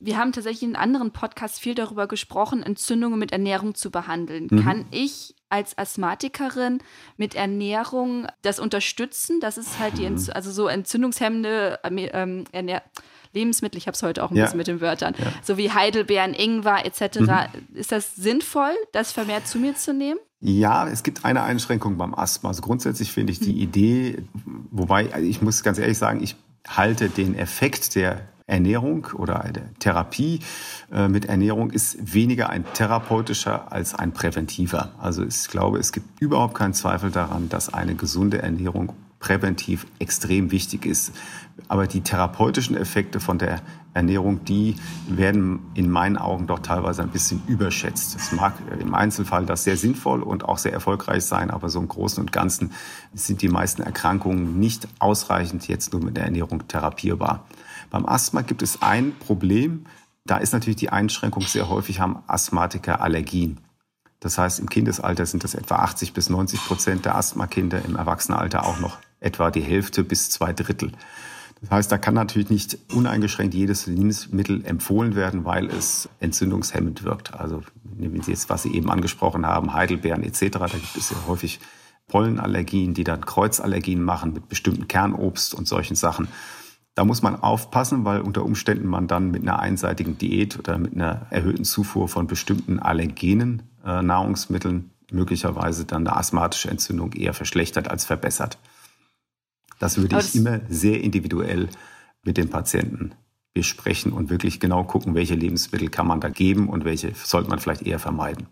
Wir 0.00 0.16
haben 0.16 0.32
tatsächlich 0.32 0.68
in 0.68 0.74
anderen 0.74 1.12
Podcasts 1.12 1.60
viel 1.60 1.74
darüber 1.74 2.08
gesprochen, 2.08 2.62
Entzündungen 2.62 3.18
mit 3.18 3.32
Ernährung 3.32 3.74
zu 3.74 3.90
behandeln. 3.90 4.48
Mhm. 4.50 4.64
Kann 4.64 4.86
ich 4.90 5.36
als 5.52 5.76
Asthmatikerin 5.76 6.78
mit 7.16 7.34
Ernährung 7.34 8.26
das 8.42 8.58
unterstützen? 8.58 9.38
Das 9.40 9.58
ist 9.58 9.78
halt 9.78 9.98
die, 9.98 10.04
Entzü 10.04 10.32
also 10.32 10.50
so 10.50 10.66
entzündungshemmende 10.66 11.78
ähm, 11.84 12.44
Ernährung 12.50 12.82
Lebensmittel, 13.34 13.78
ich 13.78 13.86
habe 13.86 13.94
es 13.94 14.02
heute 14.02 14.22
auch 14.22 14.30
ein 14.30 14.36
ja. 14.36 14.44
bisschen 14.44 14.58
mit 14.58 14.66
den 14.66 14.80
Wörtern, 14.80 15.14
ja. 15.18 15.32
so 15.42 15.56
wie 15.56 15.70
Heidelbeeren, 15.70 16.34
Ingwer 16.34 16.84
etc. 16.84 17.20
Mhm. 17.20 17.38
Ist 17.74 17.92
das 17.92 18.14
sinnvoll, 18.14 18.74
das 18.92 19.12
vermehrt 19.12 19.48
zu 19.48 19.58
mir 19.58 19.74
zu 19.74 19.94
nehmen? 19.94 20.20
Ja, 20.40 20.88
es 20.88 21.02
gibt 21.02 21.24
eine 21.24 21.42
Einschränkung 21.42 21.96
beim 21.96 22.14
Asthma. 22.14 22.50
Also 22.50 22.62
grundsätzlich 22.62 23.12
finde 23.12 23.32
ich 23.32 23.40
die 23.40 23.52
mhm. 23.52 23.60
Idee, 23.60 24.24
wobei 24.70 25.12
also 25.12 25.26
ich 25.26 25.40
muss 25.40 25.62
ganz 25.62 25.78
ehrlich 25.78 25.98
sagen, 25.98 26.22
ich 26.22 26.36
halte 26.68 27.08
den 27.08 27.34
Effekt 27.34 27.94
der 27.94 28.20
Ernährung 28.52 29.08
oder 29.14 29.42
eine 29.42 29.72
Therapie 29.78 30.40
äh, 30.92 31.08
mit 31.08 31.24
Ernährung 31.24 31.70
ist 31.70 32.12
weniger 32.12 32.50
ein 32.50 32.64
therapeutischer 32.74 33.72
als 33.72 33.94
ein 33.94 34.12
präventiver. 34.12 34.92
Also 35.00 35.24
ich 35.24 35.48
glaube, 35.48 35.78
es 35.78 35.90
gibt 35.90 36.20
überhaupt 36.20 36.54
keinen 36.54 36.74
Zweifel 36.74 37.10
daran, 37.10 37.48
dass 37.48 37.72
eine 37.72 37.94
gesunde 37.94 38.42
Ernährung 38.42 38.92
präventiv 39.20 39.86
extrem 40.00 40.50
wichtig 40.50 40.84
ist. 40.84 41.12
Aber 41.68 41.86
die 41.86 42.02
therapeutischen 42.02 42.76
Effekte 42.76 43.20
von 43.20 43.38
der 43.38 43.62
Ernährung, 43.94 44.44
die 44.44 44.76
werden 45.08 45.60
in 45.74 45.88
meinen 45.88 46.18
Augen 46.18 46.46
doch 46.46 46.58
teilweise 46.58 47.02
ein 47.02 47.10
bisschen 47.10 47.40
überschätzt. 47.46 48.16
Es 48.16 48.32
mag 48.32 48.54
im 48.80 48.94
Einzelfall 48.94 49.46
das 49.46 49.64
sehr 49.64 49.76
sinnvoll 49.76 50.22
und 50.22 50.44
auch 50.44 50.58
sehr 50.58 50.72
erfolgreich 50.72 51.24
sein, 51.24 51.50
aber 51.50 51.70
so 51.70 51.78
im 51.78 51.88
Großen 51.88 52.20
und 52.20 52.32
Ganzen 52.32 52.72
sind 53.14 53.40
die 53.40 53.48
meisten 53.48 53.82
Erkrankungen 53.82 54.58
nicht 54.58 54.88
ausreichend 54.98 55.68
jetzt 55.68 55.92
nur 55.92 56.02
mit 56.02 56.16
der 56.16 56.24
Ernährung 56.24 56.66
therapierbar. 56.68 57.44
Beim 57.92 58.06
Asthma 58.06 58.40
gibt 58.40 58.62
es 58.62 58.80
ein 58.80 59.12
Problem. 59.18 59.84
Da 60.24 60.38
ist 60.38 60.54
natürlich 60.54 60.76
die 60.76 60.88
Einschränkung 60.88 61.42
sehr 61.42 61.68
häufig 61.68 62.00
haben 62.00 62.22
Asthmatiker 62.26 63.02
Allergien. 63.02 63.60
Das 64.18 64.38
heißt, 64.38 64.60
im 64.60 64.70
Kindesalter 64.70 65.26
sind 65.26 65.44
das 65.44 65.54
etwa 65.54 65.76
80 65.76 66.14
bis 66.14 66.30
90 66.30 66.64
Prozent 66.64 67.04
der 67.04 67.16
Asthmakinder, 67.16 67.84
im 67.84 67.96
Erwachsenenalter 67.96 68.64
auch 68.64 68.80
noch 68.80 68.96
etwa 69.20 69.50
die 69.50 69.60
Hälfte 69.60 70.04
bis 70.04 70.30
zwei 70.30 70.54
Drittel. 70.54 70.92
Das 71.60 71.70
heißt, 71.70 71.92
da 71.92 71.98
kann 71.98 72.14
natürlich 72.14 72.48
nicht 72.48 72.78
uneingeschränkt 72.94 73.52
jedes 73.52 73.86
Lebensmittel 73.86 74.64
empfohlen 74.64 75.14
werden, 75.14 75.44
weil 75.44 75.66
es 75.66 76.08
entzündungshemmend 76.18 77.04
wirkt. 77.04 77.34
Also 77.34 77.62
nehmen 77.84 78.22
Sie 78.22 78.30
jetzt, 78.30 78.48
was 78.48 78.62
Sie 78.62 78.74
eben 78.74 78.90
angesprochen 78.90 79.44
haben, 79.44 79.74
Heidelbeeren 79.74 80.22
etc., 80.22 80.48
da 80.50 80.66
gibt 80.66 80.96
es 80.96 81.10
ja 81.10 81.16
häufig 81.26 81.60
Pollenallergien, 82.08 82.94
die 82.94 83.04
dann 83.04 83.26
Kreuzallergien 83.26 84.02
machen 84.02 84.32
mit 84.32 84.48
bestimmten 84.48 84.88
Kernobst 84.88 85.52
und 85.52 85.68
solchen 85.68 85.94
Sachen. 85.94 86.28
Da 86.94 87.04
muss 87.04 87.22
man 87.22 87.36
aufpassen, 87.36 88.04
weil 88.04 88.20
unter 88.20 88.44
Umständen 88.44 88.86
man 88.86 89.08
dann 89.08 89.30
mit 89.30 89.42
einer 89.42 89.58
einseitigen 89.58 90.18
Diät 90.18 90.58
oder 90.58 90.76
mit 90.76 90.94
einer 90.94 91.26
erhöhten 91.30 91.64
Zufuhr 91.64 92.08
von 92.08 92.26
bestimmten 92.26 92.78
allergenen 92.78 93.62
äh, 93.84 94.02
Nahrungsmitteln 94.02 94.90
möglicherweise 95.10 95.84
dann 95.84 96.06
eine 96.06 96.16
asthmatische 96.16 96.70
Entzündung 96.70 97.12
eher 97.12 97.34
verschlechtert 97.34 97.88
als 97.88 98.04
verbessert. 98.04 98.58
Das 99.78 99.96
würde 99.96 100.18
ich 100.18 100.34
immer 100.34 100.60
sehr 100.68 101.02
individuell 101.02 101.68
mit 102.22 102.36
den 102.36 102.50
Patienten 102.50 103.14
besprechen 103.54 104.12
und 104.12 104.30
wirklich 104.30 104.60
genau 104.60 104.84
gucken, 104.84 105.14
welche 105.14 105.34
Lebensmittel 105.34 105.88
kann 105.88 106.06
man 106.06 106.20
da 106.20 106.28
geben 106.28 106.68
und 106.68 106.84
welche 106.84 107.12
sollte 107.14 107.50
man 107.50 107.58
vielleicht 107.58 107.82
eher 107.82 107.98
vermeiden. 107.98 108.46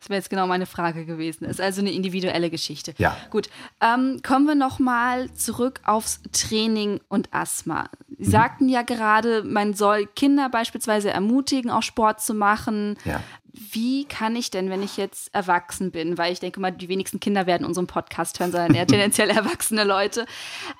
Das 0.00 0.10
wäre 0.10 0.18
jetzt 0.18 0.28
genau 0.28 0.46
meine 0.46 0.66
Frage 0.66 1.06
gewesen. 1.06 1.44
Ist 1.46 1.62
also 1.62 1.80
eine 1.80 1.90
individuelle 1.90 2.50
Geschichte. 2.50 2.94
Ja. 2.98 3.16
Gut. 3.30 3.48
Ähm, 3.80 4.20
kommen 4.22 4.46
wir 4.46 4.54
nochmal 4.54 5.32
zurück 5.32 5.80
aufs 5.84 6.20
Training 6.32 7.00
und 7.08 7.32
Asthma. 7.32 7.88
Sie 8.18 8.26
mhm. 8.26 8.30
sagten 8.30 8.68
ja 8.68 8.82
gerade, 8.82 9.44
man 9.44 9.72
soll 9.72 10.06
Kinder 10.06 10.50
beispielsweise 10.50 11.10
ermutigen, 11.10 11.70
auch 11.70 11.82
Sport 11.82 12.20
zu 12.20 12.34
machen. 12.34 12.96
Ja. 13.06 13.22
Wie 13.56 14.04
kann 14.06 14.34
ich 14.34 14.50
denn, 14.50 14.68
wenn 14.68 14.82
ich 14.82 14.96
jetzt 14.96 15.32
erwachsen 15.32 15.92
bin, 15.92 16.18
weil 16.18 16.32
ich 16.32 16.40
denke 16.40 16.58
mal, 16.58 16.72
die 16.72 16.88
wenigsten 16.88 17.20
Kinder 17.20 17.46
werden 17.46 17.64
unseren 17.64 17.86
Podcast 17.86 18.40
hören, 18.40 18.50
sondern 18.50 18.74
eher 18.74 18.86
tendenziell 18.88 19.30
erwachsene 19.30 19.84
Leute. 19.84 20.26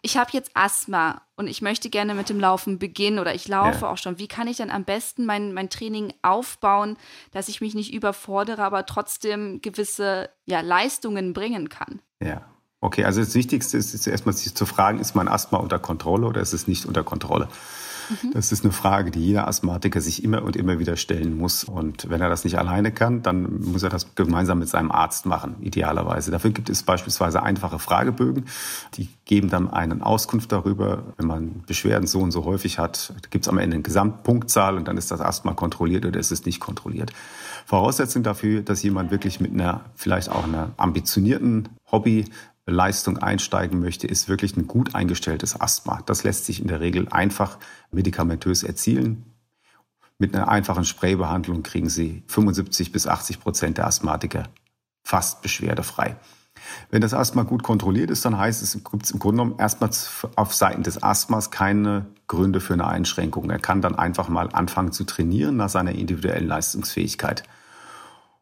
Ich 0.03 0.17
habe 0.17 0.31
jetzt 0.33 0.51
Asthma 0.55 1.23
und 1.37 1.47
ich 1.47 1.63
möchte 1.63 1.89
gerne 1.89 2.15
mit 2.15 2.29
dem 2.29 2.41
Laufen 2.41 2.81
beginnen 2.81 3.21
oder 3.21 3.33
ich 3.33 3.47
laufe 3.47 3.83
ja. 3.83 3.91
auch 3.91 3.97
schon. 3.97 4.19
Wie 4.19 4.27
kann 4.27 4.49
ich 4.49 4.57
dann 4.57 4.71
am 4.71 4.85
besten 4.85 5.25
mein, 5.25 5.53
mein 5.55 5.71
Training 5.71 6.13
aufbauen, 6.23 6.97
dass 7.31 7.49
ich 7.49 7.61
mich 7.61 7.75
nicht 7.75 7.95
überfordere, 7.95 8.65
aber 8.65 8.87
trotzdem 8.87 9.61
gewisse 9.61 10.31
ja, 10.45 10.61
Leistungen 10.61 11.33
bringen 11.33 11.69
kann? 11.69 12.01
Ja. 12.21 12.43
Okay, 12.81 13.05
also 13.05 13.21
das 13.21 13.35
Wichtigste 13.35 13.79
ist, 13.79 13.95
ist 13.95 14.07
erstmal 14.07 14.35
sich 14.35 14.55
zu 14.55 14.67
fragen, 14.67 14.99
ist 14.99 15.15
mein 15.15 15.29
Asthma 15.29 15.59
unter 15.59 15.79
Kontrolle 15.79 16.27
oder 16.27 16.43
ist 16.43 16.53
es 16.53 16.69
nicht 16.69 16.85
unter 16.85 17.03
Kontrolle? 17.03 17.49
Mhm. 18.09 18.33
Das 18.33 18.53
ist 18.53 18.65
eine 18.65 18.73
Frage, 18.73 19.11
die 19.11 19.21
jeder 19.21 19.49
Asthmatiker 19.49 20.01
sich 20.01 20.25
immer 20.25 20.43
und 20.43 20.57
immer 20.57 20.79
wieder 20.79 20.97
stellen 20.97 21.37
muss. 21.37 21.65
Und 21.65 22.09
wenn 22.11 22.21
er 22.21 22.29
das 22.29 22.45
nicht 22.45 22.59
alleine 22.59 22.93
kann, 22.93 23.23
dann 23.23 23.61
muss 23.61 23.83
er 23.83 23.91
das 23.91 24.15
gemeinsam 24.15 24.59
mit 24.59 24.69
seinem 24.69 24.91
Arzt 24.91 25.27
machen, 25.27 25.57
idealerweise. 25.61 26.31
Dafür 26.31 26.51
gibt 26.51 26.71
es 26.71 26.83
beispielsweise 26.83 27.43
einfache 27.43 27.79
Fragebögen, 27.79 28.47
die 28.95 29.09
geben 29.25 29.49
dann 29.49 29.71
einen 29.71 30.03
Auskunft 30.03 30.53
darüber, 30.53 31.03
wenn 31.17 31.27
man 31.27 31.63
Beschwerden 31.67 32.07
so 32.07 32.21
und 32.21 32.31
so 32.31 32.45
häufig 32.45 32.79
hat, 32.79 33.15
gibt 33.31 33.45
es 33.45 33.49
am 33.49 33.59
Ende 33.59 33.75
eine 33.77 33.83
Gesamtpunktzahl 33.83 34.77
und 34.77 34.87
dann 34.89 34.97
ist 34.97 35.11
das 35.11 35.21
Asthma 35.21 35.55
kontrolliert 35.55 36.05
oder 36.05 36.21
ist 36.21 36.31
es 36.31 36.45
nicht 36.45 36.61
kontrolliert. 36.61 37.13
Voraussetzung 37.67 38.23
dafür, 38.23 38.61
dass 38.63 38.83
jemand 38.83 39.11
wirklich 39.11 39.41
mit 39.41 39.53
einer 39.53 39.81
vielleicht 39.95 40.29
auch 40.29 40.45
einer 40.45 40.73
ambitionierten 40.77 41.71
Hobby 41.91 42.27
Leistung 42.67 43.19
einsteigen 43.19 43.81
möchte, 43.81 44.07
ist 44.07 44.29
wirklich 44.29 44.57
ein 44.57 44.67
gut 44.67 44.95
eingestelltes 44.95 45.61
Asthma. 45.61 46.03
Das 46.07 46.25
lässt 46.25 46.47
sich 46.47 46.61
in 46.61 46.69
der 46.69 46.81
Regel 46.81 47.09
einfach 47.09 47.59
medikamentös 47.91 48.63
erzielen. 48.63 49.25
Mit 50.19 50.35
einer 50.35 50.49
einfachen 50.49 50.85
Spraybehandlung 50.85 51.63
kriegen 51.63 51.89
Sie 51.89 52.23
75 52.29 52.93
bis 52.93 53.07
80 53.07 53.41
Prozent 53.41 53.79
der 53.79 53.87
Asthmatiker 53.87 54.45
fast 55.03 55.43
beschwerdefrei. 55.43 56.17
Wenn 56.91 57.03
das 57.03 57.13
Asthma 57.13 57.43
gut 57.43 57.63
kontrolliert 57.63 58.11
ist, 58.11 58.25
dann 58.25 58.39
heißt 58.39 58.63
es, 58.63 58.73
gibt 58.73 59.05
es 59.05 59.11
im 59.11 59.19
Grunde 59.19 59.43
genommen 59.43 59.59
erstmal 59.59 59.91
auf 60.37 60.55
Seiten 60.55 60.83
des 60.83 61.03
Asthmas 61.03 61.51
keine 61.51 62.07
Gründe 62.27 62.61
für 62.61 62.75
eine 62.75 62.87
Einschränkung. 62.87 63.51
Er 63.51 63.59
kann 63.59 63.83
dann 63.83 63.97
einfach 63.97 64.29
mal 64.29 64.49
anfangen 64.53 64.93
zu 64.93 65.05
trainieren 65.05 65.57
nach 65.57 65.69
seiner 65.69 65.93
individuellen 65.93 66.47
Leistungsfähigkeit. 66.47 67.43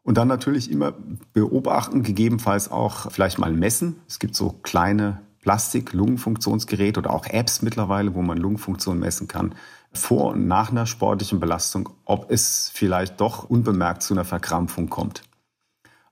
Und 0.03 0.17
dann 0.17 0.27
natürlich 0.27 0.69
immer 0.69 0.93
beobachten, 1.31 2.03
gegebenenfalls 2.03 2.69
auch 2.69 3.09
vielleicht 3.11 3.39
mal 3.39 3.53
messen. 3.53 4.01
Es 4.07 4.19
gibt 4.19 4.35
so 4.35 4.59
kleine 4.61 5.21
Plastik-Lungenfunktionsgeräte 5.41 6.99
oder 6.99 7.11
auch 7.11 7.25
Apps 7.25 7.61
mittlerweile, 7.61 8.13
wo 8.13 8.21
man 8.21 8.37
Lungenfunktion 8.37 8.99
messen 8.99 9.27
kann, 9.27 9.55
vor 9.93 10.31
und 10.31 10.47
nach 10.47 10.71
einer 10.71 10.85
sportlichen 10.85 11.39
Belastung, 11.39 11.89
ob 12.05 12.31
es 12.31 12.71
vielleicht 12.73 13.21
doch 13.21 13.49
unbemerkt 13.49 14.03
zu 14.03 14.13
einer 14.13 14.25
Verkrampfung 14.25 14.89
kommt. 14.89 15.23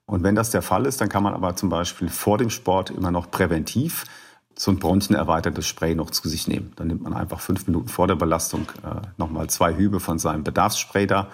Und 0.06 0.22
wenn 0.22 0.34
das 0.34 0.50
der 0.50 0.62
Fall 0.62 0.86
ist, 0.86 1.00
dann 1.00 1.08
kann 1.08 1.22
man 1.22 1.34
aber 1.34 1.56
zum 1.56 1.68
Beispiel 1.68 2.08
vor 2.08 2.38
dem 2.38 2.50
Sport 2.50 2.90
immer 2.90 3.10
noch 3.10 3.30
präventiv 3.30 4.04
so 4.54 4.70
ein 4.70 4.78
bronchenerweitertes 4.78 5.66
Spray 5.66 5.94
noch 5.94 6.10
zu 6.10 6.28
sich 6.28 6.46
nehmen. 6.46 6.72
Dann 6.76 6.88
nimmt 6.88 7.02
man 7.02 7.14
einfach 7.14 7.40
fünf 7.40 7.66
Minuten 7.66 7.88
vor 7.88 8.06
der 8.06 8.16
Belastung 8.16 8.66
äh, 8.82 9.00
nochmal 9.16 9.48
zwei 9.48 9.74
Hübe 9.74 10.00
von 10.00 10.18
seinem 10.18 10.44
Bedarfsspray 10.44 11.06
da 11.06 11.28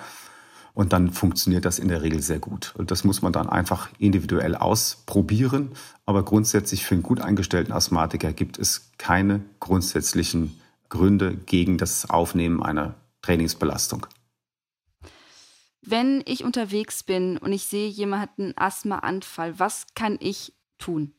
und 0.79 0.93
dann 0.93 1.11
funktioniert 1.11 1.65
das 1.65 1.81
in 1.81 1.89
der 1.89 2.03
Regel 2.03 2.23
sehr 2.23 2.39
gut. 2.39 2.73
Und 2.79 2.93
das 2.93 3.03
muss 3.03 3.21
man 3.21 3.33
dann 3.33 3.49
einfach 3.49 3.89
individuell 3.99 4.55
ausprobieren. 4.55 5.73
Aber 6.07 6.25
grundsätzlich 6.25 6.87
für 6.87 6.95
einen 6.95 7.03
gut 7.03 7.21
eingestellten 7.21 7.73
Asthmatiker 7.73 8.33
gibt 8.33 8.61
es 8.61 8.93
keine 8.97 9.41
grundsätzlichen 9.59 10.61
Gründe 10.89 11.35
gegen 11.35 11.79
das 11.79 12.09
Aufnehmen 12.09 12.63
einer 12.63 12.95
Trainingsbelastung. 13.23 14.07
Wenn 15.83 16.23
ich 16.27 16.45
unterwegs 16.45 17.03
bin 17.03 17.39
und 17.39 17.53
ich 17.53 17.65
sehe, 17.65 17.89
jemand 17.89 18.23
hat 18.23 18.39
einen 18.39 18.57
Asthmaanfall, 18.57 19.59
was 19.59 19.85
kann 19.97 20.17
ich 20.21 20.53
tun? 20.79 21.13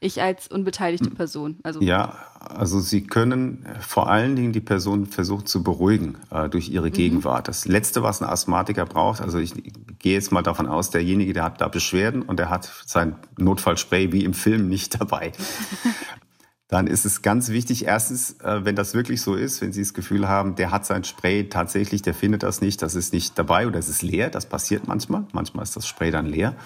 Ich 0.00 0.20
als 0.20 0.48
unbeteiligte 0.48 1.10
Person. 1.10 1.56
Also 1.62 1.80
ja, 1.80 2.14
also 2.40 2.80
Sie 2.80 3.04
können 3.04 3.64
vor 3.80 4.10
allen 4.10 4.36
Dingen 4.36 4.52
die 4.52 4.60
Person 4.60 5.06
versuchen 5.06 5.46
zu 5.46 5.62
beruhigen 5.62 6.18
äh, 6.30 6.48
durch 6.48 6.68
ihre 6.68 6.88
mhm. 6.88 6.92
Gegenwart. 6.92 7.48
Das 7.48 7.66
Letzte, 7.66 8.02
was 8.02 8.20
ein 8.20 8.28
Asthmatiker 8.28 8.84
braucht, 8.84 9.20
also 9.20 9.38
ich 9.38 9.54
gehe 9.98 10.14
jetzt 10.14 10.32
mal 10.32 10.42
davon 10.42 10.66
aus, 10.66 10.90
derjenige, 10.90 11.32
der 11.32 11.44
hat 11.44 11.60
da 11.60 11.68
Beschwerden 11.68 12.22
und 12.22 12.38
der 12.38 12.50
hat 12.50 12.70
sein 12.84 13.16
Notfallspray 13.38 14.12
wie 14.12 14.24
im 14.24 14.34
Film 14.34 14.68
nicht 14.68 15.00
dabei. 15.00 15.32
dann 16.68 16.88
ist 16.88 17.06
es 17.06 17.22
ganz 17.22 17.50
wichtig, 17.50 17.86
erstens, 17.86 18.40
äh, 18.40 18.64
wenn 18.64 18.74
das 18.74 18.92
wirklich 18.92 19.22
so 19.22 19.34
ist, 19.34 19.62
wenn 19.62 19.72
Sie 19.72 19.82
das 19.82 19.94
Gefühl 19.94 20.28
haben, 20.28 20.56
der 20.56 20.72
hat 20.72 20.84
sein 20.84 21.04
Spray 21.04 21.48
tatsächlich, 21.48 22.02
der 22.02 22.12
findet 22.12 22.42
das 22.42 22.60
nicht, 22.60 22.82
das 22.82 22.96
ist 22.96 23.12
nicht 23.12 23.38
dabei 23.38 23.68
oder 23.68 23.78
es 23.78 23.88
ist 23.88 24.02
leer, 24.02 24.30
das 24.30 24.46
passiert 24.46 24.88
manchmal. 24.88 25.26
Manchmal 25.32 25.62
ist 25.62 25.76
das 25.76 25.86
Spray 25.86 26.10
dann 26.10 26.26
leer. 26.26 26.56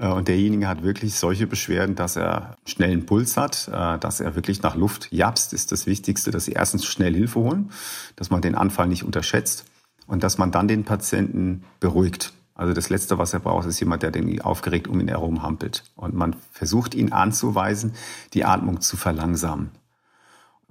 Äh, 0.00 0.08
und 0.08 0.28
derjenige 0.28 0.66
hat 0.66 0.82
wirklich 0.82 1.14
solche 1.14 1.46
Beschwerden, 1.46 1.94
dass 1.94 2.16
er 2.16 2.56
schnellen 2.66 3.06
Puls 3.06 3.36
hat, 3.36 3.68
äh, 3.68 3.98
dass 3.98 4.20
er 4.20 4.34
wirklich 4.34 4.62
nach 4.62 4.74
Luft 4.74 5.12
japst, 5.12 5.52
ist 5.52 5.70
das 5.70 5.86
Wichtigste, 5.86 6.30
dass 6.30 6.46
Sie 6.46 6.52
erstens 6.52 6.86
schnell 6.86 7.14
Hilfe 7.14 7.40
holen, 7.40 7.70
dass 8.16 8.30
man 8.30 8.42
den 8.42 8.54
Anfall 8.54 8.88
nicht 8.88 9.04
unterschätzt 9.04 9.64
und 10.06 10.22
dass 10.22 10.38
man 10.38 10.50
dann 10.50 10.66
den 10.66 10.84
Patienten 10.84 11.64
beruhigt. 11.78 12.32
Also 12.54 12.74
das 12.74 12.90
Letzte, 12.90 13.16
was 13.16 13.32
er 13.32 13.40
braucht, 13.40 13.66
ist 13.66 13.80
jemand, 13.80 14.02
der 14.02 14.10
den 14.10 14.40
aufgeregt 14.42 14.86
um 14.86 15.00
ihn 15.00 15.08
herum 15.08 15.42
hampelt. 15.42 15.84
Und 15.96 16.14
man 16.14 16.36
versucht 16.52 16.94
ihn 16.94 17.12
anzuweisen, 17.12 17.94
die 18.34 18.44
Atmung 18.44 18.82
zu 18.82 18.98
verlangsamen. 18.98 19.70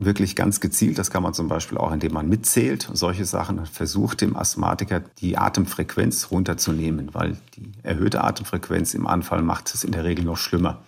Wirklich 0.02 0.38
ganz 0.38 0.62
gezielt, 0.62 0.98
das 0.98 1.12
kann 1.12 1.24
man 1.24 1.34
zum 1.34 1.50
Beispiel 1.50 1.78
auch, 1.78 1.92
indem 1.92 2.14
man 2.14 2.30
mitzählt, 2.30 2.90
solche 2.94 3.26
Sachen, 3.26 3.66
versucht 3.66 4.22
dem 4.22 4.38
Asthmatiker 4.38 5.02
die 5.02 5.38
Atemfrequenz 5.38 6.32
runterzunehmen, 6.32 7.14
weil 7.14 7.36
die 7.56 7.74
erhöhte 7.84 8.24
Atemfrequenz 8.24 8.94
im 8.94 9.08
Anfall 9.08 9.42
macht 9.42 9.74
es 9.74 9.84
in 9.84 9.92
der 9.92 10.06
Regel 10.06 10.24
noch 10.24 10.38
schlimmer. 10.38 10.84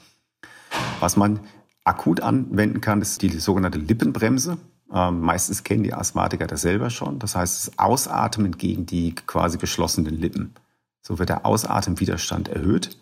Was 1.02 1.18
man 1.18 1.42
akut 1.84 2.22
anwenden 2.22 2.80
kann, 2.80 3.02
ist 3.02 3.22
die 3.22 3.30
sogenannte 3.30 3.80
Lippenbremse. 3.80 4.58
Ähm, 4.94 5.20
meistens 5.20 5.66
kennen 5.66 5.84
die 5.84 5.94
Asthmatiker 5.94 6.48
das 6.48 6.62
selber 6.62 6.90
schon. 6.90 7.20
Das 7.20 7.36
heißt, 7.36 7.68
das 7.68 7.80
Ausatmen 7.80 8.58
gegen 8.58 8.86
die 8.86 9.14
quasi 9.14 9.58
geschlossenen 9.58 10.16
Lippen. 10.16 10.54
So 11.02 11.20
wird 11.20 11.28
der 11.28 11.46
Ausatemwiderstand 11.46 12.48
erhöht 12.48 12.98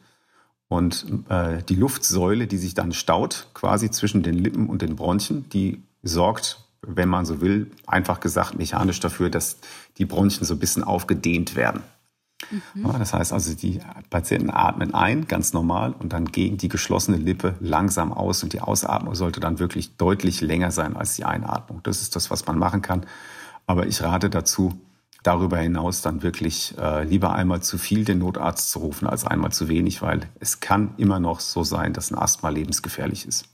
und 0.70 1.06
äh, 1.30 1.62
die 1.64 1.76
Luftsäule, 1.76 2.48
die 2.48 2.58
sich 2.58 2.74
dann 2.74 2.94
staut, 2.94 3.50
quasi 3.54 3.92
zwischen 3.92 4.24
den 4.24 4.36
Lippen 4.36 4.70
und 4.70 4.82
den 4.82 4.96
Bronchien, 4.96 5.50
die 5.50 5.84
sorgt, 6.04 6.64
wenn 6.82 7.10
man 7.10 7.26
so 7.26 7.42
will, 7.42 7.72
einfach 7.88 8.20
gesagt 8.20 8.58
mechanisch 8.58 9.00
dafür, 9.00 9.30
dass 9.30 9.58
die 9.98 10.06
Bronchien 10.06 10.46
so 10.46 10.56
ein 10.56 10.60
bisschen 10.60 10.84
aufgedehnt 10.84 11.56
werden. 11.56 11.84
Mhm. 12.52 12.86
Ja, 12.86 12.98
das 12.98 13.14
heißt 13.14 13.34
also, 13.34 13.54
die 13.54 13.82
Patienten 14.10 14.50
atmen 14.50 14.94
ein, 14.94 15.28
ganz 15.28 15.54
normal, 15.54 15.94
und 15.98 16.14
dann 16.14 16.26
gegen 16.32 16.58
die 16.58 16.70
geschlossene 16.70 17.18
Lippe 17.18 17.56
langsam 17.60 18.14
aus. 18.14 18.44
Und 18.44 18.54
die 18.54 18.62
Ausatmung 18.62 19.16
sollte 19.16 19.40
dann 19.40 19.60
wirklich 19.60 19.98
deutlich 19.98 20.42
länger 20.42 20.72
sein 20.72 20.96
als 20.96 21.16
die 21.16 21.26
Einatmung. 21.26 21.82
Das 21.84 22.02
ist 22.02 22.16
das, 22.16 22.32
was 22.32 22.46
man 22.46 22.58
machen 22.58 22.82
kann. 22.82 23.06
Aber 23.68 23.86
ich 23.88 24.02
rate 24.02 24.30
dazu, 24.30 24.80
darüber 25.22 25.58
hinaus 25.58 26.02
dann 26.02 26.24
wirklich 26.24 26.76
äh, 26.78 27.04
lieber 27.04 27.34
einmal 27.34 27.62
zu 27.62 27.78
viel 27.78 28.06
den 28.06 28.20
Notarzt 28.20 28.72
zu 28.72 28.80
rufen 28.80 29.08
als 29.08 29.26
einmal 29.26 29.52
zu 29.52 29.68
wenig, 29.68 30.02
weil 30.02 30.22
es 30.40 30.62
kann 30.62 30.94
immer 30.98 31.20
noch 31.20 31.42
so 31.42 31.64
sein, 31.64 31.94
dass 31.94 32.10
ein 32.10 32.18
Asthma 32.18 32.50
lebensgefährlich 32.50 33.28
ist. 33.28 33.46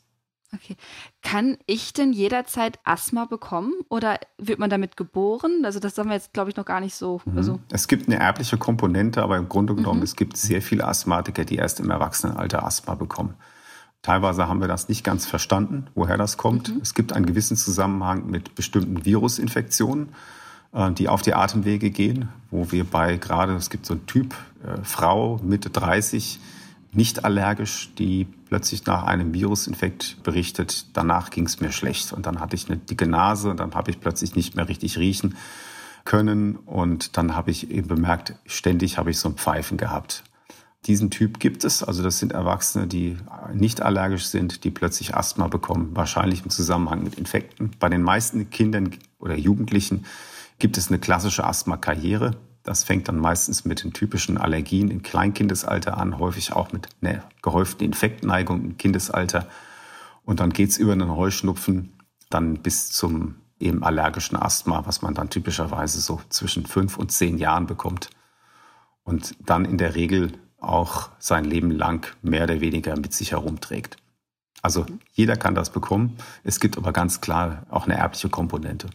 Okay. 0.53 0.75
Kann 1.21 1.57
ich 1.65 1.93
denn 1.93 2.13
jederzeit 2.13 2.79
Asthma 2.83 3.25
bekommen 3.25 3.73
oder 3.89 4.19
wird 4.37 4.59
man 4.59 4.69
damit 4.69 4.95
geboren? 4.95 5.63
Also 5.65 5.79
das 5.79 5.97
haben 5.97 6.09
wir 6.09 6.15
jetzt, 6.15 6.33
glaube 6.33 6.49
ich, 6.49 6.55
noch 6.55 6.65
gar 6.65 6.79
nicht 6.79 6.95
so. 6.95 7.21
Mhm. 7.25 7.37
Also 7.37 7.59
es 7.71 7.87
gibt 7.87 8.07
eine 8.07 8.19
erbliche 8.19 8.57
Komponente, 8.57 9.21
aber 9.21 9.37
im 9.37 9.49
Grunde 9.49 9.75
genommen, 9.75 9.99
mhm. 9.99 10.05
es 10.05 10.15
gibt 10.15 10.37
sehr 10.37 10.61
viele 10.61 10.85
Asthmatiker, 10.85 11.45
die 11.45 11.55
erst 11.55 11.79
im 11.79 11.89
Erwachsenenalter 11.89 12.63
Asthma 12.63 12.95
bekommen. 12.95 13.33
Teilweise 14.01 14.47
haben 14.47 14.61
wir 14.61 14.67
das 14.67 14.87
nicht 14.87 15.03
ganz 15.03 15.25
verstanden, 15.25 15.87
woher 15.95 16.17
das 16.17 16.37
kommt. 16.37 16.73
Mhm. 16.73 16.81
Es 16.81 16.93
gibt 16.93 17.11
einen 17.11 17.25
gewissen 17.25 17.57
Zusammenhang 17.57 18.29
mit 18.29 18.55
bestimmten 18.55 19.03
Virusinfektionen. 19.03 20.09
Äh, 20.75 20.91
die 20.91 21.07
auf 21.07 21.21
die 21.21 21.33
Atemwege 21.33 21.89
gehen, 21.89 22.27
wo 22.51 22.71
wir 22.71 22.83
bei 22.83 23.15
gerade, 23.15 23.55
es 23.55 23.69
gibt 23.69 23.85
so 23.85 23.93
einen 23.93 24.05
Typ 24.07 24.35
äh, 24.63 24.83
Frau 24.83 25.39
Mitte 25.41 25.69
30, 25.69 26.39
nicht 26.95 27.25
allergisch, 27.25 27.93
die 27.97 28.27
plötzlich 28.49 28.85
nach 28.85 29.03
einem 29.03 29.33
Virusinfekt 29.33 30.23
berichtet, 30.23 30.87
danach 30.93 31.29
ging 31.29 31.45
es 31.45 31.59
mir 31.59 31.71
schlecht 31.71 32.13
und 32.13 32.25
dann 32.25 32.39
hatte 32.39 32.55
ich 32.55 32.69
eine 32.69 32.77
dicke 32.77 33.07
Nase 33.07 33.49
und 33.49 33.59
dann 33.59 33.73
habe 33.73 33.91
ich 33.91 33.99
plötzlich 33.99 34.35
nicht 34.35 34.55
mehr 34.55 34.67
richtig 34.67 34.97
riechen 34.97 35.35
können 36.05 36.55
und 36.55 37.17
dann 37.17 37.35
habe 37.35 37.51
ich 37.51 37.71
eben 37.71 37.87
bemerkt, 37.87 38.35
ständig 38.45 38.97
habe 38.97 39.11
ich 39.11 39.19
so 39.19 39.29
ein 39.29 39.35
Pfeifen 39.35 39.77
gehabt. 39.77 40.23
Diesen 40.85 41.09
Typ 41.09 41.39
gibt 41.39 41.63
es, 41.63 41.83
also 41.83 42.03
das 42.03 42.19
sind 42.19 42.31
Erwachsene, 42.31 42.85
die 42.85 43.17
nicht 43.53 43.81
allergisch 43.81 44.27
sind, 44.27 44.63
die 44.63 44.69
plötzlich 44.69 45.15
Asthma 45.15 45.47
bekommen, 45.47 45.89
wahrscheinlich 45.95 46.43
im 46.43 46.51
Zusammenhang 46.51 47.03
mit 47.03 47.15
Infekten. 47.15 47.71
Bei 47.79 47.89
den 47.89 48.03
meisten 48.03 48.51
Kindern 48.51 48.91
oder 49.17 49.35
Jugendlichen 49.35 50.05
gibt 50.59 50.77
es 50.77 50.89
eine 50.89 50.99
klassische 50.99 51.43
Asthma-Karriere. 51.43 52.37
Das 52.66 52.84
fängt 52.84 53.07
dann 53.07 53.20
meistens 53.20 53.63
mit 53.63 53.84
den 53.84 53.93
typischen 53.93 54.38
Allergien 54.38 54.89
im 54.89 55.03
Kleinkindesalter 55.03 55.97
an, 55.97 56.20
häufig 56.20 56.51
auch 56.51 56.74
mit 56.74 56.89
einer 57.01 57.24
gehäuften 57.41 57.86
Infektneigung 57.86 58.63
im 58.63 58.78
Kindesalter. 58.78 59.47
Und 60.24 60.39
dann 60.39 60.49
geht's 60.49 60.78
über 60.78 60.91
einen 60.91 61.16
Heuschnupfen 61.16 61.93
dann 62.30 62.55
bis 62.63 62.91
zum 62.91 63.36
eben 63.59 63.84
allergischen 63.84 64.36
Asthma, 64.36 64.86
was 64.86 65.03
man 65.03 65.13
dann 65.13 65.30
typischerweise 65.30 66.01
so 66.01 66.20
zwischen 66.30 66.66
fünf 66.66 66.97
und 66.97 67.11
zehn 67.11 67.38
Jahren 67.38 67.68
bekommt. 67.68 68.09
und 69.05 69.36
dann 69.39 69.66
in 69.66 69.78
der 69.78 69.95
Regel 69.95 70.34
auch 70.59 71.11
sein 71.20 71.45
Leben 71.45 71.70
lang 71.72 72.11
mehr 72.24 72.45
oder 72.45 72.59
weniger 72.59 72.97
mit 72.97 73.13
sich 73.13 73.32
herumträgt. 73.32 73.97
Also 74.63 74.86
jeder 75.11 75.38
kann 75.38 75.53
das 75.53 75.70
bekommen. 75.70 76.18
Es 76.43 76.59
gibt 76.59 76.76
aber 76.76 76.91
ganz 76.91 77.22
klar 77.22 77.68
auch 77.70 77.86
eine 77.86 77.97
erbliche 77.97 78.30
Komponente. 78.30 78.89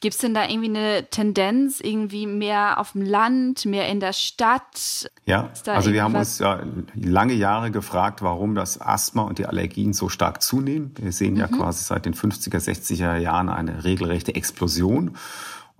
Gibt 0.00 0.14
es 0.14 0.20
denn 0.20 0.34
da 0.34 0.48
irgendwie 0.48 0.68
eine 0.68 1.06
Tendenz, 1.10 1.80
irgendwie 1.80 2.26
mehr 2.26 2.78
auf 2.78 2.92
dem 2.92 3.02
Land, 3.02 3.64
mehr 3.64 3.88
in 3.88 4.00
der 4.00 4.12
Stadt? 4.12 5.10
Ja, 5.26 5.50
also 5.66 5.92
wir 5.92 6.02
haben 6.02 6.14
uns 6.14 6.38
ja 6.38 6.60
lange 6.94 7.34
Jahre 7.34 7.70
gefragt, 7.70 8.22
warum 8.22 8.54
das 8.54 8.80
Asthma 8.80 9.22
und 9.22 9.38
die 9.38 9.46
Allergien 9.46 9.92
so 9.92 10.08
stark 10.08 10.42
zunehmen. 10.42 10.94
Wir 10.98 11.12
sehen 11.12 11.34
mhm. 11.34 11.40
ja 11.40 11.46
quasi 11.48 11.84
seit 11.84 12.06
den 12.06 12.14
50er, 12.14 12.58
60er 12.58 13.16
Jahren 13.16 13.48
eine 13.48 13.84
regelrechte 13.84 14.34
Explosion. 14.34 15.16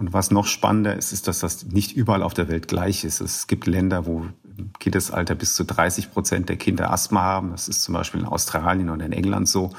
Und 0.00 0.14
was 0.14 0.30
noch 0.30 0.46
spannender 0.46 0.96
ist, 0.96 1.12
ist, 1.12 1.28
dass 1.28 1.40
das 1.40 1.66
nicht 1.66 1.92
überall 1.94 2.22
auf 2.22 2.32
der 2.32 2.48
Welt 2.48 2.68
gleich 2.68 3.04
ist. 3.04 3.20
Es 3.20 3.46
gibt 3.46 3.66
Länder, 3.66 4.06
wo 4.06 4.24
im 4.56 4.72
Kindesalter 4.78 5.34
bis 5.34 5.54
zu 5.54 5.64
30 5.64 6.10
Prozent 6.10 6.48
der 6.48 6.56
Kinder 6.56 6.90
Asthma 6.90 7.20
haben. 7.20 7.50
Das 7.50 7.68
ist 7.68 7.82
zum 7.82 7.92
Beispiel 7.92 8.20
in 8.20 8.26
Australien 8.26 8.88
und 8.88 9.00
in 9.00 9.12
England 9.12 9.48
so. 9.48 9.72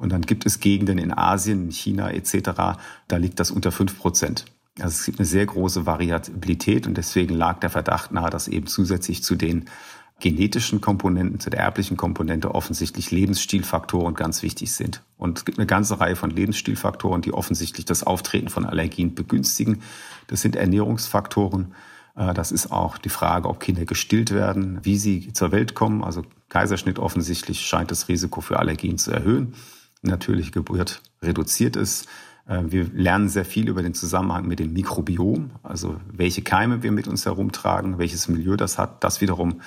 Und 0.00 0.10
dann 0.10 0.22
gibt 0.22 0.46
es 0.46 0.60
Gegenden 0.60 0.96
in 0.96 1.12
Asien, 1.12 1.66
in 1.66 1.70
China 1.70 2.10
etc., 2.10 2.78
da 3.06 3.16
liegt 3.16 3.38
das 3.38 3.50
unter 3.50 3.70
fünf 3.70 3.98
Prozent. 3.98 4.46
Also 4.78 4.94
es 4.94 5.04
gibt 5.04 5.18
eine 5.18 5.26
sehr 5.26 5.44
große 5.44 5.84
Variabilität 5.84 6.86
und 6.86 6.96
deswegen 6.96 7.34
lag 7.34 7.60
der 7.60 7.68
Verdacht 7.68 8.10
nahe, 8.10 8.30
dass 8.30 8.48
eben 8.48 8.66
zusätzlich 8.66 9.22
zu 9.22 9.36
den 9.36 9.66
genetischen 10.18 10.80
Komponenten, 10.80 11.38
zu 11.38 11.50
der 11.50 11.60
erblichen 11.60 11.98
Komponente 11.98 12.54
offensichtlich 12.54 13.10
Lebensstilfaktoren 13.10 14.14
ganz 14.14 14.42
wichtig 14.42 14.72
sind. 14.72 15.02
Und 15.18 15.38
es 15.38 15.44
gibt 15.44 15.58
eine 15.58 15.66
ganze 15.66 16.00
Reihe 16.00 16.16
von 16.16 16.30
Lebensstilfaktoren, 16.30 17.20
die 17.20 17.34
offensichtlich 17.34 17.84
das 17.84 18.02
Auftreten 18.02 18.48
von 18.48 18.64
Allergien 18.64 19.14
begünstigen. 19.14 19.82
Das 20.28 20.40
sind 20.40 20.56
Ernährungsfaktoren. 20.56 21.74
Äh, 22.16 22.32
das 22.32 22.52
ist 22.52 22.72
auch 22.72 22.96
die 22.96 23.10
Frage, 23.10 23.48
ob 23.48 23.60
Kinder 23.60 23.84
gestillt 23.84 24.30
werden, 24.30 24.78
wie 24.82 24.96
sie 24.96 25.32
zur 25.34 25.52
Welt 25.52 25.74
kommen. 25.74 26.04
Also 26.04 26.22
Kaiserschnitt 26.48 26.98
offensichtlich 26.98 27.66
scheint 27.66 27.90
das 27.90 28.08
Risiko 28.08 28.40
für 28.40 28.58
Allergien 28.58 28.96
zu 28.96 29.10
erhöhen. 29.10 29.54
Natürliche 30.02 30.50
Geburt 30.50 31.02
reduziert 31.22 31.76
es. 31.76 32.06
Äh, 32.46 32.62
wir 32.66 32.84
lernen 32.92 33.28
sehr 33.28 33.44
viel 33.44 33.68
über 33.68 33.82
den 33.82 33.94
Zusammenhang 33.94 34.46
mit 34.46 34.58
dem 34.58 34.72
Mikrobiom, 34.72 35.50
also 35.62 36.00
welche 36.10 36.42
Keime 36.42 36.82
wir 36.82 36.92
mit 36.92 37.08
uns 37.08 37.26
herumtragen, 37.26 37.98
welches 37.98 38.28
Milieu 38.28 38.56
das 38.56 38.78
hat. 38.78 39.04
Das 39.04 39.20
wiederum 39.20 39.60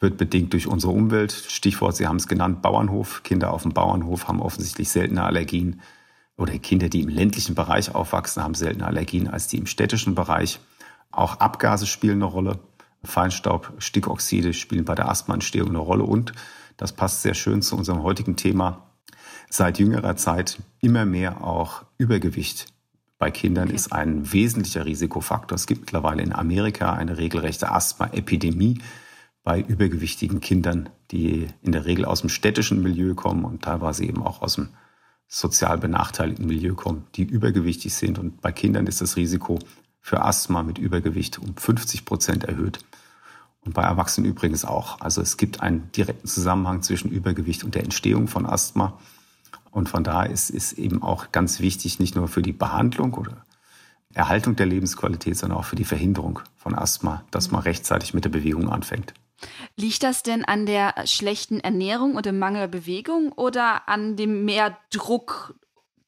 wird 0.00 0.16
bedingt 0.16 0.52
durch 0.52 0.66
unsere 0.66 0.92
Umwelt. 0.92 1.32
Stichwort, 1.32 1.96
Sie 1.96 2.06
haben 2.06 2.16
es 2.16 2.28
genannt, 2.28 2.62
Bauernhof. 2.62 3.22
Kinder 3.24 3.52
auf 3.52 3.62
dem 3.62 3.72
Bauernhof 3.72 4.28
haben 4.28 4.40
offensichtlich 4.40 4.88
seltene 4.90 5.24
Allergien. 5.24 5.80
Oder 6.36 6.56
Kinder, 6.58 6.88
die 6.88 7.02
im 7.02 7.08
ländlichen 7.08 7.56
Bereich 7.56 7.94
aufwachsen, 7.94 8.44
haben 8.44 8.54
seltene 8.54 8.86
Allergien 8.86 9.26
als 9.26 9.48
die 9.48 9.58
im 9.58 9.66
städtischen 9.66 10.14
Bereich. 10.14 10.60
Auch 11.10 11.40
Abgase 11.40 11.86
spielen 11.86 12.18
eine 12.18 12.26
Rolle. 12.26 12.60
Feinstaub, 13.02 13.72
Stickoxide 13.78 14.52
spielen 14.52 14.84
bei 14.84 14.94
der 14.94 15.08
Asthmaentstehung 15.08 15.70
eine 15.70 15.78
Rolle. 15.78 16.04
Und 16.04 16.32
das 16.76 16.92
passt 16.92 17.22
sehr 17.22 17.34
schön 17.34 17.60
zu 17.62 17.76
unserem 17.76 18.04
heutigen 18.04 18.36
Thema. 18.36 18.87
Seit 19.50 19.78
jüngerer 19.78 20.16
Zeit 20.16 20.58
immer 20.80 21.04
mehr 21.04 21.42
auch 21.42 21.84
Übergewicht 21.96 22.66
bei 23.18 23.30
Kindern 23.30 23.68
okay. 23.68 23.74
ist 23.76 23.92
ein 23.92 24.32
wesentlicher 24.32 24.84
Risikofaktor. 24.84 25.56
Es 25.56 25.66
gibt 25.66 25.82
mittlerweile 25.82 26.22
in 26.22 26.32
Amerika 26.32 26.92
eine 26.92 27.18
regelrechte 27.18 27.70
Asthma-Epidemie 27.72 28.80
bei 29.42 29.60
übergewichtigen 29.60 30.40
Kindern, 30.40 30.88
die 31.10 31.48
in 31.62 31.72
der 31.72 31.86
Regel 31.86 32.04
aus 32.04 32.20
dem 32.20 32.28
städtischen 32.28 32.82
Milieu 32.82 33.14
kommen 33.14 33.44
und 33.44 33.62
teilweise 33.62 34.04
eben 34.04 34.22
auch 34.22 34.42
aus 34.42 34.54
dem 34.54 34.68
sozial 35.26 35.78
benachteiligten 35.78 36.46
Milieu 36.46 36.74
kommen, 36.74 37.06
die 37.14 37.22
übergewichtig 37.22 37.94
sind. 37.94 38.18
Und 38.18 38.40
bei 38.40 38.52
Kindern 38.52 38.86
ist 38.86 39.00
das 39.00 39.16
Risiko 39.16 39.58
für 40.00 40.24
Asthma 40.24 40.62
mit 40.62 40.78
Übergewicht 40.78 41.38
um 41.38 41.56
50 41.56 42.04
Prozent 42.04 42.44
erhöht. 42.44 42.78
Und 43.60 43.74
bei 43.74 43.82
Erwachsenen 43.82 44.30
übrigens 44.30 44.64
auch. 44.64 45.00
Also 45.00 45.20
es 45.20 45.36
gibt 45.36 45.60
einen 45.60 45.90
direkten 45.92 46.28
Zusammenhang 46.28 46.82
zwischen 46.82 47.10
Übergewicht 47.10 47.64
und 47.64 47.74
der 47.74 47.84
Entstehung 47.84 48.28
von 48.28 48.46
Asthma. 48.46 48.98
Und 49.78 49.88
von 49.88 50.02
daher 50.02 50.28
ist 50.28 50.50
es 50.50 50.72
eben 50.72 51.04
auch 51.04 51.30
ganz 51.30 51.60
wichtig, 51.60 52.00
nicht 52.00 52.16
nur 52.16 52.26
für 52.26 52.42
die 52.42 52.52
Behandlung 52.52 53.14
oder 53.14 53.44
Erhaltung 54.12 54.56
der 54.56 54.66
Lebensqualität, 54.66 55.36
sondern 55.38 55.56
auch 55.56 55.64
für 55.66 55.76
die 55.76 55.84
Verhinderung 55.84 56.40
von 56.56 56.74
Asthma, 56.74 57.22
dass 57.30 57.52
man 57.52 57.62
rechtzeitig 57.62 58.12
mit 58.12 58.24
der 58.24 58.30
Bewegung 58.30 58.68
anfängt. 58.70 59.14
Liegt 59.76 60.02
das 60.02 60.24
denn 60.24 60.44
an 60.44 60.66
der 60.66 60.94
schlechten 61.04 61.60
Ernährung 61.60 62.16
und 62.16 62.26
dem 62.26 62.40
Mangel 62.40 62.66
Bewegung 62.66 63.30
oder 63.30 63.88
an 63.88 64.16
dem 64.16 64.44
mehr 64.44 64.76
Druck, 64.90 65.54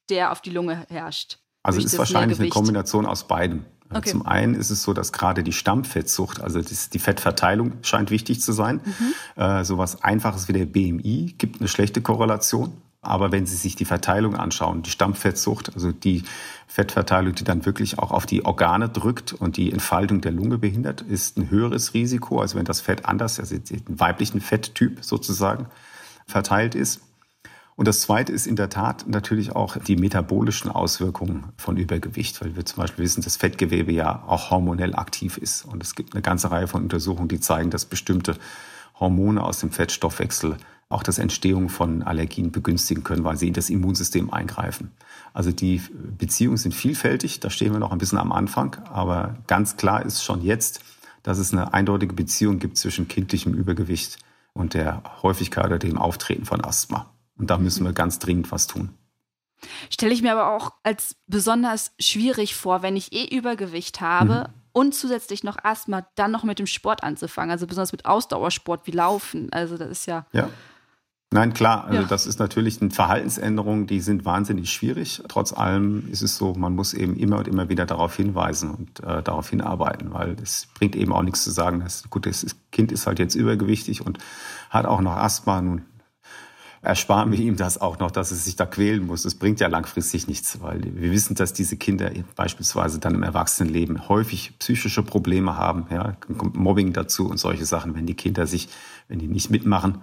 der 0.08 0.32
auf 0.32 0.40
die 0.40 0.50
Lunge 0.50 0.84
herrscht? 0.88 1.38
Also 1.62 1.78
es 1.78 1.84
ist 1.84 1.98
wahrscheinlich 1.98 2.40
eine 2.40 2.48
Kombination 2.48 3.06
aus 3.06 3.28
beidem. 3.28 3.66
Okay. 3.92 4.10
Zum 4.10 4.26
einen 4.26 4.54
ist 4.54 4.70
es 4.70 4.82
so, 4.82 4.92
dass 4.94 5.12
gerade 5.12 5.44
die 5.44 5.52
Stammfettsucht, 5.52 6.40
also 6.40 6.60
die 6.60 6.98
Fettverteilung 6.98 7.74
scheint 7.82 8.10
wichtig 8.10 8.40
zu 8.40 8.52
sein. 8.52 8.80
Mhm. 8.84 9.40
Äh, 9.40 9.64
sowas 9.64 10.02
Einfaches 10.02 10.48
wie 10.48 10.54
der 10.54 10.66
BMI 10.66 11.36
gibt 11.38 11.60
eine 11.60 11.68
schlechte 11.68 12.00
Korrelation. 12.00 12.72
Aber 13.02 13.32
wenn 13.32 13.46
Sie 13.46 13.56
sich 13.56 13.76
die 13.76 13.86
Verteilung 13.86 14.36
anschauen, 14.36 14.82
die 14.82 14.90
Stammfettsucht, 14.90 15.74
also 15.74 15.90
die 15.90 16.22
Fettverteilung, 16.66 17.34
die 17.34 17.44
dann 17.44 17.64
wirklich 17.64 17.98
auch 17.98 18.10
auf 18.10 18.26
die 18.26 18.44
Organe 18.44 18.90
drückt 18.90 19.32
und 19.32 19.56
die 19.56 19.72
Entfaltung 19.72 20.20
der 20.20 20.32
Lunge 20.32 20.58
behindert, 20.58 21.00
ist 21.00 21.38
ein 21.38 21.50
höheres 21.50 21.94
Risiko, 21.94 22.40
als 22.40 22.54
wenn 22.54 22.66
das 22.66 22.82
Fett 22.82 23.06
anders, 23.06 23.40
also 23.40 23.56
den 23.56 23.82
weiblichen 23.98 24.42
Fetttyp 24.42 25.02
sozusagen, 25.02 25.66
verteilt 26.26 26.74
ist. 26.74 27.00
Und 27.74 27.88
das 27.88 28.02
Zweite 28.02 28.32
ist 28.32 28.46
in 28.46 28.56
der 28.56 28.68
Tat 28.68 29.06
natürlich 29.08 29.56
auch 29.56 29.78
die 29.78 29.96
metabolischen 29.96 30.70
Auswirkungen 30.70 31.44
von 31.56 31.78
Übergewicht, 31.78 32.38
weil 32.42 32.54
wir 32.54 32.66
zum 32.66 32.82
Beispiel 32.82 33.06
wissen, 33.06 33.22
dass 33.22 33.38
Fettgewebe 33.38 33.90
ja 33.90 34.22
auch 34.26 34.50
hormonell 34.50 34.94
aktiv 34.94 35.38
ist. 35.38 35.64
Und 35.64 35.82
es 35.82 35.94
gibt 35.94 36.12
eine 36.12 36.20
ganze 36.20 36.50
Reihe 36.50 36.68
von 36.68 36.82
Untersuchungen, 36.82 37.28
die 37.28 37.40
zeigen, 37.40 37.70
dass 37.70 37.86
bestimmte 37.86 38.36
Hormone 38.98 39.42
aus 39.42 39.60
dem 39.60 39.70
Fettstoffwechsel 39.70 40.58
auch 40.90 41.02
das 41.04 41.18
Entstehung 41.18 41.68
von 41.68 42.02
Allergien 42.02 42.50
begünstigen 42.50 43.04
können, 43.04 43.24
weil 43.24 43.36
sie 43.36 43.46
in 43.48 43.54
das 43.54 43.70
Immunsystem 43.70 44.30
eingreifen. 44.30 44.90
Also 45.32 45.52
die 45.52 45.80
Beziehungen 46.18 46.56
sind 46.56 46.74
vielfältig, 46.74 47.40
da 47.40 47.48
stehen 47.48 47.72
wir 47.72 47.78
noch 47.78 47.92
ein 47.92 47.98
bisschen 47.98 48.18
am 48.18 48.32
Anfang, 48.32 48.76
aber 48.92 49.36
ganz 49.46 49.76
klar 49.76 50.04
ist 50.04 50.22
schon 50.24 50.42
jetzt, 50.42 50.80
dass 51.22 51.38
es 51.38 51.52
eine 51.52 51.72
eindeutige 51.72 52.14
Beziehung 52.14 52.58
gibt 52.58 52.76
zwischen 52.76 53.06
kindlichem 53.06 53.54
Übergewicht 53.54 54.18
und 54.52 54.74
der 54.74 55.02
Häufigkeit 55.22 55.66
oder 55.66 55.78
dem 55.78 55.96
Auftreten 55.96 56.44
von 56.44 56.64
Asthma. 56.64 57.08
Und 57.38 57.50
da 57.50 57.58
müssen 57.58 57.84
wir 57.84 57.92
ganz 57.92 58.18
dringend 58.18 58.50
was 58.50 58.66
tun. 58.66 58.90
Stelle 59.90 60.12
ich 60.12 60.22
mir 60.22 60.32
aber 60.32 60.56
auch 60.56 60.72
als 60.82 61.16
besonders 61.28 61.92
schwierig 62.00 62.56
vor, 62.56 62.82
wenn 62.82 62.96
ich 62.96 63.12
eh 63.12 63.24
Übergewicht 63.24 64.00
habe 64.00 64.48
mhm. 64.48 64.54
und 64.72 64.94
zusätzlich 64.94 65.44
noch 65.44 65.56
Asthma, 65.62 66.06
dann 66.16 66.32
noch 66.32 66.42
mit 66.42 66.58
dem 66.58 66.66
Sport 66.66 67.04
anzufangen. 67.04 67.52
Also 67.52 67.68
besonders 67.68 67.92
mit 67.92 68.06
Ausdauersport 68.06 68.86
wie 68.88 68.92
Laufen. 68.92 69.52
Also 69.52 69.76
das 69.76 69.90
ist 69.90 70.06
ja. 70.06 70.26
Ja. 70.32 70.48
Nein, 71.32 71.52
klar, 71.52 71.84
also 71.84 72.02
ja. 72.02 72.08
das 72.08 72.26
ist 72.26 72.40
natürlich 72.40 72.80
eine 72.80 72.90
Verhaltensänderung, 72.90 73.86
die 73.86 74.00
sind 74.00 74.24
wahnsinnig 74.24 74.72
schwierig. 74.72 75.22
Trotz 75.28 75.52
allem 75.52 76.08
ist 76.10 76.22
es 76.22 76.36
so, 76.36 76.54
man 76.54 76.74
muss 76.74 76.92
eben 76.92 77.14
immer 77.14 77.38
und 77.38 77.46
immer 77.46 77.68
wieder 77.68 77.86
darauf 77.86 78.16
hinweisen 78.16 78.72
und 78.72 78.98
äh, 79.04 79.22
darauf 79.22 79.48
hinarbeiten, 79.48 80.12
weil 80.12 80.34
es 80.42 80.66
bringt 80.74 80.96
eben 80.96 81.12
auch 81.12 81.22
nichts 81.22 81.44
zu 81.44 81.52
sagen, 81.52 81.80
dass 81.80 82.10
gut, 82.10 82.26
das 82.26 82.44
Kind 82.72 82.90
ist 82.90 83.06
halt 83.06 83.20
jetzt 83.20 83.36
übergewichtig 83.36 84.04
und 84.04 84.18
hat 84.70 84.86
auch 84.86 85.00
noch 85.00 85.16
Asthma. 85.16 85.62
Nun 85.62 85.82
ersparen 86.82 87.30
wir 87.30 87.38
ihm 87.38 87.56
das 87.56 87.80
auch 87.80 88.00
noch, 88.00 88.10
dass 88.10 88.32
es 88.32 88.44
sich 88.44 88.56
da 88.56 88.66
quälen 88.66 89.06
muss. 89.06 89.22
Das 89.22 89.36
bringt 89.36 89.60
ja 89.60 89.68
langfristig 89.68 90.26
nichts, 90.26 90.60
weil 90.60 90.82
wir 90.82 91.12
wissen, 91.12 91.36
dass 91.36 91.52
diese 91.52 91.76
Kinder 91.76 92.10
beispielsweise 92.34 92.98
dann 92.98 93.14
im 93.14 93.22
Erwachsenenleben 93.22 94.08
häufig 94.08 94.58
psychische 94.58 95.04
Probleme 95.04 95.56
haben. 95.56 95.86
Ja, 95.90 96.16
kommt 96.36 96.56
Mobbing 96.56 96.92
dazu 96.92 97.28
und 97.28 97.38
solche 97.38 97.66
Sachen, 97.66 97.94
wenn 97.94 98.06
die 98.06 98.14
Kinder 98.14 98.48
sich, 98.48 98.68
wenn 99.06 99.20
die 99.20 99.28
nicht 99.28 99.48
mitmachen 99.48 100.02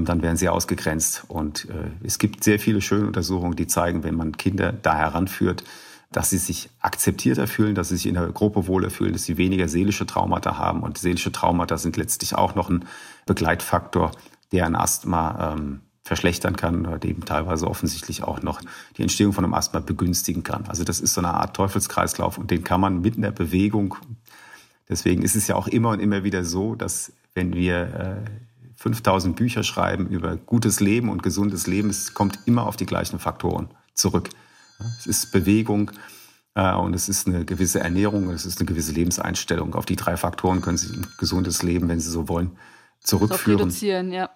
dann 0.00 0.22
werden 0.22 0.36
sie 0.36 0.48
ausgegrenzt. 0.48 1.24
Und 1.28 1.68
äh, 1.68 1.90
es 2.04 2.18
gibt 2.18 2.44
sehr 2.44 2.58
viele 2.58 2.80
schöne 2.80 3.06
Untersuchungen, 3.06 3.56
die 3.56 3.66
zeigen, 3.66 4.04
wenn 4.04 4.14
man 4.14 4.36
Kinder 4.36 4.72
da 4.72 4.96
heranführt, 4.96 5.64
dass 6.10 6.30
sie 6.30 6.38
sich 6.38 6.68
akzeptierter 6.80 7.46
fühlen, 7.46 7.74
dass 7.74 7.88
sie 7.88 7.96
sich 7.96 8.06
in 8.06 8.14
der 8.14 8.28
Gruppe 8.28 8.66
wohler 8.66 8.90
fühlen, 8.90 9.12
dass 9.12 9.24
sie 9.24 9.38
weniger 9.38 9.68
seelische 9.68 10.06
Traumata 10.06 10.58
haben. 10.58 10.82
Und 10.82 10.98
seelische 10.98 11.32
Traumata 11.32 11.78
sind 11.78 11.96
letztlich 11.96 12.34
auch 12.34 12.54
noch 12.54 12.70
ein 12.70 12.84
Begleitfaktor, 13.26 14.12
der 14.52 14.66
ein 14.66 14.76
Asthma 14.76 15.54
ähm, 15.54 15.80
verschlechtern 16.04 16.56
kann 16.56 16.86
oder 16.86 17.04
eben 17.08 17.24
teilweise 17.24 17.68
offensichtlich 17.68 18.22
auch 18.24 18.42
noch 18.42 18.60
die 18.96 19.02
Entstehung 19.02 19.32
von 19.32 19.44
einem 19.44 19.54
Asthma 19.54 19.80
begünstigen 19.80 20.42
kann. 20.42 20.66
Also 20.66 20.84
das 20.84 21.00
ist 21.00 21.14
so 21.14 21.20
eine 21.20 21.34
Art 21.34 21.54
Teufelskreislauf 21.56 22.38
und 22.38 22.50
den 22.50 22.64
kann 22.64 22.80
man 22.80 23.00
mit 23.00 23.16
einer 23.16 23.30
Bewegung, 23.30 23.94
deswegen 24.88 25.22
ist 25.22 25.36
es 25.36 25.46
ja 25.46 25.54
auch 25.54 25.68
immer 25.68 25.90
und 25.90 26.00
immer 26.00 26.24
wieder 26.24 26.44
so, 26.44 26.74
dass 26.74 27.12
wenn 27.34 27.54
wir 27.54 28.24
äh, 28.26 28.30
5000 28.82 29.36
Bücher 29.36 29.62
schreiben 29.62 30.08
über 30.08 30.36
gutes 30.36 30.80
Leben 30.80 31.08
und 31.08 31.22
gesundes 31.22 31.68
Leben, 31.68 31.88
es 31.88 32.14
kommt 32.14 32.40
immer 32.46 32.66
auf 32.66 32.76
die 32.76 32.84
gleichen 32.84 33.20
Faktoren 33.20 33.68
zurück. 33.94 34.28
Es 34.98 35.06
ist 35.06 35.30
Bewegung 35.30 35.92
äh, 36.56 36.74
und 36.74 36.92
es 36.92 37.08
ist 37.08 37.28
eine 37.28 37.44
gewisse 37.44 37.78
Ernährung, 37.78 38.30
es 38.30 38.44
ist 38.44 38.58
eine 38.58 38.66
gewisse 38.66 38.90
Lebenseinstellung. 38.90 39.76
Auf 39.76 39.86
die 39.86 39.94
drei 39.94 40.16
Faktoren 40.16 40.62
können 40.62 40.78
Sie 40.78 40.92
ein 40.96 41.06
gesundes 41.16 41.62
Leben, 41.62 41.88
wenn 41.88 42.00
Sie 42.00 42.10
so 42.10 42.28
wollen, 42.28 42.56
zurückführen. 42.98 43.60
Reduzieren, 43.60 44.10
ja. 44.10 44.30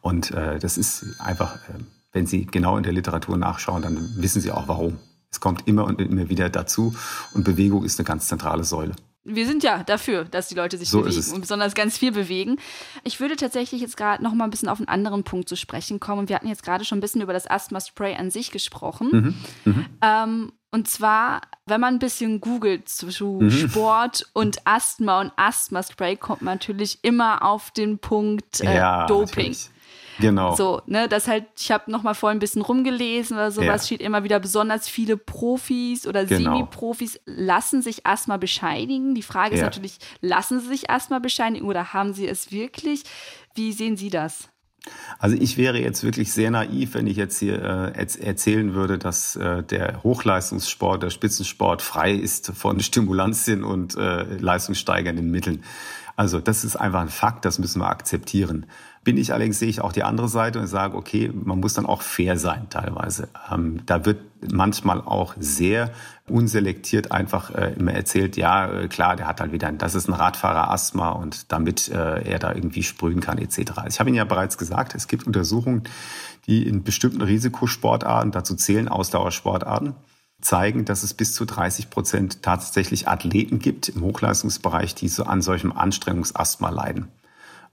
Und 0.00 0.30
äh, 0.30 0.60
das 0.60 0.78
ist 0.78 1.20
einfach, 1.20 1.56
äh, 1.56 1.80
wenn 2.12 2.26
Sie 2.26 2.46
genau 2.46 2.76
in 2.76 2.84
der 2.84 2.92
Literatur 2.92 3.36
nachschauen, 3.36 3.82
dann 3.82 4.14
wissen 4.22 4.40
Sie 4.40 4.52
auch 4.52 4.68
warum. 4.68 4.98
Es 5.32 5.40
kommt 5.40 5.66
immer 5.66 5.84
und 5.84 6.00
immer 6.00 6.28
wieder 6.28 6.48
dazu 6.50 6.94
und 7.34 7.42
Bewegung 7.42 7.84
ist 7.84 7.98
eine 7.98 8.06
ganz 8.06 8.28
zentrale 8.28 8.62
Säule. 8.62 8.94
Wir 9.28 9.46
sind 9.46 9.62
ja 9.62 9.82
dafür, 9.84 10.24
dass 10.24 10.48
die 10.48 10.54
Leute 10.54 10.78
sich 10.78 10.88
so 10.88 11.02
bewegen 11.02 11.32
und 11.32 11.42
besonders 11.42 11.74
ganz 11.74 11.98
viel 11.98 12.12
bewegen. 12.12 12.56
Ich 13.04 13.20
würde 13.20 13.36
tatsächlich 13.36 13.80
jetzt 13.80 13.96
gerade 13.96 14.22
noch 14.22 14.34
mal 14.34 14.44
ein 14.44 14.50
bisschen 14.50 14.68
auf 14.68 14.78
einen 14.78 14.88
anderen 14.88 15.24
Punkt 15.24 15.48
zu 15.48 15.56
sprechen 15.56 16.00
kommen. 16.00 16.28
Wir 16.28 16.36
hatten 16.36 16.48
jetzt 16.48 16.62
gerade 16.62 16.84
schon 16.84 16.98
ein 16.98 17.00
bisschen 17.00 17.20
über 17.20 17.32
das 17.32 17.48
Asthma-Spray 17.48 18.16
an 18.16 18.30
sich 18.30 18.50
gesprochen. 18.50 19.36
Mhm. 19.64 19.72
Mhm. 19.72 19.86
Ähm, 20.02 20.52
und 20.70 20.88
zwar, 20.88 21.42
wenn 21.66 21.80
man 21.80 21.94
ein 21.94 21.98
bisschen 21.98 22.40
googelt 22.40 22.88
zu 22.88 23.38
mhm. 23.40 23.50
Sport 23.50 24.28
und 24.34 24.66
Asthma 24.66 25.20
und 25.20 25.32
Asthma-Spray, 25.36 26.16
kommt 26.16 26.42
man 26.42 26.54
natürlich 26.54 26.98
immer 27.02 27.44
auf 27.44 27.70
den 27.70 27.98
Punkt 27.98 28.60
äh, 28.60 28.76
ja, 28.76 29.06
Doping. 29.06 29.52
Natürlich. 29.52 29.70
Genau. 30.20 30.54
So, 30.56 30.82
ne, 30.86 31.08
das 31.08 31.28
halt, 31.28 31.44
ich 31.58 31.70
habe 31.70 31.90
noch 31.90 32.02
mal 32.02 32.14
vorhin 32.14 32.38
ein 32.38 32.40
bisschen 32.40 32.62
rumgelesen 32.62 33.36
oder 33.36 33.50
sowas, 33.50 33.66
ja. 33.66 33.78
steht 33.78 34.02
immer 34.02 34.24
wieder, 34.24 34.40
besonders 34.40 34.88
viele 34.88 35.16
Profis 35.16 36.06
oder 36.06 36.24
genau. 36.24 36.56
Semi-Profis 36.56 37.20
lassen 37.26 37.82
sich 37.82 38.06
Asthma 38.06 38.36
bescheinigen. 38.36 39.14
Die 39.14 39.22
Frage 39.22 39.56
ja. 39.56 39.58
ist 39.58 39.64
natürlich, 39.64 39.98
lassen 40.20 40.60
sie 40.60 40.68
sich 40.68 40.90
Asthma 40.90 41.18
bescheinigen 41.18 41.66
oder 41.66 41.92
haben 41.92 42.12
sie 42.14 42.26
es 42.26 42.50
wirklich? 42.50 43.04
Wie 43.54 43.72
sehen 43.72 43.96
Sie 43.96 44.10
das? 44.10 44.48
Also 45.18 45.36
ich 45.38 45.56
wäre 45.56 45.78
jetzt 45.80 46.02
wirklich 46.04 46.32
sehr 46.32 46.50
naiv, 46.50 46.94
wenn 46.94 47.06
ich 47.06 47.16
jetzt 47.16 47.38
hier 47.38 47.62
äh, 47.62 48.06
erzählen 48.24 48.74
würde, 48.74 48.98
dass 48.98 49.36
äh, 49.36 49.62
der 49.62 50.02
Hochleistungssport, 50.02 51.02
der 51.02 51.10
Spitzensport 51.10 51.82
frei 51.82 52.12
ist 52.12 52.52
von 52.54 52.80
Stimulantien 52.80 53.64
und 53.64 53.96
äh, 53.96 54.22
leistungssteigernden 54.36 55.30
Mitteln. 55.30 55.64
Also 56.16 56.40
das 56.40 56.64
ist 56.64 56.76
einfach 56.76 57.00
ein 57.00 57.08
Fakt, 57.08 57.44
das 57.44 57.58
müssen 57.58 57.80
wir 57.80 57.88
akzeptieren. 57.88 58.66
Bin 59.08 59.16
ich 59.16 59.32
allerdings, 59.32 59.58
sehe 59.58 59.70
ich 59.70 59.80
auch 59.80 59.92
die 59.92 60.02
andere 60.02 60.28
Seite 60.28 60.60
und 60.60 60.66
sage, 60.66 60.94
okay, 60.94 61.32
man 61.32 61.60
muss 61.60 61.72
dann 61.72 61.86
auch 61.86 62.02
fair 62.02 62.36
sein 62.36 62.66
teilweise. 62.68 63.30
Ähm, 63.50 63.80
da 63.86 64.04
wird 64.04 64.18
manchmal 64.52 65.00
auch 65.00 65.34
sehr 65.38 65.92
unselektiert 66.26 67.10
einfach 67.10 67.54
äh, 67.54 67.72
immer 67.78 67.94
erzählt, 67.94 68.36
ja, 68.36 68.70
äh, 68.70 68.86
klar, 68.86 69.16
der 69.16 69.26
hat 69.26 69.40
halt 69.40 69.50
wieder, 69.50 69.72
das 69.72 69.94
ist 69.94 70.08
ein 70.08 70.12
Radfahrer 70.12 70.70
Asthma 70.70 71.08
und 71.12 71.50
damit 71.52 71.88
äh, 71.88 72.22
er 72.22 72.38
da 72.38 72.52
irgendwie 72.54 72.82
sprühen 72.82 73.20
kann 73.20 73.38
etc. 73.38 73.58
Ich 73.88 73.98
habe 73.98 74.10
Ihnen 74.10 74.18
ja 74.18 74.26
bereits 74.26 74.58
gesagt, 74.58 74.94
es 74.94 75.08
gibt 75.08 75.26
Untersuchungen, 75.26 75.84
die 76.46 76.68
in 76.68 76.82
bestimmten 76.82 77.22
Risikosportarten, 77.22 78.30
dazu 78.30 78.56
zählen 78.56 78.88
Ausdauersportarten, 78.88 79.94
zeigen, 80.42 80.84
dass 80.84 81.02
es 81.02 81.14
bis 81.14 81.32
zu 81.32 81.46
30 81.46 81.88
Prozent 81.88 82.42
tatsächlich 82.42 83.08
Athleten 83.08 83.58
gibt 83.58 83.88
im 83.88 84.02
Hochleistungsbereich, 84.02 84.94
die 84.94 85.08
so 85.08 85.24
an 85.24 85.40
solchem 85.40 85.72
Anstrengungsasthma 85.72 86.68
leiden. 86.68 87.08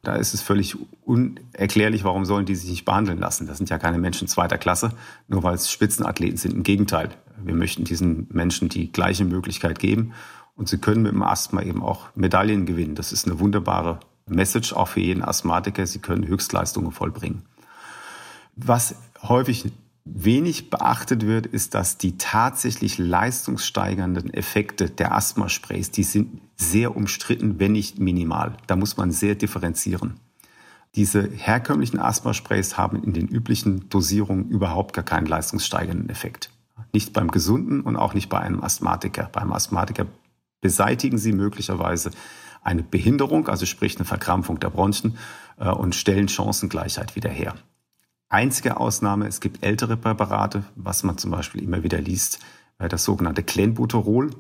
Da 0.05 0.15
ist 0.15 0.35
es 0.35 0.41
völlig 0.41 0.77
unerklärlich, 1.03 2.03
warum 2.03 2.25
sollen 2.25 2.45
die 2.45 2.55
sich 2.55 2.69
nicht 2.69 2.85
behandeln 2.85 3.17
lassen. 3.17 3.47
Das 3.47 3.57
sind 3.57 3.71
ja 3.71 3.79
keine 3.79 3.97
Menschen 3.97 4.27
zweiter 4.27 4.59
Klasse, 4.59 4.91
nur 5.27 5.41
weil 5.41 5.55
es 5.55 5.71
Spitzenathleten 5.71 6.37
sind. 6.37 6.53
Im 6.53 6.63
Gegenteil, 6.63 7.09
wir 7.43 7.55
möchten 7.55 7.83
diesen 7.85 8.27
Menschen 8.31 8.69
die 8.69 8.91
gleiche 8.91 9.25
Möglichkeit 9.25 9.79
geben 9.79 10.13
und 10.55 10.69
sie 10.69 10.77
können 10.77 11.01
mit 11.01 11.11
dem 11.11 11.23
Asthma 11.23 11.63
eben 11.63 11.81
auch 11.81 12.15
Medaillen 12.15 12.67
gewinnen. 12.67 12.93
Das 12.93 13.11
ist 13.11 13.25
eine 13.25 13.39
wunderbare 13.39 13.99
Message 14.27 14.73
auch 14.73 14.89
für 14.89 15.01
jeden 15.01 15.23
Asthmatiker. 15.23 15.87
Sie 15.87 15.99
können 15.99 16.27
Höchstleistungen 16.27 16.91
vollbringen. 16.91 17.41
Was 18.55 18.95
häufig 19.23 19.71
wenig 20.05 20.69
beachtet 20.69 21.25
wird, 21.25 21.47
ist, 21.47 21.73
dass 21.73 21.97
die 21.97 22.17
tatsächlich 22.17 22.99
leistungssteigernden 22.99 24.31
Effekte 24.33 24.89
der 24.89 25.13
Asthmasprays, 25.13 25.91
die 25.91 26.03
sind 26.03 26.41
sehr 26.55 26.95
umstritten, 26.95 27.59
wenn 27.59 27.73
nicht 27.73 27.99
minimal. 27.99 28.55
Da 28.67 28.75
muss 28.75 28.97
man 28.97 29.11
sehr 29.11 29.35
differenzieren. 29.35 30.19
Diese 30.95 31.29
herkömmlichen 31.29 31.99
Asthmasprays 31.99 32.77
haben 32.77 33.03
in 33.03 33.11
den 33.11 33.27
üblichen 33.27 33.89
Dosierungen 33.89 34.47
überhaupt 34.49 34.93
gar 34.93 35.03
keinen 35.03 35.25
leistungssteigernden 35.25 36.09
Effekt. 36.09 36.51
Nicht 36.93 37.11
beim 37.11 37.31
Gesunden 37.31 37.81
und 37.81 37.97
auch 37.97 38.13
nicht 38.13 38.29
bei 38.29 38.39
einem 38.39 38.63
Asthmatiker. 38.63 39.29
Beim 39.33 39.51
Asthmatiker 39.51 40.05
beseitigen 40.61 41.17
sie 41.17 41.33
möglicherweise 41.33 42.11
eine 42.61 42.83
Behinderung, 42.83 43.49
also 43.49 43.65
sprich 43.65 43.97
eine 43.97 44.05
Verkrampfung 44.05 44.59
der 44.59 44.69
Bronchien 44.69 45.17
äh, 45.59 45.69
und 45.69 45.95
stellen 45.95 46.29
Chancengleichheit 46.29 47.15
wieder 47.15 47.29
her. 47.29 47.55
Einzige 48.30 48.78
Ausnahme, 48.78 49.28
es 49.28 49.39
gibt 49.39 49.63
ältere 49.63 49.97
Präparate, 49.97 50.63
was 50.76 51.03
man 51.03 51.17
zum 51.17 51.32
Beispiel 51.32 51.61
immer 51.63 51.84
wieder 51.84 52.01
liest, 52.01 52.39
äh, 52.80 52.89
das 52.89 53.03
sogenannte 53.03 53.43
Clenbuterol. 53.43 54.32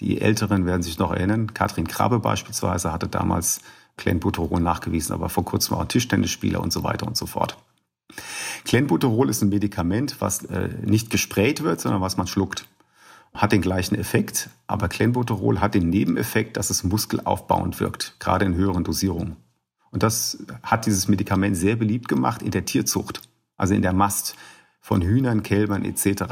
Die 0.00 0.20
Älteren 0.20 0.66
werden 0.66 0.82
sich 0.82 0.98
noch 0.98 1.12
erinnern. 1.12 1.54
Katrin 1.54 1.86
Krabbe 1.86 2.18
beispielsweise 2.18 2.92
hatte 2.92 3.08
damals 3.08 3.60
Clenbuterol 3.96 4.60
nachgewiesen, 4.60 5.14
aber 5.14 5.28
vor 5.28 5.44
kurzem 5.44 5.76
auch 5.76 5.84
Tischtennisspieler 5.84 6.60
und 6.60 6.72
so 6.72 6.82
weiter 6.82 7.06
und 7.06 7.16
so 7.16 7.26
fort. 7.26 7.56
Clenbuterol 8.64 9.28
ist 9.28 9.42
ein 9.42 9.48
Medikament, 9.48 10.20
was 10.20 10.44
äh, 10.44 10.68
nicht 10.82 11.10
gesprayt 11.10 11.62
wird, 11.62 11.80
sondern 11.80 12.00
was 12.00 12.16
man 12.16 12.26
schluckt. 12.26 12.68
Hat 13.34 13.52
den 13.52 13.62
gleichen 13.62 13.94
Effekt, 13.94 14.50
aber 14.66 14.88
Clenbuterol 14.88 15.60
hat 15.60 15.74
den 15.74 15.88
Nebeneffekt, 15.88 16.58
dass 16.58 16.68
es 16.68 16.84
muskelaufbauend 16.84 17.80
wirkt, 17.80 18.16
gerade 18.20 18.44
in 18.44 18.54
höheren 18.54 18.84
Dosierungen. 18.84 19.36
Und 19.92 20.02
das 20.02 20.38
hat 20.62 20.86
dieses 20.86 21.06
Medikament 21.06 21.56
sehr 21.56 21.76
beliebt 21.76 22.08
gemacht 22.08 22.42
in 22.42 22.50
der 22.50 22.64
Tierzucht, 22.64 23.20
also 23.56 23.74
in 23.74 23.82
der 23.82 23.92
Mast 23.92 24.34
von 24.80 25.02
Hühnern, 25.02 25.44
Kälbern 25.44 25.84
etc. 25.84 26.24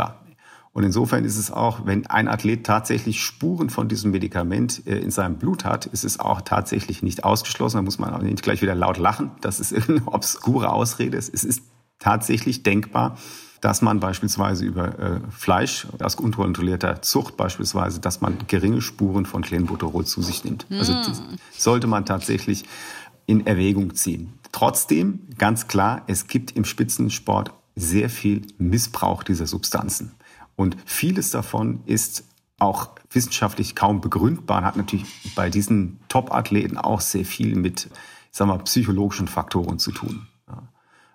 Und 0.72 0.84
insofern 0.84 1.24
ist 1.24 1.36
es 1.36 1.50
auch, 1.50 1.84
wenn 1.84 2.06
ein 2.06 2.26
Athlet 2.26 2.64
tatsächlich 2.64 3.22
Spuren 3.22 3.70
von 3.70 3.88
diesem 3.88 4.12
Medikament 4.12 4.86
äh, 4.86 4.98
in 4.98 5.10
seinem 5.10 5.36
Blut 5.36 5.64
hat, 5.64 5.86
ist 5.86 6.04
es 6.04 6.18
auch 6.18 6.40
tatsächlich 6.40 7.02
nicht 7.02 7.22
ausgeschlossen. 7.24 7.76
Da 7.76 7.82
muss 7.82 7.98
man 7.98 8.14
auch 8.14 8.22
nicht 8.22 8.42
gleich 8.42 8.62
wieder 8.62 8.74
laut 8.74 8.96
lachen. 8.96 9.32
Das 9.40 9.60
ist 9.60 9.72
eine 9.88 10.02
obskure 10.06 10.70
Ausrede. 10.72 11.18
Es 11.18 11.28
ist 11.28 11.62
tatsächlich 11.98 12.62
denkbar, 12.62 13.18
dass 13.60 13.82
man 13.82 14.00
beispielsweise 14.00 14.64
über 14.64 14.98
äh, 14.98 15.20
Fleisch 15.30 15.86
aus 16.00 16.14
unkontrollierter 16.14 17.02
Zucht 17.02 17.36
beispielsweise, 17.36 18.00
dass 18.00 18.20
man 18.20 18.38
geringe 18.46 18.80
Spuren 18.80 19.26
von 19.26 19.42
Clenbuterol 19.42 20.06
zu 20.06 20.22
sich 20.22 20.44
nimmt. 20.44 20.66
Also 20.70 20.94
hm. 20.94 21.36
sollte 21.52 21.86
man 21.86 22.06
tatsächlich 22.06 22.64
in 23.30 23.46
Erwägung 23.46 23.94
ziehen. 23.94 24.32
Trotzdem, 24.50 25.20
ganz 25.38 25.68
klar, 25.68 26.02
es 26.08 26.26
gibt 26.26 26.56
im 26.56 26.64
Spitzensport 26.64 27.52
sehr 27.76 28.10
viel 28.10 28.42
Missbrauch 28.58 29.22
dieser 29.22 29.46
Substanzen. 29.46 30.10
Und 30.56 30.76
vieles 30.84 31.30
davon 31.30 31.80
ist 31.86 32.24
auch 32.58 32.90
wissenschaftlich 33.12 33.76
kaum 33.76 34.00
begründbar 34.00 34.58
und 34.58 34.64
hat 34.64 34.76
natürlich 34.76 35.06
bei 35.36 35.48
diesen 35.48 36.00
Top-Athleten 36.08 36.76
auch 36.76 37.00
sehr 37.00 37.24
viel 37.24 37.54
mit, 37.54 37.88
sagen 38.32 38.50
wir, 38.50 38.58
psychologischen 38.58 39.28
Faktoren 39.28 39.78
zu 39.78 39.92
tun. 39.92 40.26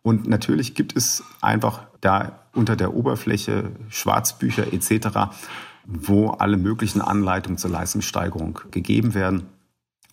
Und 0.01 0.25
natürlich 0.25 0.73
gibt 0.73 0.95
es 0.95 1.21
einfach 1.41 1.81
da 1.99 2.39
unter 2.53 2.77
der 2.77 2.93
Oberfläche 2.93 3.71
Schwarzbücher 3.89 4.71
etc., 4.71 5.35
wo 5.85 6.29
alle 6.29 6.55
möglichen 6.55 7.01
Anleitungen 7.01 7.57
zur 7.57 7.71
Leistungssteigerung 7.71 8.61
gegeben 8.71 9.13
werden. 9.13 9.47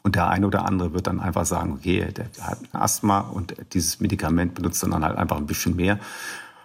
Und 0.03 0.16
der 0.16 0.28
eine 0.28 0.46
oder 0.46 0.64
andere 0.66 0.92
wird 0.94 1.07
dann 1.07 1.20
einfach 1.20 1.46
sagen, 1.46 1.72
okay, 1.72 2.09
der 2.12 2.26
hat 2.40 2.59
Asthma 2.72 3.20
und 3.20 3.55
dieses 3.72 4.00
Medikament 4.00 4.55
benutzt 4.55 4.82
dann 4.82 5.05
halt 5.05 5.16
einfach 5.16 5.36
ein 5.36 5.46
bisschen 5.46 5.76
mehr, 5.76 5.98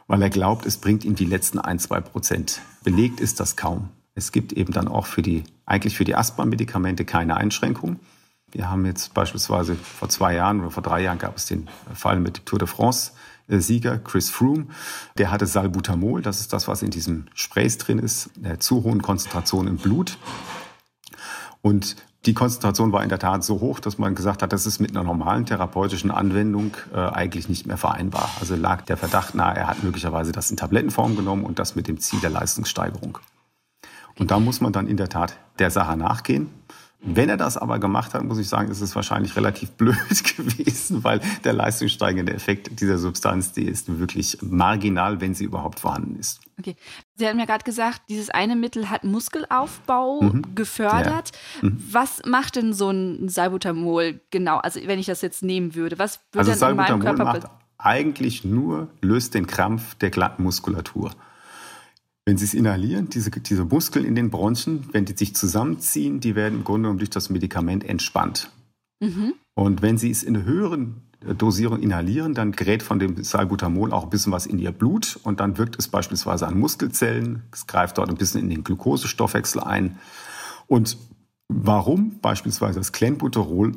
weil 0.07 0.21
er 0.21 0.29
glaubt, 0.29 0.65
es 0.65 0.77
bringt 0.77 1.05
ihm 1.05 1.15
die 1.15 1.25
letzten 1.25 1.59
ein, 1.59 1.79
zwei 1.79 2.01
Prozent. 2.01 2.61
Belegt 2.83 3.19
ist 3.19 3.39
das 3.39 3.55
kaum. 3.55 3.89
Es 4.15 4.31
gibt 4.31 4.53
eben 4.53 4.73
dann 4.73 4.87
auch 4.87 5.05
für 5.05 5.21
die, 5.21 5.43
eigentlich 5.67 5.95
für 5.95 6.05
die 6.05 6.15
Asthma-Medikamente 6.15 7.05
keine 7.05 7.37
Einschränkungen. 7.37 7.99
Wir 8.51 8.69
haben 8.69 8.85
jetzt 8.85 9.13
beispielsweise 9.13 9.75
vor 9.75 10.09
zwei 10.09 10.33
Jahren 10.33 10.61
oder 10.61 10.71
vor 10.71 10.81
drei 10.81 11.03
Jahren 11.03 11.19
gab 11.19 11.35
es 11.37 11.45
den 11.45 11.67
Fall 11.93 12.19
mit 12.19 12.45
Tour 12.45 12.57
de 12.57 12.67
France. 12.67 13.11
Sieger 13.49 13.97
Chris 13.97 14.29
Froome, 14.29 14.67
der 15.17 15.31
hatte 15.31 15.45
Salbutamol, 15.45 16.21
das 16.21 16.41
ist 16.41 16.51
das, 16.51 16.67
was 16.67 16.81
in 16.81 16.89
diesen 16.89 17.29
Sprays 17.33 17.77
drin 17.77 17.97
ist, 17.97 18.29
der 18.35 18.59
zu 18.59 18.83
hohen 18.83 19.01
Konzentration 19.01 19.67
im 19.67 19.77
Blut. 19.77 20.17
Und 21.61 21.95
die 22.27 22.33
Konzentration 22.33 22.91
war 22.91 23.01
in 23.03 23.09
der 23.09 23.19
Tat 23.19 23.45
so 23.45 23.61
hoch, 23.61 23.79
dass 23.79 23.97
man 23.97 24.13
gesagt 24.13 24.43
hat, 24.43 24.51
das 24.51 24.65
ist 24.65 24.79
mit 24.79 24.91
einer 24.91 25.03
normalen 25.03 25.45
therapeutischen 25.45 26.11
Anwendung 26.11 26.75
äh, 26.93 26.99
eigentlich 26.99 27.47
nicht 27.47 27.65
mehr 27.65 27.77
vereinbar. 27.77 28.29
Also 28.41 28.55
lag 28.55 28.81
der 28.81 28.97
Verdacht 28.97 29.33
nahe, 29.33 29.55
er 29.55 29.67
hat 29.67 29.81
möglicherweise 29.81 30.33
das 30.33 30.51
in 30.51 30.57
Tablettenform 30.57 31.15
genommen 31.15 31.45
und 31.45 31.57
das 31.57 31.75
mit 31.75 31.87
dem 31.87 31.99
Ziel 31.99 32.19
der 32.19 32.29
Leistungssteigerung. 32.29 33.17
Und 34.19 34.31
da 34.31 34.39
muss 34.39 34.59
man 34.59 34.73
dann 34.73 34.87
in 34.87 34.97
der 34.97 35.07
Tat 35.07 35.37
der 35.57 35.71
Sache 35.71 35.95
nachgehen. 35.95 36.49
Wenn 36.99 37.29
er 37.29 37.37
das 37.37 37.57
aber 37.57 37.77
gemacht 37.77 38.13
hat, 38.15 38.23
muss 38.23 38.39
ich 38.39 38.49
sagen, 38.49 38.71
ist 38.71 38.81
es 38.81 38.95
wahrscheinlich 38.95 39.35
relativ 39.35 39.71
blöd 39.71 39.97
gewesen, 40.37 41.03
weil 41.03 41.21
der 41.43 41.53
leistungssteigende 41.53 42.33
Effekt 42.33 42.81
dieser 42.81 42.97
Substanz, 42.97 43.53
die 43.53 43.65
ist 43.65 43.99
wirklich 43.99 44.39
marginal, 44.41 45.21
wenn 45.21 45.35
sie 45.35 45.45
überhaupt 45.45 45.79
vorhanden 45.79 46.15
ist. 46.15 46.39
Okay. 46.57 46.75
Sie 47.15 47.27
haben 47.27 47.37
ja 47.37 47.45
gerade 47.45 47.63
gesagt, 47.63 48.01
dieses 48.09 48.31
eine 48.31 48.55
Mittel 48.55 48.89
hat 48.89 49.03
Muskelaufbau 49.03 50.21
mhm. 50.21 50.55
gefördert. 50.55 51.31
Ja. 51.61 51.69
Mhm. 51.69 51.83
Was 51.91 52.21
macht 52.25 52.55
denn 52.55 52.73
so 52.73 52.89
ein 52.89 53.29
Salbutamol 53.29 54.19
genau? 54.31 54.57
Also 54.57 54.79
wenn 54.85 54.97
ich 54.97 55.05
das 55.05 55.21
jetzt 55.21 55.43
nehmen 55.43 55.75
würde, 55.75 55.99
was 55.99 56.19
würde 56.31 56.49
also 56.49 56.59
dann 56.59 56.71
in 56.71 56.77
meinem 56.77 56.99
Körper 56.99 57.23
macht 57.23 57.47
eigentlich 57.77 58.43
nur 58.43 58.87
löst 59.01 59.33
den 59.33 59.47
Krampf 59.47 59.95
der 59.95 60.09
glatten 60.09 60.43
Muskulatur. 60.43 61.11
Wenn 62.27 62.37
Sie 62.37 62.43
es 62.43 62.53
inhalieren, 62.53 63.07
diese, 63.09 63.31
diese 63.31 63.63
Muskeln 63.63 64.03
in 64.03 64.13
den 64.13 64.29
Bronchien, 64.29 64.89
wenn 64.91 65.05
die 65.05 65.15
sich 65.15 65.33
zusammenziehen, 65.33 66.19
die 66.19 66.35
werden 66.35 66.55
im 66.55 66.63
Grunde 66.65 66.81
genommen 66.83 66.99
durch 66.99 67.09
das 67.09 67.29
Medikament 67.29 67.85
entspannt. 67.85 68.51
Mhm. 68.99 69.33
Und 69.55 69.81
wenn 69.81 69.97
Sie 69.97 70.11
es 70.11 70.23
in 70.23 70.43
höheren 70.43 71.03
Dosierung 71.37 71.79
inhalieren, 71.79 72.33
dann 72.33 72.51
gerät 72.51 72.83
von 72.83 72.99
dem 72.99 73.23
Salbutamol 73.23 73.93
auch 73.93 74.03
ein 74.03 74.09
bisschen 74.09 74.33
was 74.33 74.45
in 74.45 74.59
Ihr 74.59 74.73
Blut 74.73 75.17
und 75.23 75.39
dann 75.39 75.57
wirkt 75.57 75.79
es 75.79 75.87
beispielsweise 75.87 76.45
an 76.45 76.59
Muskelzellen, 76.59 77.43
es 77.53 77.65
greift 77.65 77.97
dort 77.97 78.09
ein 78.09 78.17
bisschen 78.17 78.41
in 78.41 78.49
den 78.49 78.63
Glukosestoffwechsel 78.63 79.61
ein 79.61 79.97
und 80.67 80.97
Warum 81.49 82.19
beispielsweise 82.19 82.79
das 82.79 82.91
Clenbuterol 82.91 83.71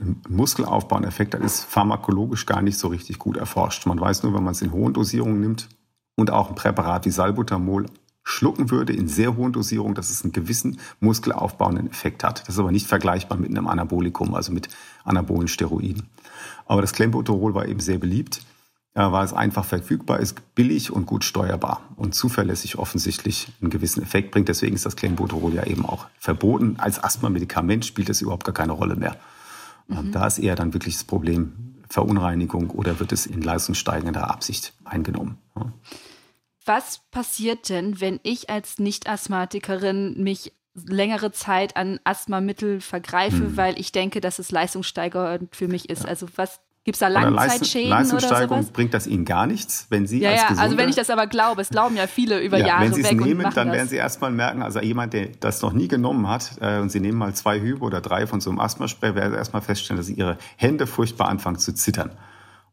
einen 0.00 0.20
muskelaufbauenden 0.28 1.08
Effekt 1.08 1.34
hat, 1.34 1.42
ist 1.42 1.64
pharmakologisch 1.64 2.46
gar 2.46 2.60
nicht 2.60 2.76
so 2.76 2.88
richtig 2.88 3.20
gut 3.20 3.36
erforscht. 3.36 3.86
Man 3.86 4.00
weiß 4.00 4.24
nur, 4.24 4.34
wenn 4.34 4.42
man 4.42 4.52
es 4.52 4.62
in 4.62 4.72
hohen 4.72 4.92
Dosierungen 4.92 5.40
nimmt 5.40 5.68
und 6.16 6.30
auch 6.30 6.48
ein 6.48 6.54
Präparat 6.54 7.06
wie 7.06 7.10
Salbutamol 7.10 7.86
schlucken 8.24 8.70
würde 8.70 8.94
in 8.94 9.06
sehr 9.06 9.36
hohen 9.36 9.52
Dosierungen, 9.52 9.94
dass 9.94 10.10
es 10.10 10.22
einen 10.22 10.32
gewissen 10.32 10.80
muskelaufbauenden 11.00 11.90
Effekt 11.90 12.24
hat. 12.24 12.40
Das 12.40 12.54
ist 12.54 12.58
aber 12.58 12.72
nicht 12.72 12.86
vergleichbar 12.86 13.38
mit 13.38 13.50
einem 13.50 13.66
Anabolikum, 13.66 14.34
also 14.34 14.50
mit 14.50 14.68
anabolen 15.04 15.46
Steroiden. 15.46 16.08
Aber 16.66 16.80
das 16.80 16.94
Clenbuterol 16.94 17.54
war 17.54 17.68
eben 17.68 17.80
sehr 17.80 17.98
beliebt, 17.98 18.40
äh, 18.94 19.12
weil 19.12 19.26
es 19.26 19.34
einfach 19.34 19.66
verfügbar 19.66 20.20
ist, 20.20 20.54
billig 20.54 20.90
und 20.90 21.04
gut 21.04 21.22
steuerbar 21.22 21.82
und 21.96 22.14
zuverlässig 22.14 22.78
offensichtlich 22.78 23.48
einen 23.60 23.70
gewissen 23.70 24.02
Effekt 24.02 24.30
bringt. 24.30 24.48
Deswegen 24.48 24.74
ist 24.74 24.86
das 24.86 24.96
Clenbuterol 24.96 25.52
ja 25.52 25.64
eben 25.64 25.84
auch 25.84 26.06
verboten. 26.18 26.76
Als 26.78 27.04
Asthma-Medikament 27.04 27.84
spielt 27.84 28.08
es 28.08 28.22
überhaupt 28.22 28.44
gar 28.44 28.54
keine 28.54 28.72
Rolle 28.72 28.96
mehr. 28.96 29.16
Mhm. 29.88 30.12
Da 30.12 30.26
ist 30.26 30.38
eher 30.38 30.56
dann 30.56 30.72
wirklich 30.72 30.94
das 30.94 31.04
Problem 31.04 31.73
Verunreinigung 31.94 32.70
oder 32.70 32.98
wird 32.98 33.12
es 33.12 33.24
in 33.24 33.40
leistungssteigender 33.40 34.28
Absicht 34.28 34.72
eingenommen. 34.84 35.38
Was 36.64 37.02
passiert 37.12 37.68
denn, 37.68 38.00
wenn 38.00 38.18
ich 38.24 38.50
als 38.50 38.80
Nicht-Asthmatikerin 38.80 40.20
mich 40.20 40.52
längere 40.74 41.30
Zeit 41.30 41.76
an 41.76 42.00
Asthmamittel 42.02 42.80
vergreife, 42.80 43.44
hm. 43.44 43.56
weil 43.56 43.78
ich 43.78 43.92
denke, 43.92 44.20
dass 44.20 44.40
es 44.40 44.50
leistungssteigernd 44.50 45.54
für 45.54 45.68
mich 45.68 45.88
ist? 45.88 46.02
Ja. 46.02 46.08
Also 46.08 46.26
was 46.34 46.60
Gibt 46.84 46.96
es 46.96 47.00
da 47.00 47.08
Langzeitschäden 47.08 47.88
Leistungssteigerung 47.88 48.58
oder 48.58 48.70
bringt 48.70 48.92
das 48.92 49.06
Ihnen 49.06 49.24
gar 49.24 49.46
nichts, 49.46 49.86
wenn 49.88 50.06
Sie 50.06 50.20
ja, 50.20 50.32
als 50.32 50.40
ja, 50.42 50.56
also 50.56 50.76
wenn 50.76 50.90
ich 50.90 50.96
das 50.96 51.08
aber 51.08 51.26
glaube, 51.26 51.62
es 51.62 51.70
glauben 51.70 51.96
ja 51.96 52.06
viele 52.06 52.42
über 52.42 52.58
ja, 52.58 52.66
Jahre 52.66 52.84
Wenn 52.84 52.92
Sie 52.92 53.00
es 53.00 53.10
nehmen, 53.10 53.42
dann 53.54 53.68
das. 53.68 53.76
werden 53.76 53.88
Sie 53.88 53.96
erstmal 53.96 54.30
merken, 54.30 54.62
also 54.62 54.80
jemand, 54.80 55.14
der 55.14 55.28
das 55.40 55.62
noch 55.62 55.72
nie 55.72 55.88
genommen 55.88 56.28
hat 56.28 56.58
äh, 56.60 56.80
und 56.80 56.90
Sie 56.90 57.00
nehmen 57.00 57.16
mal 57.16 57.32
zwei 57.34 57.58
Hübe 57.58 57.82
oder 57.82 58.02
drei 58.02 58.26
von 58.26 58.42
so 58.42 58.50
einem 58.50 58.60
Asthmaspray, 58.60 59.14
werden 59.14 59.32
Sie 59.32 59.38
erstmal 59.38 59.62
feststellen, 59.62 59.96
dass 59.96 60.08
Sie 60.08 60.12
Ihre 60.14 60.36
Hände 60.56 60.86
furchtbar 60.86 61.28
anfangen 61.28 61.58
zu 61.58 61.72
zittern 61.72 62.10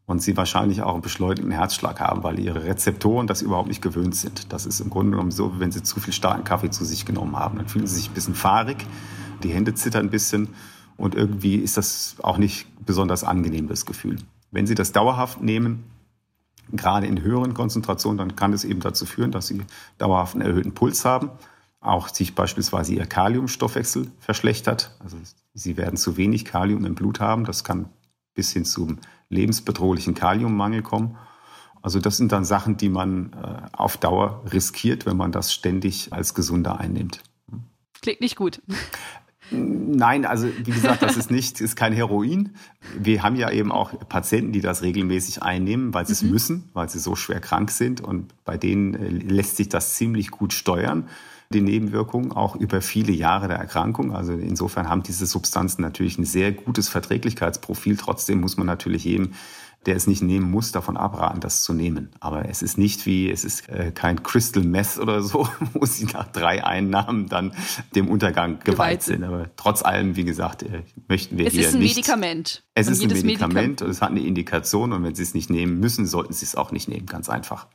und 0.07 0.22
sie 0.22 0.36
wahrscheinlich 0.36 0.82
auch 0.82 0.93
einen 0.93 1.01
beschleunigten 1.01 1.51
Herzschlag 1.51 2.01
haben, 2.01 2.22
weil 2.24 2.38
ihre 2.38 2.66
Rezeptoren 2.66 3.28
das 3.28 3.41
überhaupt 3.41 3.70
nicht 3.70 3.82
gewöhnt 3.82 4.16
sind. 4.16 4.51
Das 4.51 4.66
ist 4.66 4.82
im 4.82 4.89
Grunde 4.89 5.12
genommen 5.12 5.32
so, 5.32 5.59
wenn 5.59 5.72
sie 5.72 5.84
zu 5.84 6.01
viel 6.01 6.12
starken 6.12 6.43
Kaffee 6.43 6.70
zu 6.70 6.84
sich 6.84 7.05
genommen 7.05 7.38
haben. 7.38 7.57
Dann 7.57 7.68
fühlen 7.68 7.88
sie 7.88 7.95
sich 7.95 8.09
ein 8.09 8.14
bisschen 8.14 8.36
fahrig, 8.36 8.86
die 9.41 9.49
Hände 9.49 9.74
zittern 9.74 10.07
ein 10.07 10.09
bisschen 10.09 10.49
und 11.02 11.16
irgendwie 11.16 11.56
ist 11.56 11.78
das 11.78 12.16
auch 12.22 12.38
nicht 12.38 12.68
besonders 12.86 13.24
angenehm, 13.24 13.68
das 13.68 13.86
Gefühl. 13.86 14.18
Wenn 14.52 14.68
Sie 14.68 14.76
das 14.76 14.91
dauerhaft 14.91 15.41
nehmen, 15.41 15.84
gerade 16.72 17.08
in 17.08 17.22
höheren 17.22 17.54
Konzentrationen, 17.56 18.20
dann 18.20 18.36
kann 18.36 18.54
es 18.54 18.64
eben 18.64 18.82
dazu 18.82 19.08
führen, 19.08 19.32
dass 19.32 19.47
Sie 19.47 19.62
dauerhaft 19.97 20.36
einen 20.36 20.45
erhöhten 20.45 20.74
Puls 20.74 21.04
haben, 21.04 21.32
auch 21.80 22.08
sich 22.08 22.36
beispielsweise 22.36 22.93
Ihr 22.93 23.08
Kaliumstoffwechsel 23.08 24.12
verschlechtert. 24.20 24.95
Also 24.99 25.18
Sie 25.56 25.76
werden 25.76 25.97
zu 25.97 26.18
wenig 26.18 26.45
Kalium 26.45 26.86
im 26.86 26.93
Blut 26.93 27.20
haben. 27.20 27.45
Das 27.45 27.64
kann 27.64 27.89
bis 28.36 28.52
hin 28.52 28.64
zum 28.64 28.99
lebensbedrohlichen 29.30 30.14
Kaliummangel 30.14 30.84
kommen. 30.84 31.18
Also 31.82 31.99
das 31.99 32.18
sind 32.18 32.32
dann 32.32 32.45
Sachen, 32.45 32.78
die 32.78 32.89
man 32.89 33.34
äh, 33.34 33.76
auf 33.76 33.97
Dauer 33.97 34.43
riskiert, 34.54 35.08
wenn 35.08 35.18
man 35.18 35.32
das 35.32 35.52
ständig 35.52 36.14
als 36.14 36.36
Gesunder 36.36 36.80
einnimmt. 36.80 37.24
Klingt 38.02 38.22
nicht 38.22 38.36
gut. 38.36 38.62
Nein, 39.52 40.26
also 40.26 40.47
wie 40.47 40.72
gesagt, 40.72 41.02
das 41.04 41.18
ist 41.18 41.30
nicht, 41.30 41.60
ist 41.60 41.76
kein 41.76 41.91
Heroin. 41.91 42.56
Wir 42.97 43.22
haben 43.22 43.36
ja 43.36 43.52
eben 43.52 43.72
auch 43.72 43.91
Patienten, 44.08 44.54
die 44.54 44.62
das 44.62 44.82
regelmäßig 44.82 45.43
einnehmen, 45.43 45.93
weil 45.93 46.08
sie 46.08 46.14
es 46.14 46.24
mhm. 46.24 46.32
müssen, 46.32 46.70
weil 46.74 46.89
sie 46.89 46.99
so 46.99 47.16
schwer 47.16 47.41
krank 47.41 47.70
sind 47.70 47.99
und 47.99 48.34
bei 48.45 48.58
denen 48.58 48.93
äh, 48.93 49.10
lässt 49.10 49.58
sich 49.58 49.68
das 49.68 49.95
ziemlich 49.95 50.32
gut 50.32 50.54
steuern 50.54 51.08
die 51.52 51.62
Nebenwirkungen, 51.62 52.32
auch 52.32 52.56
über 52.56 52.82
viele 52.82 53.12
Jahre 53.12 53.47
der 53.47 53.58
Erkrankung. 53.58 54.16
Also 54.16 54.34
insofern 54.34 54.89
haben 54.89 55.04
diese 55.04 55.26
Substanzen 55.26 55.82
natürlich 55.82 56.18
ein 56.18 56.26
sehr 56.26 56.52
gutes 56.52 56.89
Verträglichkeitsprofil. 56.89 57.97
Trotzdem 57.97 58.39
muss 58.39 58.58
man 58.58 58.68
natürlich 58.68 59.04
jedem 59.04 59.34
der 59.86 59.95
es 59.95 60.05
nicht 60.05 60.21
nehmen 60.21 60.51
muss, 60.51 60.71
davon 60.71 60.95
abraten, 60.95 61.39
das 61.39 61.63
zu 61.63 61.73
nehmen. 61.73 62.11
Aber 62.19 62.47
es 62.47 62.61
ist 62.61 62.77
nicht 62.77 63.05
wie, 63.05 63.32
es 63.32 63.43
ist 63.43 63.67
äh, 63.69 63.91
kein 63.91 64.21
Crystal 64.21 64.63
Meth 64.63 64.99
oder 64.99 65.21
so, 65.21 65.47
wo 65.73 65.86
sie 65.86 66.05
nach 66.05 66.27
drei 66.32 66.63
Einnahmen 66.63 67.27
dann 67.27 67.53
dem 67.95 68.07
Untergang 68.07 68.59
geweiht, 68.59 68.65
geweiht 68.65 69.03
sind. 69.03 69.23
Aber 69.23 69.49
trotz 69.55 69.82
allem, 69.82 70.15
wie 70.15 70.23
gesagt, 70.23 70.63
äh, 70.63 70.84
möchten 71.07 71.38
wir 71.38 71.47
es 71.47 71.53
hier 71.53 71.61
nicht. 71.61 71.67
Es 71.67 71.69
ist 71.69 71.75
ein 71.75 71.79
nicht, 71.79 71.95
Medikament. 71.95 72.63
Es 72.75 72.88
ist 72.88 73.01
ein 73.01 73.07
Medikament 73.07 73.55
Medikam 73.55 73.88
und 73.88 73.91
es 73.91 74.01
hat 74.01 74.09
eine 74.11 74.21
Indikation 74.21 74.93
und 74.93 75.03
wenn 75.03 75.15
Sie 75.15 75.23
es 75.23 75.34
nicht 75.34 75.49
nehmen 75.49 75.79
müssen, 75.79 76.05
sollten 76.05 76.34
Sie 76.34 76.45
es 76.45 76.55
auch 76.55 76.71
nicht 76.71 76.88
nehmen, 76.88 77.07
ganz 77.07 77.27
einfach. 77.29 77.67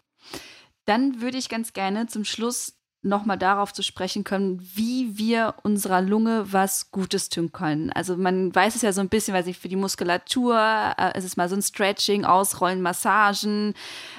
Dann 0.84 1.20
würde 1.20 1.36
ich 1.36 1.48
ganz 1.48 1.72
gerne 1.72 2.06
zum 2.06 2.24
Schluss 2.24 2.75
nochmal 3.06 3.38
darauf 3.38 3.72
zu 3.72 3.82
sprechen 3.82 4.24
können, 4.24 4.60
wie 4.74 5.16
wir 5.16 5.54
unserer 5.62 6.02
Lunge 6.02 6.52
was 6.52 6.90
Gutes 6.90 7.28
tun 7.28 7.52
können. 7.52 7.90
Also 7.92 8.16
man 8.16 8.54
weiß 8.54 8.74
es 8.74 8.82
ja 8.82 8.92
so 8.92 9.00
ein 9.00 9.08
bisschen, 9.08 9.34
weiß 9.34 9.46
ich, 9.46 9.58
für 9.58 9.68
die 9.68 9.76
Muskulatur, 9.76 10.58
äh, 10.98 11.12
es 11.14 11.24
ist 11.24 11.36
mal 11.36 11.48
so 11.48 11.56
ein 11.56 11.62
Stretching, 11.62 12.24
Ausrollen, 12.24 12.82
Massagen, 12.82 13.74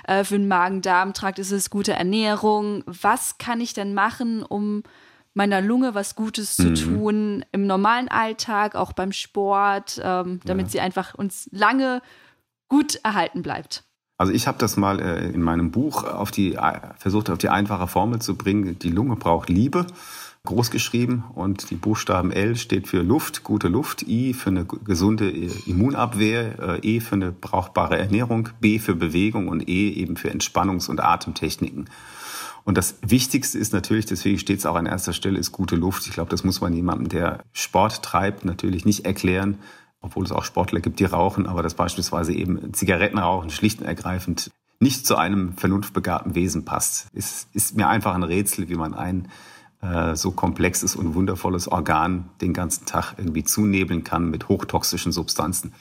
äh, 0.08 0.24
für 0.24 0.38
den 0.38 0.48
Magen-Darm-Trakt 0.48 1.40
ist 1.40 1.52
es 1.52 1.70
gute 1.70 1.94
Ernährung. 1.94 2.84
Was 2.86 3.38
kann 3.38 3.62
ich 3.62 3.74
denn 3.74 3.94
machen, 3.94 4.44
um 4.44 4.84
meiner 5.34 5.62
Lunge 5.62 5.94
was 5.94 6.16
Gutes 6.16 6.56
zu 6.56 6.70
mhm. 6.70 6.76
tun 6.76 7.46
im 7.52 7.68
normalen 7.68 8.08
Alltag, 8.08 8.76
auch 8.76 8.94
beim 8.94 9.12
Sport, 9.12 10.02
ähm, 10.04 10.40
damit 10.46 10.68
ja. 10.68 10.72
sie 10.72 10.80
einfach 10.80 11.14
uns 11.14 11.48
lange 11.52 12.02
gut 12.68 13.00
erhalten 13.04 13.44
bleibt? 13.44 13.84
Also 14.18 14.34
ich 14.34 14.48
habe 14.48 14.58
das 14.58 14.78
mal 14.78 15.00
äh, 15.00 15.30
in 15.30 15.44
meinem 15.44 15.70
Buch 15.70 16.04
auf 16.04 16.32
die, 16.32 16.56
äh, 16.56 16.80
versucht, 16.98 17.30
auf 17.30 17.38
die 17.38 17.50
einfache 17.50 17.88
Formel 17.88 18.20
zu 18.20 18.36
bringen. 18.36 18.80
Die 18.80 18.90
Lunge 18.90 19.16
braucht 19.16 19.48
Liebe, 19.48 19.86
groß 20.44 20.72
geschrieben. 20.72 21.24
Und 21.36 21.70
die 21.70 21.76
Buchstaben 21.76 22.32
L 22.32 22.56
steht 22.56 22.88
für 22.88 23.04
Luft, 23.04 23.44
gute 23.44 23.68
Luft, 23.68 24.08
I 24.08 24.34
für 24.34 24.50
eine 24.50 24.66
gesunde 24.66 25.30
äh, 25.30 25.52
Immunabwehr, 25.68 26.80
E 26.82 27.00
für 27.00 27.16
eine 27.16 27.32
brauchbare 27.32 28.00
Ernährung, 28.00 28.50
B 28.60 28.80
für 28.80 28.96
Bewegung 28.96 29.50
und 29.50 29.70
E 29.70 29.92
eben 29.92 30.18
für 30.18 30.32
Entspannungs- 30.32 30.90
und 30.90 31.00
Atemtechniken. 31.00 31.88
Und 32.64 32.78
das 32.78 32.96
Wichtigste 33.02 33.60
ist 33.60 33.72
natürlich, 33.72 34.08
deswegen 34.08 34.40
steht 34.40 34.60
es 34.60 34.66
auch 34.66 34.76
an 34.76 34.88
erster 34.88 35.14
Stelle, 35.14 35.38
ist 35.38 35.52
gute 35.52 35.76
Luft. 35.76 36.08
Ich 36.08 36.14
glaube, 36.14 36.32
das 36.32 36.44
muss 36.44 36.60
man 36.60 36.74
jemandem, 36.74 37.08
der 37.08 37.44
Sport 37.54 38.02
treibt, 38.02 38.46
natürlich 38.46 38.84
nicht 38.84 39.06
erklären 39.06 39.60
obwohl 40.02 40.26
es 40.26 40.32
auch 40.32 40.44
Sportler 40.44 40.80
gibt, 40.80 41.00
die 41.00 41.06
rauchen, 41.06 41.48
aber 41.48 41.64
dass 41.64 41.74
beispielsweise 41.74 42.34
eben 42.34 42.74
Zigarettenrauchen 42.74 43.50
schlicht 43.50 43.82
und 43.82 43.88
ergreifend 43.88 44.52
nicht 44.80 45.08
zu 45.08 45.16
einem 45.16 45.54
vernunftbegabten 45.54 46.36
Wesen 46.36 46.66
passt. 46.66 47.08
Es 47.14 47.48
ist 47.54 47.76
mir 47.76 47.88
einfach 47.88 48.14
ein 48.14 48.24
Rätsel, 48.24 48.70
wie 48.70 48.76
man 48.76 48.94
ein 48.94 49.28
äh, 49.82 50.16
so 50.16 50.32
komplexes 50.32 50.96
und 50.96 51.16
wundervolles 51.16 51.68
Organ 51.68 52.30
den 52.42 52.54
ganzen 52.54 52.86
Tag 52.86 53.16
irgendwie 53.18 53.44
zunebeln 53.44 54.04
kann 54.04 54.30
mit 54.30 54.50
hochtoxischen 54.50 55.12
Substanzen. 55.12 55.74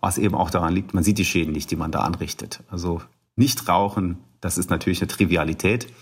Was 0.00 0.18
eben 0.18 0.34
auch 0.34 0.50
daran 0.50 0.74
liegt, 0.74 0.94
man 0.94 1.02
sieht 1.04 1.18
die 1.18 1.24
Schäden 1.24 1.52
nicht, 1.52 1.70
die 1.70 1.76
man 1.76 1.90
da 1.90 2.00
anrichtet. 2.00 2.62
Also 2.70 3.00
nicht 3.34 3.68
rauchen, 3.68 4.18
das 4.40 4.58
ist 4.58 4.70
natürlich 4.70 5.00
eine 5.00 5.08
Trivialität. 5.08 5.92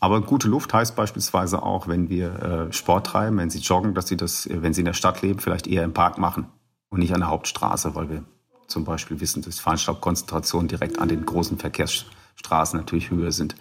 Aber 0.00 0.22
gute 0.22 0.48
Luft 0.48 0.72
heißt 0.72 0.96
beispielsweise 0.96 1.62
auch, 1.62 1.88
wenn 1.88 2.08
wir 2.08 2.68
äh, 2.68 2.72
Sport 2.72 3.08
treiben, 3.08 3.36
wenn 3.36 3.50
Sie 3.50 3.58
joggen, 3.58 3.94
dass 3.94 4.06
Sie 4.06 4.16
das, 4.16 4.48
wenn 4.50 4.72
Sie 4.72 4.80
in 4.82 4.86
der 4.86 4.94
Stadt 4.94 5.20
leben, 5.22 5.40
vielleicht 5.40 5.66
eher 5.66 5.82
im 5.82 5.92
Park 5.92 6.18
machen 6.18 6.46
und 6.90 7.00
nicht 7.00 7.14
an 7.14 7.20
der 7.20 7.30
Hauptstraße, 7.30 7.94
weil 7.94 8.10
wir 8.10 8.24
zum 8.66 8.84
Beispiel 8.84 9.20
wissen, 9.20 9.42
dass 9.42 9.60
Feinstaubkonzentrationen 9.60 10.68
direkt 10.68 10.98
an 10.98 11.08
den 11.08 11.24
großen 11.24 11.58
Verkehrsstraßen 11.58 12.78
natürlich 12.78 13.10
höher 13.10 13.32
sind. 13.32 13.56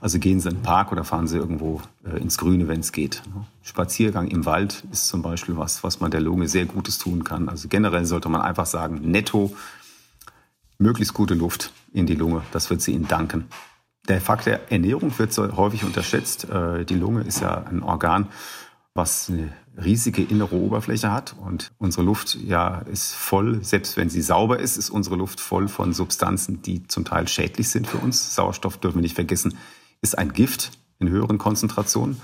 Also 0.00 0.18
gehen 0.18 0.40
Sie 0.40 0.48
in 0.48 0.56
den 0.56 0.62
Park 0.62 0.92
oder 0.92 1.04
fahren 1.04 1.26
Sie 1.26 1.36
irgendwo 1.36 1.82
äh, 2.04 2.18
ins 2.18 2.38
Grüne, 2.38 2.68
wenn 2.68 2.80
es 2.80 2.92
geht. 2.92 3.22
Spaziergang 3.62 4.28
im 4.28 4.46
Wald 4.46 4.84
ist 4.92 5.08
zum 5.08 5.22
Beispiel 5.22 5.56
was, 5.56 5.82
was 5.82 6.00
man 6.00 6.10
der 6.10 6.20
Lunge 6.20 6.48
sehr 6.48 6.66
Gutes 6.66 6.98
tun 6.98 7.24
kann. 7.24 7.48
Also 7.48 7.68
generell 7.68 8.06
sollte 8.06 8.28
man 8.28 8.42
einfach 8.42 8.66
sagen, 8.66 9.00
netto 9.10 9.54
möglichst 10.78 11.14
gute 11.14 11.34
Luft 11.34 11.72
in 11.92 12.06
die 12.06 12.14
Lunge. 12.14 12.42
Das 12.52 12.70
wird 12.70 12.80
sie 12.80 12.92
Ihnen 12.92 13.08
danken. 13.08 13.48
Der 14.08 14.20
Fakt 14.20 14.46
der 14.46 14.70
Ernährung 14.70 15.18
wird 15.18 15.32
so 15.32 15.56
häufig 15.56 15.82
unterschätzt. 15.82 16.48
Äh, 16.48 16.84
die 16.84 16.96
Lunge 16.96 17.22
ist 17.22 17.40
ja 17.40 17.64
ein 17.64 17.82
Organ, 17.82 18.28
was 18.94 19.28
eine 19.28 19.52
riesige 19.76 20.22
innere 20.22 20.54
Oberfläche 20.54 21.10
hat 21.10 21.34
und 21.40 21.72
unsere 21.78 22.04
Luft 22.04 22.36
ja 22.36 22.78
ist 22.78 23.12
voll, 23.12 23.62
selbst 23.64 23.96
wenn 23.96 24.08
sie 24.08 24.22
sauber 24.22 24.60
ist, 24.60 24.76
ist 24.76 24.88
unsere 24.88 25.16
Luft 25.16 25.40
voll 25.40 25.66
von 25.66 25.92
Substanzen, 25.92 26.62
die 26.62 26.86
zum 26.86 27.04
Teil 27.04 27.26
schädlich 27.26 27.68
sind 27.68 27.88
für 27.88 27.98
uns. 27.98 28.36
Sauerstoff 28.36 28.78
dürfen 28.78 28.98
wir 28.98 29.02
nicht 29.02 29.16
vergessen, 29.16 29.58
ist 30.00 30.16
ein 30.16 30.32
Gift 30.32 30.70
in 31.00 31.08
höheren 31.08 31.38
Konzentrationen. 31.38 32.20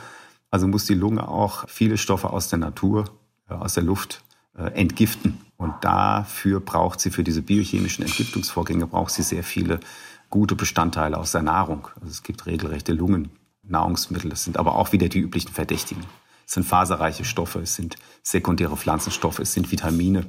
Also 0.50 0.68
muss 0.68 0.84
die 0.86 0.94
Lunge 0.94 1.28
auch 1.28 1.68
viele 1.68 1.98
Stoffe 1.98 2.30
aus 2.30 2.48
der 2.48 2.58
Natur, 2.58 3.04
äh, 3.48 3.54
aus 3.54 3.74
der 3.74 3.82
Luft 3.82 4.22
äh, 4.56 4.64
entgiften. 4.72 5.40
Und 5.56 5.74
dafür 5.82 6.60
braucht 6.60 7.00
sie, 7.00 7.10
für 7.10 7.24
diese 7.24 7.42
biochemischen 7.42 8.04
Entgiftungsvorgänge, 8.04 8.86
braucht 8.86 9.12
sie 9.12 9.22
sehr 9.22 9.44
viele 9.44 9.80
gute 10.28 10.54
Bestandteile 10.54 11.18
aus 11.18 11.32
der 11.32 11.42
Nahrung. 11.42 11.88
Also 11.96 12.08
es 12.08 12.22
gibt 12.22 12.46
regelrechte 12.46 12.92
Lungennahrungsmittel. 12.92 14.30
Das 14.30 14.44
sind 14.44 14.56
aber 14.56 14.76
auch 14.76 14.92
wieder 14.92 15.08
die 15.08 15.20
üblichen 15.20 15.52
Verdächtigen. 15.52 16.04
Es 16.51 16.55
sind 16.55 16.64
faserreiche 16.64 17.24
Stoffe, 17.24 17.61
es 17.61 17.76
sind 17.76 17.94
sekundäre 18.24 18.76
Pflanzenstoffe, 18.76 19.38
es 19.38 19.53
sind 19.53 19.70
Vitamine, 19.70 20.26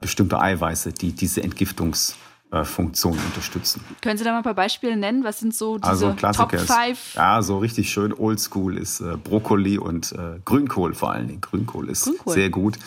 bestimmte 0.00 0.40
Eiweiße, 0.40 0.92
die 0.92 1.10
diese 1.10 1.42
Entgiftungs 1.42 2.14
äh, 2.52 2.58
unterstützen. 2.78 3.84
Können 4.00 4.16
Sie 4.16 4.22
da 4.22 4.30
mal 4.30 4.36
ein 4.36 4.42
paar 4.44 4.54
Beispiele 4.54 4.96
nennen? 4.96 5.24
Was 5.24 5.40
sind 5.40 5.52
so 5.52 5.78
diese 5.78 5.90
also 5.90 6.12
Top 6.12 6.52
5? 6.56 7.14
Ja, 7.16 7.42
so 7.42 7.58
richtig 7.58 7.90
schön 7.90 8.12
oldschool 8.12 8.78
ist 8.78 9.00
äh, 9.00 9.16
Brokkoli 9.16 9.76
und 9.76 10.12
äh, 10.12 10.38
Grünkohl 10.44 10.94
vor 10.94 11.10
allen 11.10 11.26
Dingen. 11.26 11.40
Grünkohl 11.40 11.88
ist 11.88 12.04
Grünkohl. 12.04 12.32
sehr 12.32 12.50
gut. 12.50 12.78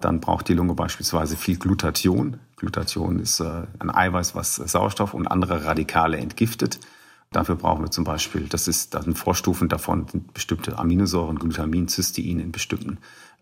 Dann 0.00 0.20
braucht 0.20 0.48
die 0.48 0.54
Lunge 0.54 0.72
beispielsweise 0.72 1.36
viel 1.36 1.58
Glutathion. 1.58 2.38
Glutathion 2.56 3.18
ist 3.18 3.40
äh, 3.40 3.64
ein 3.78 3.90
Eiweiß, 3.90 4.34
was 4.34 4.56
Sauerstoff 4.56 5.12
und 5.12 5.26
andere 5.26 5.66
Radikale 5.66 6.16
entgiftet. 6.16 6.80
Dafür 7.32 7.54
brauchen 7.54 7.84
wir 7.84 7.90
zum 7.92 8.02
Beispiel, 8.02 8.48
das 8.48 8.66
ist, 8.66 8.92
da 8.92 9.02
sind 9.02 9.16
Vorstufen 9.16 9.68
davon, 9.68 10.08
sind 10.08 10.34
bestimmte 10.34 10.78
Aminosäuren, 10.78 11.38
Glutamin, 11.38 11.86
Cystein 11.88 12.40
in 12.40 12.50
bestimmten, 12.50 12.98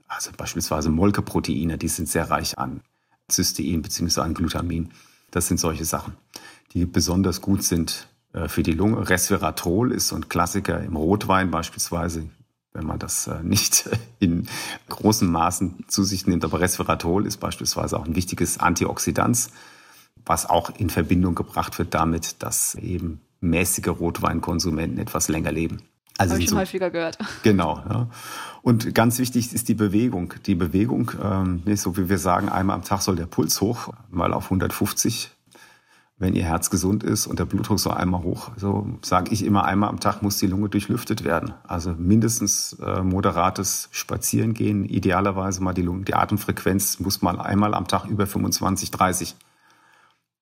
also 0.09 0.31
beispielsweise 0.37 0.91
Molkeproteine, 0.91 1.79
die 1.79 1.89
sind 1.89 2.09
sehr 2.09 2.31
reich 2.31 2.59
an 2.59 2.83
Cystein 3.31 3.81
bzw. 3.81 4.21
an 4.21 4.35
Glutamin. 4.35 4.91
Das 5.31 5.49
sind 5.49 5.59
solche 5.59 5.87
Sachen, 5.87 6.17
die 6.73 6.85
besonders 6.85 7.41
gut 7.41 7.63
sind 7.63 8.09
äh, 8.33 8.49
für 8.49 8.63
die 8.63 8.73
Lunge. 8.73 9.09
Resveratrol 9.09 9.93
ist 9.93 10.09
so 10.09 10.17
ein 10.17 10.29
Klassiker 10.29 10.83
im 10.83 10.97
Rotwein 10.97 11.51
beispielsweise, 11.51 12.29
wenn 12.73 12.87
man 12.87 12.99
das 12.99 13.27
äh, 13.27 13.43
nicht 13.43 13.89
in 14.19 14.49
großen 14.89 15.31
Maßen 15.31 15.85
zu 15.89 16.05
sich 16.05 16.27
nimmt. 16.27 16.45
Aber 16.45 16.61
Resveratrol 16.61 17.27
ist 17.27 17.39
beispielsweise 17.39 17.99
auch 17.99 18.07
ein 18.07 18.17
wichtiges 18.17 18.59
Antioxidant, 18.59 19.49
was 20.25 20.47
auch 20.47 20.71
in 20.79 20.91
Verbindung 20.91 21.35
gebracht 21.35 21.79
wird 21.79 21.95
damit, 21.95 22.43
dass 22.43 22.75
eben 22.75 23.21
mäßige 23.41 23.89
Rotweinkonsumenten 23.89 24.99
etwas 24.99 25.29
länger 25.29 25.53
leben. 25.53 25.83
Also 26.19 26.33
Habe 26.33 26.43
ich 26.43 26.49
schon 26.49 26.57
so, 26.57 26.61
häufiger 26.61 26.91
gehört. 26.91 27.17
Genau. 27.45 27.81
Ja. 27.89 28.09
Und 28.63 28.95
ganz 28.95 29.19
wichtig 29.21 29.55
ist 29.55 29.69
die 29.69 29.75
Bewegung. 29.75 30.35
Die 30.47 30.57
Bewegung, 30.57 31.13
ähm, 31.23 31.63
so 31.77 31.97
wie 31.97 32.09
wir 32.09 32.19
sagen, 32.19 32.49
einmal 32.49 32.75
am 32.75 32.83
Tag 32.83 33.01
soll 33.03 33.17
der 33.17 33.27
Puls 33.27 33.61
hoch, 33.61 33.91
mal 34.11 34.35
auf 34.35 34.45
150. 34.45 35.31
Wenn 36.21 36.35
ihr 36.35 36.43
Herz 36.43 36.69
gesund 36.69 37.05
ist 37.05 37.29
und 37.29 37.39
der 37.39 37.45
Blutdruck 37.45 37.79
so 37.79 37.91
einmal 37.91 38.25
hoch, 38.25 38.51
so 38.57 38.99
sage 39.03 39.33
ich 39.33 39.45
immer, 39.45 39.65
einmal 39.65 39.89
am 39.89 40.01
Tag 40.01 40.21
muss 40.21 40.39
die 40.39 40.49
Lunge 40.49 40.69
durchlüftet 40.69 41.23
werden. 41.23 41.55
Also 41.69 41.95
mindestens 41.97 42.77
äh, 42.85 43.03
moderates 43.03 43.89
Spazierengehen, 43.93 44.85
idealerweise 44.85 45.63
mal 45.63 45.75
die 45.75 45.83
Lunge, 45.83 46.03
die 46.03 46.15
Atemfrequenz 46.15 46.99
muss 46.99 47.23
mal 47.23 47.39
einmal 47.39 47.73
am 47.73 47.87
Tag 47.87 48.07
über 48.07 48.27
25, 48.27 48.91
30. 48.91 49.37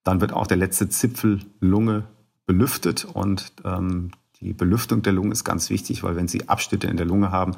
Dann 0.03 0.23
wird 0.23 0.33
auch 0.33 0.47
der 0.47 0.57
letzte 0.57 0.89
Zipfel 0.89 1.41
Lunge 1.61 2.05
belüftet 2.47 3.05
und 3.05 3.53
ähm, 3.65 4.13
die 4.41 4.53
Belüftung 4.53 5.03
der 5.03 5.13
Lunge 5.13 5.33
ist 5.33 5.45
ganz 5.45 5.71
wichtig, 5.71 6.03
weil 6.03 6.17
wenn 6.17 6.29
Sie 6.29 6.49
Abschnitte 6.49 6.87
in 6.87 6.97
der 6.97 7.07
Lunge 7.07 7.31
haben, 7.31 7.57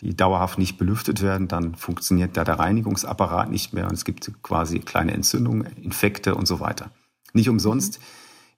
die 0.00 0.16
dauerhaft 0.16 0.58
nicht 0.58 0.76
belüftet 0.76 1.22
werden, 1.22 1.48
dann 1.48 1.74
funktioniert 1.76 2.36
da 2.36 2.44
der 2.44 2.58
Reinigungsapparat 2.58 3.50
nicht 3.50 3.72
mehr 3.72 3.86
und 3.86 3.94
es 3.94 4.04
gibt 4.04 4.30
quasi 4.42 4.80
kleine 4.80 5.12
Entzündungen, 5.12 5.66
Infekte 5.76 6.34
und 6.34 6.46
so 6.46 6.60
weiter. 6.60 6.90
Nicht 7.32 7.48
umsonst 7.48 8.00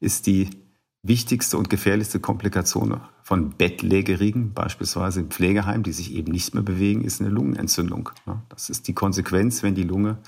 ist 0.01 0.27
die 0.27 0.51
wichtigste 1.03 1.57
und 1.59 1.71
gefährlichste 1.71 2.21
Komplikation 2.21 3.01
von 3.23 3.51
Bettlägerigen, 3.51 4.55
beispielsweise 4.55 5.21
im 5.21 5.31
Pflegeheim, 5.31 5.83
die 5.83 5.93
sich 5.93 6.13
eben 6.15 6.33
nicht 6.33 6.55
mehr 6.55 6.63
bewegen, 6.63 7.05
ist 7.05 7.21
eine 7.21 7.31
Lungenentzündung. 7.31 8.11
Das 8.49 8.71
ist 8.71 8.89
die 8.89 8.95
Konsequenz, 8.95 9.63
wenn 9.63 9.75
die 9.75 9.85
Lunge 9.85 10.19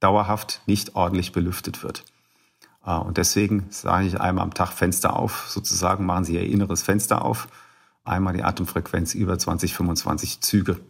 dauerhaft 0.00 0.62
nicht 0.66 0.96
ordentlich 0.96 1.32
belüftet 1.32 1.82
wird. 1.82 2.04
Ah, 2.84 2.98
und 2.98 3.16
deswegen 3.16 3.66
sage 3.70 4.06
ich 4.06 4.20
einmal 4.20 4.44
am 4.44 4.52
Tag 4.52 4.72
Fenster 4.72 5.16
auf, 5.16 5.46
sozusagen 5.48 6.04
machen 6.04 6.24
Sie 6.24 6.34
Ihr 6.34 6.42
inneres 6.42 6.82
Fenster 6.82 7.24
auf, 7.24 7.48
einmal 8.04 8.34
die 8.34 8.42
Atemfrequenz 8.42 9.14
über 9.14 9.38
20, 9.38 9.74
25 9.74 10.40
Züge 10.40 10.80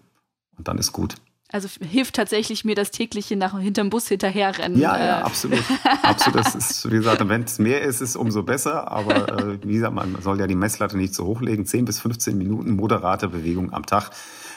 und 0.58 0.66
dann 0.66 0.78
ist 0.78 0.92
gut. 0.92 1.14
Also 1.52 1.68
hilft 1.80 2.16
tatsächlich 2.16 2.64
mir 2.64 2.74
das 2.74 2.90
tägliche 2.90 3.36
nach 3.36 3.56
hinterm 3.56 3.88
Bus 3.88 4.08
hinterherrennen. 4.08 4.76
Ja, 4.76 4.98
ja, 4.98 5.20
äh. 5.20 5.22
absolut. 5.22 5.62
absolut. 6.02 6.40
Das 6.40 6.56
ist, 6.56 6.90
wie 6.90 6.96
gesagt, 6.96 7.28
wenn 7.28 7.44
es 7.44 7.60
mehr 7.60 7.82
ist, 7.82 8.00
ist 8.00 8.10
es 8.10 8.16
umso 8.16 8.42
besser. 8.42 8.90
Aber 8.90 9.28
äh, 9.28 9.58
wie 9.62 9.74
gesagt, 9.74 9.94
man 9.94 10.20
soll 10.20 10.40
ja 10.40 10.48
die 10.48 10.56
Messlatte 10.56 10.96
nicht 10.96 11.14
so 11.14 11.26
hochlegen. 11.26 11.64
10 11.64 11.84
bis 11.84 12.00
15 12.00 12.36
Minuten 12.36 12.74
moderate 12.74 13.28
Bewegung 13.28 13.72
am 13.72 13.86
Tag 13.86 14.10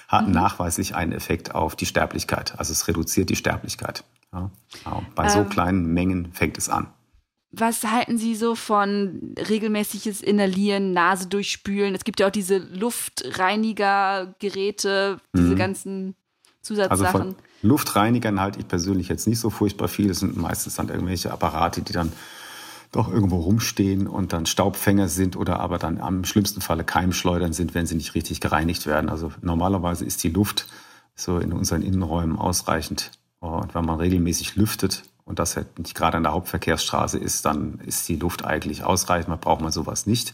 hat 0.07 0.25
mhm. 0.25 0.33
nachweislich 0.33 0.95
einen 0.95 1.11
Effekt 1.11 1.53
auf 1.53 1.75
die 1.75 1.85
Sterblichkeit. 1.85 2.55
Also 2.57 2.73
es 2.73 2.87
reduziert 2.87 3.29
die 3.29 3.35
Sterblichkeit. 3.35 4.03
Ja, 4.33 4.49
genau. 4.83 5.03
Bei 5.13 5.29
so 5.29 5.39
ähm. 5.39 5.49
kleinen 5.49 5.93
Mengen 5.93 6.31
fängt 6.33 6.57
es 6.57 6.67
an. 6.67 6.87
Was 7.59 7.83
halten 7.83 8.17
Sie 8.17 8.35
so 8.35 8.55
von 8.55 9.35
regelmäßiges 9.49 10.21
Inhalieren, 10.21 10.93
Nase 10.93 11.27
durchspülen? 11.27 11.93
Es 11.95 12.03
gibt 12.03 12.19
ja 12.19 12.27
auch 12.27 12.31
diese 12.31 12.57
Luftreinigergeräte, 12.57 15.19
diese 15.35 15.47
mhm. 15.47 15.55
ganzen 15.55 16.15
Zusatzsachen. 16.61 17.05
Also 17.05 17.17
von 17.17 17.35
Luftreinigern 17.63 18.39
halte 18.39 18.59
ich 18.59 18.67
persönlich 18.67 19.09
jetzt 19.09 19.27
nicht 19.27 19.39
so 19.39 19.49
furchtbar 19.49 19.87
viel. 19.87 20.11
Es 20.11 20.19
sind 20.19 20.37
meistens 20.37 20.75
dann 20.75 20.89
irgendwelche 20.89 21.31
Apparate, 21.31 21.81
die 21.81 21.93
dann 21.93 22.11
doch 22.91 23.11
irgendwo 23.11 23.37
rumstehen 23.37 24.07
und 24.07 24.33
dann 24.33 24.45
Staubfänger 24.45 25.09
sind 25.09 25.35
oder 25.35 25.59
aber 25.59 25.77
dann 25.77 25.99
am 25.99 26.23
schlimmsten 26.25 26.61
Falle 26.61 26.83
Keimschleudern 26.83 27.53
sind, 27.53 27.73
wenn 27.73 27.85
sie 27.85 27.95
nicht 27.95 28.15
richtig 28.15 28.39
gereinigt 28.39 28.85
werden. 28.85 29.09
Also 29.09 29.31
normalerweise 29.41 30.05
ist 30.05 30.23
die 30.23 30.29
Luft 30.29 30.67
so 31.15 31.39
in 31.39 31.51
unseren 31.51 31.81
Innenräumen 31.81 32.37
ausreichend. 32.37 33.11
Und 33.39 33.75
wenn 33.75 33.85
man 33.85 33.99
regelmäßig 33.99 34.55
lüftet, 34.55 35.03
und 35.27 35.39
das 35.39 35.55
halt 35.55 35.77
nicht 35.77 35.93
gerade 35.93 36.17
an 36.17 36.23
der 36.23 36.31
Hauptverkehrsstraße 36.31 37.17
ist, 37.17 37.45
dann 37.45 37.79
ist 37.85 38.07
die 38.07 38.15
Luft 38.15 38.45
eigentlich 38.45 38.83
ausreichend, 38.83 39.27
man 39.27 39.39
braucht 39.39 39.61
man 39.61 39.71
sowas 39.71 40.07
nicht. 40.07 40.33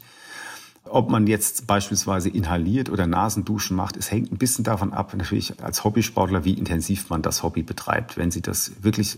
Ob 0.85 1.09
man 1.09 1.27
jetzt 1.27 1.65
beispielsweise 1.65 2.29
inhaliert 2.29 2.89
oder 2.89 3.07
Nasenduschen 3.07 3.75
macht, 3.75 3.97
es 3.97 4.11
hängt 4.11 4.31
ein 4.31 4.37
bisschen 4.37 4.63
davon 4.63 4.93
ab, 4.93 5.13
natürlich 5.15 5.61
als 5.63 5.83
Hobbysportler, 5.83 6.45
wie 6.45 6.53
intensiv 6.53 7.09
man 7.09 7.21
das 7.21 7.41
Hobby 7.41 7.63
betreibt. 7.63 8.17
Wenn 8.17 8.31
Sie 8.31 8.41
das 8.41 8.71
wirklich 8.81 9.17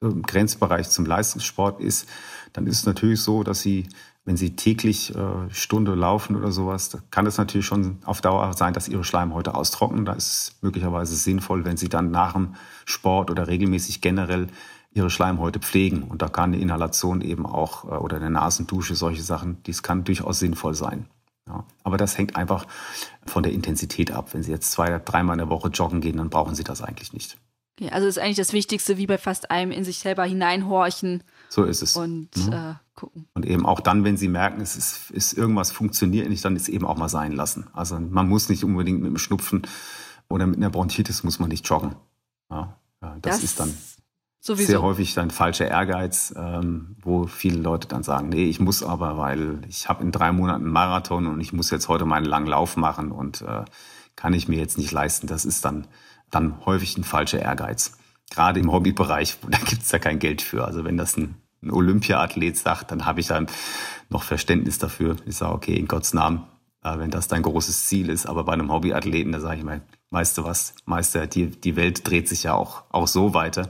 im 0.00 0.22
Grenzbereich 0.22 0.88
zum 0.90 1.06
Leistungssport 1.06 1.80
ist, 1.80 2.08
dann 2.52 2.66
ist 2.66 2.78
es 2.78 2.86
natürlich 2.86 3.20
so, 3.20 3.42
dass 3.42 3.60
Sie, 3.60 3.88
wenn 4.24 4.36
Sie 4.36 4.54
täglich 4.56 5.14
äh, 5.14 5.52
Stunde 5.52 5.94
laufen 5.94 6.36
oder 6.36 6.52
sowas, 6.52 6.96
kann 7.10 7.26
es 7.26 7.38
natürlich 7.38 7.66
schon 7.66 7.98
auf 8.04 8.20
Dauer 8.20 8.52
sein, 8.52 8.74
dass 8.74 8.88
Ihre 8.88 9.04
Schleimhäute 9.04 9.54
austrocknen. 9.54 10.04
Da 10.04 10.12
ist 10.12 10.26
es 10.26 10.56
möglicherweise 10.60 11.16
sinnvoll, 11.16 11.64
wenn 11.64 11.76
Sie 11.76 11.88
dann 11.88 12.10
nach 12.10 12.34
dem 12.34 12.54
Sport 12.84 13.30
oder 13.30 13.48
regelmäßig 13.48 14.00
generell 14.00 14.48
ihre 14.92 15.10
Schleimhäute 15.10 15.60
pflegen. 15.60 16.02
Und 16.02 16.22
da 16.22 16.28
kann 16.28 16.52
eine 16.52 16.62
Inhalation 16.62 17.20
eben 17.20 17.46
auch 17.46 17.84
äh, 17.84 17.96
oder 17.96 18.16
eine 18.16 18.30
Nasendusche, 18.30 18.94
solche 18.94 19.22
Sachen, 19.22 19.62
dies 19.64 19.82
kann 19.82 20.04
durchaus 20.04 20.38
sinnvoll 20.38 20.74
sein. 20.74 21.06
Ja, 21.48 21.64
aber 21.82 21.96
das 21.96 22.18
hängt 22.18 22.36
einfach 22.36 22.66
von 23.26 23.42
der 23.42 23.52
Intensität 23.52 24.12
ab. 24.12 24.34
Wenn 24.34 24.42
Sie 24.42 24.52
jetzt 24.52 24.70
zwei, 24.70 24.98
dreimal 24.98 25.34
in 25.34 25.38
der 25.38 25.48
Woche 25.48 25.68
joggen 25.68 26.00
gehen, 26.00 26.18
dann 26.18 26.30
brauchen 26.30 26.54
Sie 26.54 26.64
das 26.64 26.82
eigentlich 26.82 27.12
nicht. 27.12 27.38
Okay, 27.78 27.90
also 27.90 28.06
ist 28.06 28.18
eigentlich 28.18 28.36
das 28.36 28.52
Wichtigste, 28.52 28.98
wie 28.98 29.06
bei 29.06 29.18
fast 29.18 29.50
allem, 29.50 29.70
in 29.70 29.84
sich 29.84 29.98
selber 29.98 30.24
hineinhorchen. 30.24 31.22
So 31.48 31.64
ist 31.64 31.82
es. 31.82 31.96
Und 31.96 32.28
ja. 32.36 32.72
äh, 32.72 32.74
gucken. 32.94 33.26
Und 33.34 33.46
eben 33.46 33.66
auch 33.66 33.80
dann, 33.80 34.04
wenn 34.04 34.16
Sie 34.16 34.28
merken, 34.28 34.60
es 34.60 34.76
ist, 34.76 35.10
ist 35.10 35.32
irgendwas 35.32 35.72
funktioniert 35.72 36.28
nicht, 36.28 36.44
dann 36.44 36.56
ist 36.56 36.68
eben 36.68 36.84
auch 36.84 36.96
mal 36.96 37.08
sein 37.08 37.32
lassen. 37.32 37.66
Also 37.72 37.98
man 37.98 38.28
muss 38.28 38.48
nicht 38.48 38.64
unbedingt 38.64 39.00
mit 39.00 39.08
einem 39.08 39.18
Schnupfen 39.18 39.62
oder 40.28 40.46
mit 40.46 40.58
einer 40.58 40.70
Bronchitis 40.70 41.24
muss 41.24 41.38
man 41.38 41.48
nicht 41.48 41.68
joggen. 41.68 41.96
Ja, 42.50 42.76
das, 43.00 43.12
das 43.22 43.44
ist 43.44 43.60
dann 43.60 43.74
Sowieso. 44.42 44.68
sehr 44.68 44.82
häufig 44.82 45.12
dann 45.12 45.30
falscher 45.30 45.68
Ehrgeiz, 45.68 46.32
ähm, 46.34 46.96
wo 47.02 47.26
viele 47.26 47.58
Leute 47.58 47.88
dann 47.88 48.02
sagen, 48.02 48.30
nee, 48.30 48.46
ich 48.46 48.58
muss 48.58 48.82
aber, 48.82 49.18
weil 49.18 49.60
ich 49.68 49.88
habe 49.88 50.02
in 50.02 50.12
drei 50.12 50.32
Monaten 50.32 50.64
einen 50.64 50.72
Marathon 50.72 51.26
und 51.26 51.40
ich 51.40 51.52
muss 51.52 51.70
jetzt 51.70 51.88
heute 51.88 52.06
meinen 52.06 52.24
langen 52.24 52.46
Lauf 52.46 52.78
machen 52.78 53.12
und 53.12 53.42
äh, 53.42 53.64
kann 54.16 54.32
ich 54.32 54.48
mir 54.48 54.58
jetzt 54.58 54.78
nicht 54.78 54.92
leisten. 54.92 55.26
Das 55.26 55.44
ist 55.44 55.66
dann, 55.66 55.86
dann 56.30 56.64
häufig 56.64 56.96
ein 56.96 57.04
falscher 57.04 57.38
Ehrgeiz. 57.38 57.98
Gerade 58.30 58.60
im 58.60 58.72
Hobbybereich, 58.72 59.36
da 59.48 59.58
gibt 59.58 59.82
es 59.82 59.92
ja 59.92 59.98
kein 59.98 60.18
Geld 60.18 60.40
für. 60.40 60.64
Also 60.64 60.84
wenn 60.84 60.96
das 60.96 61.18
ein, 61.18 61.34
ein 61.62 61.70
Olympia-Athlet 61.70 62.56
sagt, 62.56 62.92
dann 62.92 63.04
habe 63.04 63.20
ich 63.20 63.26
dann 63.26 63.46
noch 64.08 64.22
Verständnis 64.22 64.78
dafür. 64.78 65.16
Ich 65.26 65.36
sage, 65.36 65.52
okay, 65.52 65.74
in 65.74 65.86
Gottes 65.86 66.14
Namen, 66.14 66.44
äh, 66.82 66.98
wenn 66.98 67.10
das 67.10 67.28
dein 67.28 67.42
großes 67.42 67.88
Ziel 67.88 68.08
ist, 68.08 68.24
aber 68.24 68.44
bei 68.44 68.54
einem 68.54 68.72
Hobbyathleten, 68.72 69.32
da 69.32 69.40
sage 69.40 69.58
ich 69.58 69.64
mal, 69.64 69.82
weißt 70.08 70.38
du 70.38 70.44
was, 70.44 70.74
Meister, 70.86 71.26
die, 71.26 71.48
die 71.50 71.76
Welt 71.76 72.08
dreht 72.08 72.26
sich 72.26 72.44
ja 72.44 72.54
auch, 72.54 72.84
auch 72.88 73.06
so 73.06 73.34
weiter. 73.34 73.68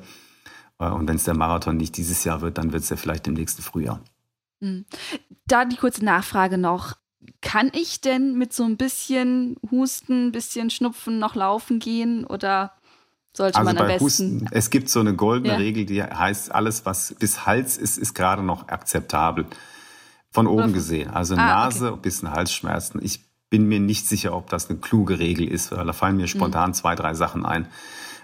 Äh, 0.81 0.91
und 0.91 1.07
wenn 1.09 1.17
es 1.17 1.25
der 1.25 1.37
Marathon 1.37 1.77
nicht 1.77 1.97
dieses 1.97 2.25
Jahr 2.25 2.41
wird, 2.41 2.59
dann 2.59 2.73
wird 2.73 2.83
es 2.83 2.89
ja 2.89 2.97
vielleicht 2.97 3.29
im 3.29 3.35
nächsten 3.35 3.63
Frühjahr. 3.63 4.01
Hm. 4.61 4.85
Da 5.47 5.65
die 5.65 5.77
kurze 5.77 6.05
Nachfrage 6.05 6.59
noch. 6.59 6.95
Kann 7.43 7.71
ich 7.75 8.01
denn 8.01 8.37
mit 8.39 8.53
so 8.53 8.65
ein 8.65 8.77
bisschen 8.77 9.57
Husten, 9.71 10.29
ein 10.29 10.33
bisschen 10.33 10.71
Schnupfen 10.71 11.19
noch 11.19 11.35
laufen 11.35 11.79
gehen 11.79 12.25
oder 12.25 12.73
sollte 13.33 13.59
also 13.59 13.71
man 13.73 13.79
am 13.79 13.87
besten? 13.87 14.05
Husten, 14.05 14.49
es 14.51 14.71
gibt 14.71 14.89
so 14.89 15.01
eine 15.01 15.15
goldene 15.15 15.53
ja. 15.53 15.59
Regel, 15.59 15.85
die 15.85 16.03
heißt, 16.03 16.53
alles, 16.53 16.87
was 16.87 17.15
bis 17.19 17.47
Hals 17.47 17.77
ist, 17.77 17.99
ist 17.99 18.15
gerade 18.15 18.43
noch 18.43 18.69
akzeptabel. 18.69 19.47
Von 20.33 20.47
oben 20.47 20.65
oder 20.65 20.73
gesehen. 20.73 21.11
Also 21.11 21.35
ah, 21.35 21.39
Nase, 21.39 21.93
okay. 21.93 22.01
bisschen 22.03 22.31
Halsschmerzen. 22.31 23.01
Ich 23.03 23.25
bin 23.51 23.67
mir 23.67 23.81
nicht 23.81 24.07
sicher, 24.07 24.35
ob 24.35 24.49
das 24.49 24.71
eine 24.71 24.79
kluge 24.79 25.19
Regel 25.19 25.49
ist, 25.49 25.73
weil 25.73 25.85
da 25.85 25.93
fallen 25.93 26.17
mir 26.17 26.23
hm. 26.23 26.29
spontan 26.29 26.71
mhm. 26.71 26.75
zwei, 26.75 26.95
drei 26.95 27.15
Sachen 27.15 27.45
ein. 27.45 27.67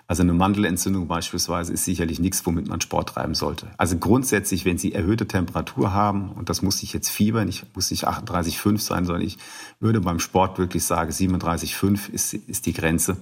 Also 0.09 0.23
eine 0.23 0.33
Mandelentzündung 0.33 1.09
beispielsweise 1.09 1.73
ist 1.73 1.85
sicherlich 1.85 2.21
nichts, 2.21 2.47
womit 2.47 2.69
man 2.69 2.81
Sport 2.81 3.11
treiben 3.11 3.35
sollte. 3.35 3.67
Also 3.77 3.99
grundsätzlich, 3.99 4.65
wenn 4.65 4.79
Sie 4.79 4.93
erhöhte 4.93 5.27
Temperatur 5.27 5.93
haben, 5.93 6.31
und 6.31 6.49
das 6.49 6.63
muss 6.63 6.83
ich 6.83 6.93
jetzt 6.93 7.09
fiebern, 7.09 7.49
ich 7.49 7.65
muss 7.75 7.91
nicht 7.91 8.07
38,5 8.07 8.79
sein, 8.79 9.05
sondern 9.05 9.25
ich 9.25 9.39
würde 9.81 10.01
beim 10.01 10.21
Sport 10.21 10.59
wirklich 10.59 10.85
sagen, 10.85 11.11
37,5 11.11 12.11
ist, 12.11 12.35
ist 12.35 12.67
die 12.67 12.73
Grenze, 12.73 13.17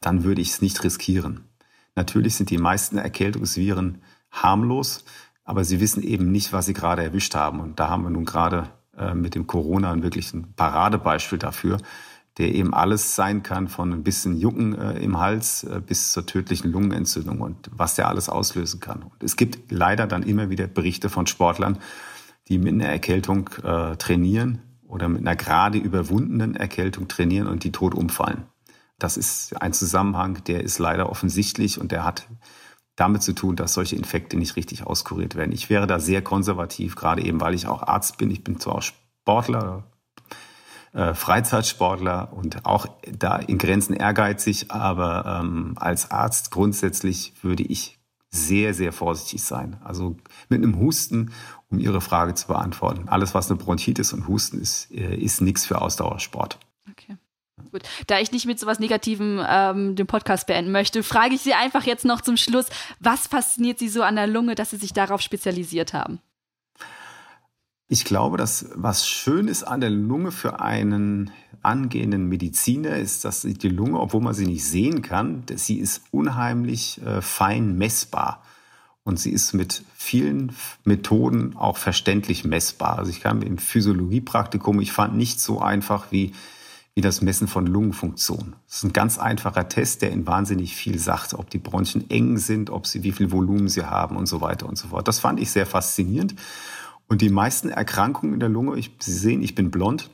dann 0.00 0.24
würde 0.24 0.40
ich 0.40 0.50
es 0.50 0.62
nicht 0.62 0.82
riskieren. 0.84 1.44
Natürlich 1.96 2.34
sind 2.36 2.48
die 2.50 2.58
meisten 2.58 2.98
Erkältungsviren 2.98 3.98
harmlos. 4.30 5.04
aber 5.44 5.64
sie 5.64 5.80
wissen 5.80 6.02
eben 6.02 6.32
nicht, 6.32 6.52
was 6.52 6.66
sie 6.66 6.72
gerade 6.72 7.04
erwischt 7.04 7.34
haben. 7.34 7.60
Und 7.60 7.78
da 7.78 7.88
haben 7.88 8.02
wir 8.02 8.10
nun 8.10 8.24
gerade 8.24 8.68
äh, 8.98 9.14
mit 9.14 9.34
dem 9.34 9.46
Corona 9.46 10.02
wirklich 10.02 10.32
ein 10.34 10.52
Paradebeispiel 10.54 11.38
dafür, 11.38 11.78
der 12.38 12.54
eben 12.54 12.74
alles 12.74 13.14
sein 13.14 13.42
kann, 13.42 13.68
von 13.68 13.92
ein 13.92 14.02
bisschen 14.02 14.36
Jucken 14.38 14.78
äh, 14.78 14.98
im 14.98 15.18
Hals 15.18 15.64
äh, 15.64 15.80
bis 15.84 16.12
zur 16.12 16.26
tödlichen 16.26 16.70
Lungenentzündung 16.70 17.40
und 17.40 17.70
was 17.72 17.94
der 17.94 18.08
alles 18.08 18.28
auslösen 18.28 18.80
kann. 18.80 19.02
Und 19.02 19.22
es 19.22 19.36
gibt 19.36 19.72
leider 19.72 20.06
dann 20.06 20.22
immer 20.22 20.50
wieder 20.50 20.66
Berichte 20.66 21.08
von 21.08 21.26
Sportlern, 21.26 21.78
die 22.48 22.58
mit 22.58 22.74
einer 22.74 22.86
Erkältung 22.86 23.48
äh, 23.62 23.96
trainieren 23.96 24.60
oder 24.86 25.08
mit 25.08 25.20
einer 25.20 25.36
gerade 25.36 25.78
überwundenen 25.78 26.54
Erkältung 26.54 27.08
trainieren 27.08 27.48
und 27.48 27.64
die 27.64 27.72
tot 27.72 27.94
umfallen. 27.94 28.44
Das 28.98 29.16
ist 29.16 29.60
ein 29.60 29.72
Zusammenhang, 29.72 30.44
der 30.44 30.62
ist 30.62 30.78
leider 30.78 31.10
offensichtlich 31.10 31.80
und 31.80 31.92
der 31.92 32.04
hat 32.04 32.28
damit 32.96 33.22
zu 33.22 33.34
tun, 33.34 33.56
dass 33.56 33.74
solche 33.74 33.96
Infekte 33.96 34.38
nicht 34.38 34.56
richtig 34.56 34.86
auskuriert 34.86 35.34
werden. 35.34 35.52
Ich 35.52 35.68
wäre 35.68 35.86
da 35.86 35.98
sehr 35.98 36.22
konservativ, 36.22 36.96
gerade 36.96 37.22
eben, 37.22 37.40
weil 37.40 37.54
ich 37.54 37.66
auch 37.66 37.82
Arzt 37.82 38.16
bin. 38.16 38.30
Ich 38.30 38.42
bin 38.42 38.58
zwar 38.58 38.76
auch 38.76 38.82
Sportler, 38.82 39.84
äh, 40.96 41.14
Freizeitsportler 41.14 42.32
und 42.32 42.64
auch 42.64 42.86
da 43.06 43.36
in 43.36 43.58
Grenzen 43.58 43.94
ehrgeizig, 43.94 44.70
aber 44.70 45.40
ähm, 45.40 45.74
als 45.76 46.10
Arzt 46.10 46.50
grundsätzlich 46.50 47.34
würde 47.42 47.64
ich 47.64 47.98
sehr, 48.30 48.72
sehr 48.72 48.92
vorsichtig 48.92 49.42
sein. 49.42 49.76
Also 49.84 50.16
mit 50.48 50.62
einem 50.62 50.78
Husten, 50.78 51.32
um 51.68 51.78
Ihre 51.78 52.00
Frage 52.00 52.34
zu 52.34 52.46
beantworten. 52.46 53.08
Alles, 53.08 53.34
was 53.34 53.50
eine 53.50 53.58
Bronchitis 53.58 54.14
und 54.14 54.26
Husten 54.26 54.58
ist, 54.58 54.90
äh, 54.90 55.14
ist 55.16 55.42
nichts 55.42 55.66
für 55.66 55.82
Ausdauersport. 55.82 56.58
Okay. 56.90 57.16
Gut. 57.70 57.82
Da 58.06 58.18
ich 58.18 58.32
nicht 58.32 58.46
mit 58.46 58.58
so 58.58 58.66
was 58.66 58.78
Negativem 58.78 59.44
ähm, 59.46 59.96
den 59.96 60.06
Podcast 60.06 60.46
beenden 60.46 60.72
möchte, 60.72 61.02
frage 61.02 61.34
ich 61.34 61.42
Sie 61.42 61.52
einfach 61.52 61.84
jetzt 61.84 62.06
noch 62.06 62.22
zum 62.22 62.38
Schluss, 62.38 62.66
was 63.00 63.26
fasziniert 63.26 63.78
Sie 63.78 63.88
so 63.88 64.02
an 64.02 64.16
der 64.16 64.26
Lunge, 64.26 64.54
dass 64.54 64.70
Sie 64.70 64.76
sich 64.76 64.94
darauf 64.94 65.20
spezialisiert 65.20 65.92
haben? 65.92 66.20
Ich 67.88 68.04
glaube, 68.04 68.36
dass 68.36 68.66
was 68.74 69.08
schön 69.08 69.46
ist 69.46 69.62
an 69.62 69.80
der 69.80 69.90
Lunge 69.90 70.32
für 70.32 70.60
einen 70.60 71.30
angehenden 71.62 72.28
Mediziner 72.28 72.96
ist, 72.96 73.24
dass 73.24 73.42
die 73.42 73.68
Lunge, 73.68 74.00
obwohl 74.00 74.20
man 74.20 74.34
sie 74.34 74.46
nicht 74.46 74.64
sehen 74.64 75.02
kann, 75.02 75.44
sie 75.54 75.78
ist 75.78 76.02
unheimlich 76.10 77.00
äh, 77.02 77.22
fein 77.22 77.78
messbar. 77.78 78.42
Und 79.04 79.20
sie 79.20 79.30
ist 79.30 79.52
mit 79.52 79.84
vielen 79.94 80.50
Methoden 80.84 81.56
auch 81.56 81.76
verständlich 81.76 82.44
messbar. 82.44 82.98
Also 82.98 83.12
ich 83.12 83.20
kam 83.20 83.40
im 83.42 83.56
Physiologiepraktikum, 83.56 84.80
ich 84.80 84.90
fand 84.90 85.16
nicht 85.16 85.40
so 85.40 85.60
einfach 85.60 86.10
wie, 86.10 86.32
wie 86.96 87.02
das 87.02 87.22
Messen 87.22 87.46
von 87.46 87.68
Lungenfunktion. 87.68 88.56
Das 88.66 88.78
ist 88.78 88.82
ein 88.82 88.92
ganz 88.92 89.16
einfacher 89.16 89.68
Test, 89.68 90.02
der 90.02 90.10
in 90.10 90.26
wahnsinnig 90.26 90.74
viel 90.74 90.98
sagt, 90.98 91.34
ob 91.34 91.50
die 91.50 91.58
Bronchien 91.58 92.10
eng 92.10 92.36
sind, 92.38 92.68
ob 92.68 92.88
sie, 92.88 93.04
wie 93.04 93.12
viel 93.12 93.30
Volumen 93.30 93.68
sie 93.68 93.84
haben 93.84 94.16
und 94.16 94.26
so 94.26 94.40
weiter 94.40 94.68
und 94.68 94.76
so 94.76 94.88
fort. 94.88 95.06
Das 95.06 95.20
fand 95.20 95.38
ich 95.38 95.52
sehr 95.52 95.66
faszinierend. 95.66 96.34
Und 97.08 97.22
die 97.22 97.30
meisten 97.30 97.68
Erkrankungen 97.68 98.34
in 98.34 98.40
der 98.40 98.48
Lunge, 98.48 98.76
ich, 98.76 98.90
Sie 99.00 99.12
sehen, 99.12 99.42
ich 99.42 99.54
bin 99.54 99.70
blond. 99.70 100.10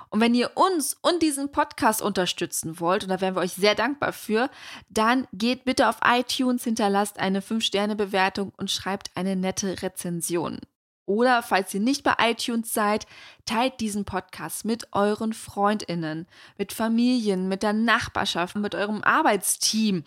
Und 0.09 0.21
wenn 0.21 0.35
ihr 0.35 0.51
uns 0.55 0.95
und 1.01 1.21
diesen 1.23 1.51
Podcast 1.51 2.01
unterstützen 2.01 2.79
wollt, 2.79 3.03
und 3.03 3.09
da 3.09 3.19
wären 3.19 3.35
wir 3.35 3.41
euch 3.41 3.51
sehr 3.53 3.75
dankbar 3.75 4.13
für, 4.13 4.49
dann 4.89 5.27
geht 5.33 5.65
bitte 5.65 5.89
auf 5.89 5.97
iTunes, 6.05 6.63
hinterlasst 6.63 7.19
eine 7.19 7.41
5-Sterne-Bewertung 7.41 8.53
und 8.57 8.71
schreibt 8.71 9.11
eine 9.15 9.35
nette 9.35 9.81
Rezension. 9.81 10.61
Oder 11.07 11.41
falls 11.41 11.73
ihr 11.73 11.79
nicht 11.79 12.03
bei 12.03 12.15
iTunes 12.19 12.73
seid, 12.73 13.07
teilt 13.45 13.79
diesen 13.79 14.03
Podcast 14.03 14.65
mit 14.65 14.89
euren 14.91 15.33
Freundinnen, 15.33 16.27
mit 16.57 16.73
Familien, 16.73 17.47
mit 17.47 17.63
der 17.63 17.73
Nachbarschaft, 17.73 18.57
mit 18.57 18.75
eurem 18.75 19.01
Arbeitsteam. 19.03 20.03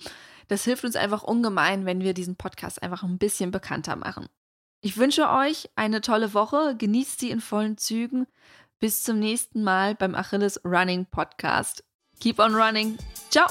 Das 0.46 0.64
hilft 0.64 0.84
uns 0.84 0.96
einfach 0.96 1.22
ungemein, 1.22 1.86
wenn 1.86 2.03
wir 2.03 2.12
diesen 2.12 2.36
Podcast 2.36 2.82
einfach 2.82 3.03
ein 3.03 3.18
bisschen 3.18 3.51
bekannter 3.51 3.96
machen. 3.96 4.26
Ich 4.82 4.98
wünsche 4.98 5.30
euch 5.30 5.70
eine 5.74 6.03
tolle 6.03 6.34
Woche, 6.34 6.76
genießt 6.76 7.18
sie 7.18 7.30
in 7.30 7.40
vollen 7.40 7.78
Zügen. 7.78 8.26
Bis 8.78 9.03
zum 9.03 9.18
nächsten 9.18 9.62
Mal 9.62 9.94
beim 9.94 10.14
Achilles 10.14 10.61
Running 10.64 11.07
Podcast. 11.07 11.82
Keep 12.20 12.38
on 12.38 12.55
running. 12.55 12.98
Ciao! 13.30 13.46